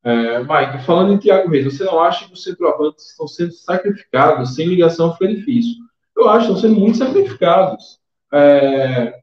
É, 0.04 0.40
Mike, 0.40 0.86
falando 0.86 1.14
em 1.14 1.18
Thiago 1.18 1.50
Reis, 1.50 1.66
você 1.66 1.84
não 1.84 2.00
acha 2.00 2.26
que 2.26 2.34
os 2.34 2.44
centroavantes 2.44 3.12
estão 3.12 3.28
sendo 3.28 3.52
sacrificados? 3.54 4.56
Sem 4.56 4.68
ligação 4.68 5.14
fica 5.14 5.28
difícil. 5.28 5.76
Eu 6.16 6.30
acho 6.30 6.48
que 6.48 6.54
estão 6.54 6.70
sendo 6.70 6.80
muito 6.80 6.98
sacrificados. 6.98 8.00
É, 8.34 9.14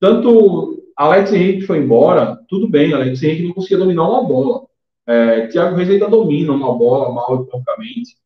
tanto 0.00 0.82
Alex 0.96 1.32
Henrique 1.32 1.66
foi 1.66 1.78
embora, 1.78 2.38
tudo 2.48 2.68
bem, 2.68 2.92
Alex 2.92 3.22
Henrique 3.22 3.46
não 3.46 3.54
conseguia 3.54 3.78
dominar 3.78 4.08
uma 4.08 4.24
bola. 4.24 4.66
É, 5.06 5.46
Thiago 5.48 5.76
Reis 5.76 5.90
ainda 5.90 6.08
domina 6.08 6.52
uma 6.52 6.76
bola 6.76 7.12
mal 7.12 7.42
economicamente. 7.42 8.16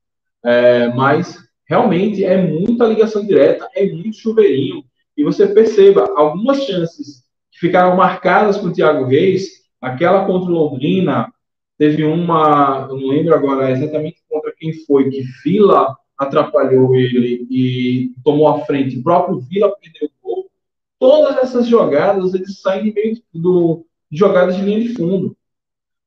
É, 0.44 0.88
mas 0.88 1.36
realmente 1.68 2.24
é 2.24 2.40
muita 2.40 2.86
ligação 2.86 3.26
direta, 3.26 3.68
é 3.74 3.86
muito 3.86 4.16
chuveirinho 4.16 4.84
e 5.18 5.24
você 5.24 5.48
perceba 5.48 6.14
algumas 6.16 6.62
chances 6.62 7.24
que 7.50 7.58
ficaram 7.58 7.96
marcadas 7.96 8.56
para 8.56 8.68
o 8.68 8.72
Thiago 8.72 9.04
Reis, 9.04 9.48
aquela 9.80 10.24
contra 10.24 10.48
o 10.48 10.54
Londrina, 10.54 11.32
teve 11.78 12.04
uma, 12.04 12.86
eu 12.90 12.96
não 12.96 13.08
lembro 13.08 13.34
agora 13.34 13.70
exatamente 13.70 14.22
contra 14.28 14.52
quem 14.56 14.72
foi, 14.84 15.08
que 15.08 15.22
Vila 15.44 15.96
atrapalhou 16.16 16.94
ele 16.96 17.46
e 17.48 18.12
tomou 18.24 18.48
a 18.48 18.64
frente, 18.64 18.98
o 18.98 19.02
próprio 19.02 19.38
Vila 19.38 19.74
perdeu 19.80 20.08
o 20.08 20.28
gol. 20.28 20.50
Todas 20.98 21.38
essas 21.38 21.66
jogadas, 21.66 22.34
eles 22.34 22.60
saem 22.60 22.92
meio 22.92 23.16
do, 23.32 23.86
de 24.10 24.18
jogadas 24.18 24.56
de 24.56 24.62
linha 24.62 24.80
de 24.80 24.94
fundo. 24.94 25.36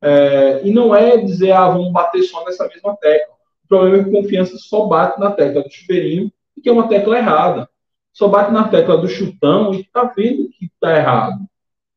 É, 0.02 0.62
e 0.68 0.72
não 0.72 0.94
é 0.94 1.18
dizer, 1.18 1.52
ah, 1.52 1.70
vamos 1.70 1.92
bater 1.94 2.24
só 2.24 2.44
nessa 2.44 2.68
mesma 2.68 2.96
tecla. 2.98 3.34
O 3.64 3.68
problema 3.68 3.98
é 3.98 4.04
que 4.04 4.12
confiança 4.12 4.58
só 4.58 4.88
bate 4.88 5.20
na 5.20 5.32
tecla 5.32 5.64
do 5.64 5.72
chuveirinho, 5.72 6.32
que 6.62 6.68
é 6.68 6.72
uma 6.72 6.88
tecla 6.88 7.18
errada 7.18 7.70
só 8.14 8.28
bate 8.28 8.52
na 8.52 8.68
tecla 8.68 8.98
do 8.98 9.08
chutão 9.08 9.74
e 9.74 9.82
está 9.82 10.04
vendo 10.04 10.50
que 10.50 10.66
está 10.66 10.96
errado. 10.96 11.46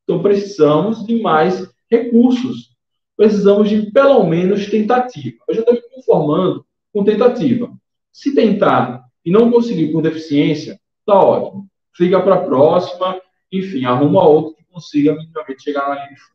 Então 0.05 0.23
precisamos 0.23 1.05
de 1.07 1.21
mais 1.21 1.69
recursos. 1.91 2.74
Precisamos 3.17 3.69
de 3.69 3.91
pelo 3.91 4.25
menos 4.25 4.67
tentativa. 4.69 5.39
Eu 5.49 5.55
já 5.55 5.61
estou 5.61 5.75
me 5.75 5.83
conformando 5.83 6.67
com 6.93 7.05
tentativa. 7.05 7.73
Se 8.13 8.35
tentar 8.35 9.05
e 9.25 9.31
não 9.31 9.51
conseguir 9.51 9.93
por 9.93 10.03
deficiência, 10.03 10.81
está 11.01 11.15
ótimo. 11.15 11.69
Fica 11.97 12.21
para 12.23 12.37
a 12.37 12.45
próxima, 12.45 13.21
enfim, 13.51 13.85
arruma 13.85 14.27
outro 14.27 14.57
que 14.57 14.65
consiga 14.65 15.15
minimamente 15.15 15.63
chegar 15.63 15.89
na 15.89 15.95
linha 15.95 16.09
de 16.09 16.21
fundo. 16.21 16.35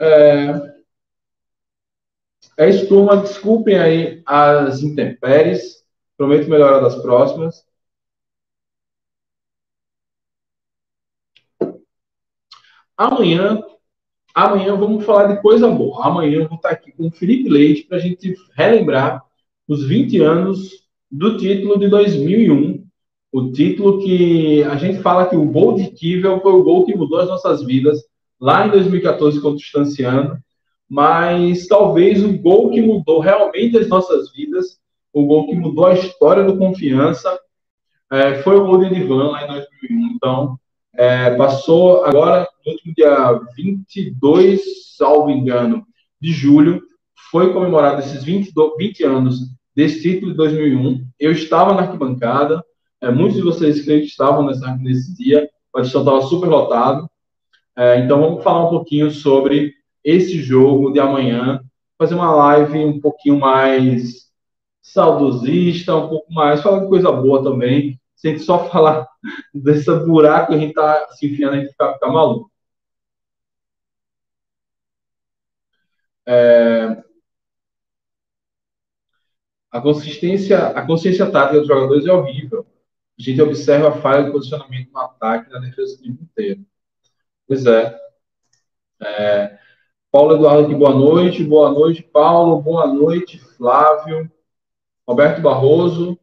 É, 0.00 0.78
é 2.58 2.68
isso, 2.68 2.88
turma. 2.88 3.16
Desculpem 3.16 3.78
aí 3.78 4.22
as 4.26 4.82
intempéries. 4.82 5.84
Prometo 6.16 6.50
melhorar 6.50 6.80
das 6.80 7.00
próximas. 7.00 7.67
Amanhã, 12.98 13.62
amanhã 14.34 14.74
vamos 14.74 15.04
falar 15.04 15.28
de 15.28 15.40
coisa 15.40 15.68
boa. 15.68 16.04
Amanhã 16.04 16.40
eu 16.40 16.48
vou 16.48 16.56
estar 16.56 16.70
aqui 16.70 16.90
com 16.90 17.06
o 17.06 17.10
Felipe 17.12 17.48
Leite 17.48 17.84
para 17.84 17.98
a 17.98 18.00
gente 18.00 18.34
relembrar 18.56 19.22
os 19.68 19.86
20 19.86 20.20
anos 20.20 20.84
do 21.08 21.38
título 21.38 21.78
de 21.78 21.88
2001. 21.88 22.84
O 23.30 23.52
título 23.52 24.02
que 24.02 24.64
a 24.64 24.74
gente 24.74 25.00
fala 25.00 25.26
que 25.26 25.36
o 25.36 25.44
gol 25.44 25.76
de 25.76 25.92
Kivel 25.92 26.40
foi 26.40 26.52
o 26.52 26.62
gol 26.64 26.84
que 26.84 26.96
mudou 26.96 27.20
as 27.20 27.28
nossas 27.28 27.62
vidas 27.62 28.02
lá 28.40 28.66
em 28.66 28.70
2014 28.70 29.40
contra 29.40 29.56
o 29.56 29.60
Estanciano. 29.60 30.42
Mas 30.88 31.68
talvez 31.68 32.24
o 32.24 32.36
gol 32.36 32.70
que 32.70 32.82
mudou 32.82 33.20
realmente 33.20 33.78
as 33.78 33.88
nossas 33.88 34.32
vidas 34.32 34.80
o 35.12 35.24
gol 35.24 35.46
que 35.46 35.54
mudou 35.54 35.86
a 35.86 35.94
história 35.94 36.44
do 36.44 36.58
Confiança 36.58 37.38
é, 38.10 38.42
foi 38.42 38.56
o 38.56 38.66
gol 38.66 38.78
de 38.78 38.86
Edivan 38.86 39.30
lá 39.30 39.44
em 39.44 39.46
2001. 39.48 40.14
Então, 40.14 40.58
é, 40.98 41.30
passou 41.36 42.04
agora, 42.04 42.48
no 42.66 42.72
último 42.72 42.92
dia 42.92 43.40
22, 43.54 44.96
salvo 44.96 45.30
engano, 45.30 45.86
de 46.20 46.32
julho, 46.32 46.82
foi 47.30 47.52
comemorado 47.52 48.00
esses 48.00 48.24
20, 48.24 48.52
20 48.76 49.04
anos 49.04 49.38
desse 49.76 50.02
título 50.02 50.32
de 50.32 50.36
2001. 50.36 51.06
Eu 51.20 51.30
estava 51.30 51.72
na 51.72 51.82
arquibancada, 51.82 52.64
é, 53.00 53.12
muitos 53.12 53.36
de 53.36 53.42
vocês 53.42 53.84
que 53.84 53.92
estavam 53.92 54.44
nessa, 54.44 54.76
nesse 54.76 55.14
dia, 55.14 55.48
o 55.72 55.80
estado 55.80 56.04
estava 56.04 56.22
super 56.22 56.48
lotado. 56.48 57.08
É, 57.76 58.00
então, 58.00 58.20
vamos 58.20 58.42
falar 58.42 58.66
um 58.66 58.70
pouquinho 58.70 59.08
sobre 59.12 59.74
esse 60.02 60.42
jogo 60.42 60.90
de 60.92 60.98
amanhã 60.98 61.60
fazer 61.96 62.16
uma 62.16 62.34
live 62.34 62.84
um 62.84 63.00
pouquinho 63.00 63.38
mais 63.38 64.26
saudosista, 64.82 65.94
um 65.94 66.08
pouco 66.08 66.32
mais, 66.32 66.60
falar 66.60 66.80
de 66.80 66.88
coisa 66.88 67.12
boa 67.12 67.40
também, 67.40 68.00
sem 68.18 68.38
só 68.38 68.68
falar 68.68 69.08
desse 69.54 69.90
buraco 70.04 70.52
a 70.52 70.58
gente 70.58 70.74
tá 70.74 71.08
se 71.12 71.26
enfiando, 71.26 71.54
a 71.54 71.60
gente 71.60 71.70
ficar, 71.70 71.94
ficar 71.94 72.08
maluco. 72.08 72.50
É, 76.26 77.02
a 79.70 79.80
consistência, 79.80 80.58
a 80.68 80.86
consciência 80.86 81.30
tática 81.30 81.60
dos 81.60 81.68
jogadores 81.68 82.06
é 82.06 82.12
horrível. 82.12 82.66
A 83.18 83.22
gente 83.22 83.40
observa 83.40 83.88
a 83.88 84.00
falha 84.00 84.24
de 84.24 84.32
posicionamento 84.32 84.90
no 84.92 85.00
ataque 85.00 85.50
na 85.50 85.60
defesa 85.60 85.96
do 85.96 86.02
time 86.02 86.18
inteiro. 86.20 86.64
Pois 87.46 87.64
é. 87.66 87.98
é. 89.02 89.58
Paulo 90.10 90.34
Eduardo 90.36 90.64
aqui, 90.64 90.74
boa 90.74 90.94
noite. 90.94 91.44
Boa 91.44 91.70
noite, 91.70 92.02
Paulo. 92.02 92.60
Boa 92.60 92.86
noite, 92.86 93.38
Flávio. 93.38 94.30
Roberto 95.06 95.40
Barroso. 95.40 96.18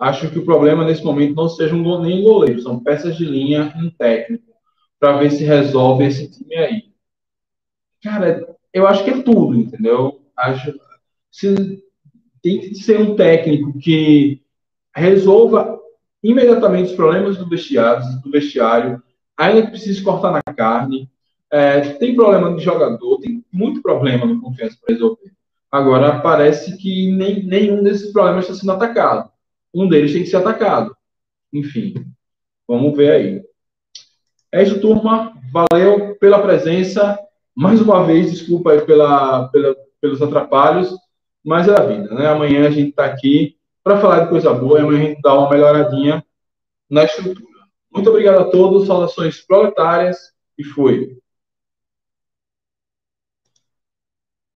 Acho 0.00 0.30
que 0.30 0.38
o 0.38 0.44
problema 0.44 0.84
nesse 0.84 1.04
momento 1.04 1.34
não 1.34 1.48
seja 1.48 1.74
um 1.74 2.02
nem 2.02 2.24
goleiro, 2.24 2.62
são 2.62 2.82
peças 2.82 3.16
de 3.16 3.24
linha 3.24 3.72
e 3.76 3.86
um 3.86 3.90
técnico, 3.90 4.44
para 4.98 5.18
ver 5.18 5.30
se 5.30 5.44
resolve 5.44 6.04
esse 6.04 6.30
time 6.30 6.56
aí. 6.56 6.82
Cara, 8.02 8.56
eu 8.72 8.86
acho 8.86 9.04
que 9.04 9.10
é 9.10 9.22
tudo, 9.22 9.54
entendeu? 9.54 10.22
Acho 10.36 10.74
se 11.30 11.82
tem 12.42 12.60
que 12.60 12.74
ser 12.76 12.98
um 12.98 13.14
técnico 13.14 13.78
que 13.78 14.42
resolva 14.94 15.78
imediatamente 16.22 16.90
os 16.90 16.96
problemas 16.96 17.36
do 17.36 17.48
vestiário, 17.48 18.04
do 18.22 18.30
vestiário 18.30 19.02
ainda 19.36 19.62
que 19.62 19.70
precise 19.70 20.02
cortar 20.02 20.32
na 20.32 20.54
carne. 20.54 21.10
É, 21.50 21.80
tem 21.94 22.14
problema 22.14 22.54
de 22.54 22.62
jogador, 22.62 23.18
tem 23.20 23.44
muito 23.52 23.82
problema 23.82 24.26
no 24.26 24.40
confiança 24.40 24.76
para 24.80 24.94
resolver. 24.94 25.32
Agora, 25.70 26.20
parece 26.20 26.76
que 26.76 27.12
nem, 27.12 27.44
nenhum 27.44 27.82
desses 27.82 28.12
problemas 28.12 28.44
está 28.44 28.54
sendo 28.54 28.72
atacado. 28.72 29.30
Um 29.74 29.88
deles 29.88 30.12
tem 30.12 30.22
que 30.22 30.28
ser 30.28 30.36
atacado. 30.36 30.94
Enfim, 31.52 31.94
vamos 32.66 32.96
ver 32.96 33.10
aí. 33.12 33.42
É 34.52 34.62
isso, 34.62 34.80
turma. 34.80 35.32
Valeu 35.52 36.16
pela 36.16 36.42
presença. 36.42 37.18
Mais 37.54 37.80
uma 37.80 38.04
vez, 38.04 38.30
desculpa 38.30 38.72
aí 38.72 38.80
pela, 38.82 39.48
pela, 39.48 39.76
pelos 40.00 40.22
atrapalhos 40.22 40.94
mas 41.44 41.68
é 41.68 41.72
a 41.72 41.84
vida, 41.84 42.14
né? 42.14 42.26
Amanhã 42.26 42.66
a 42.66 42.70
gente 42.70 42.90
está 42.90 43.06
aqui 43.06 43.56
para 43.82 44.00
falar 44.00 44.20
de 44.20 44.28
coisa 44.28 44.52
boa 44.52 44.78
e 44.78 44.82
amanhã 44.82 44.98
a 44.98 45.06
gente 45.08 45.22
dá 45.22 45.34
uma 45.34 45.50
melhoradinha 45.50 46.24
na 46.88 47.04
estrutura. 47.04 47.48
Muito 47.92 48.10
obrigado 48.10 48.40
a 48.40 48.50
todos, 48.50 48.86
saudações 48.86 49.40
proletárias 49.40 50.18
e 50.58 50.64
fui. 50.64 51.18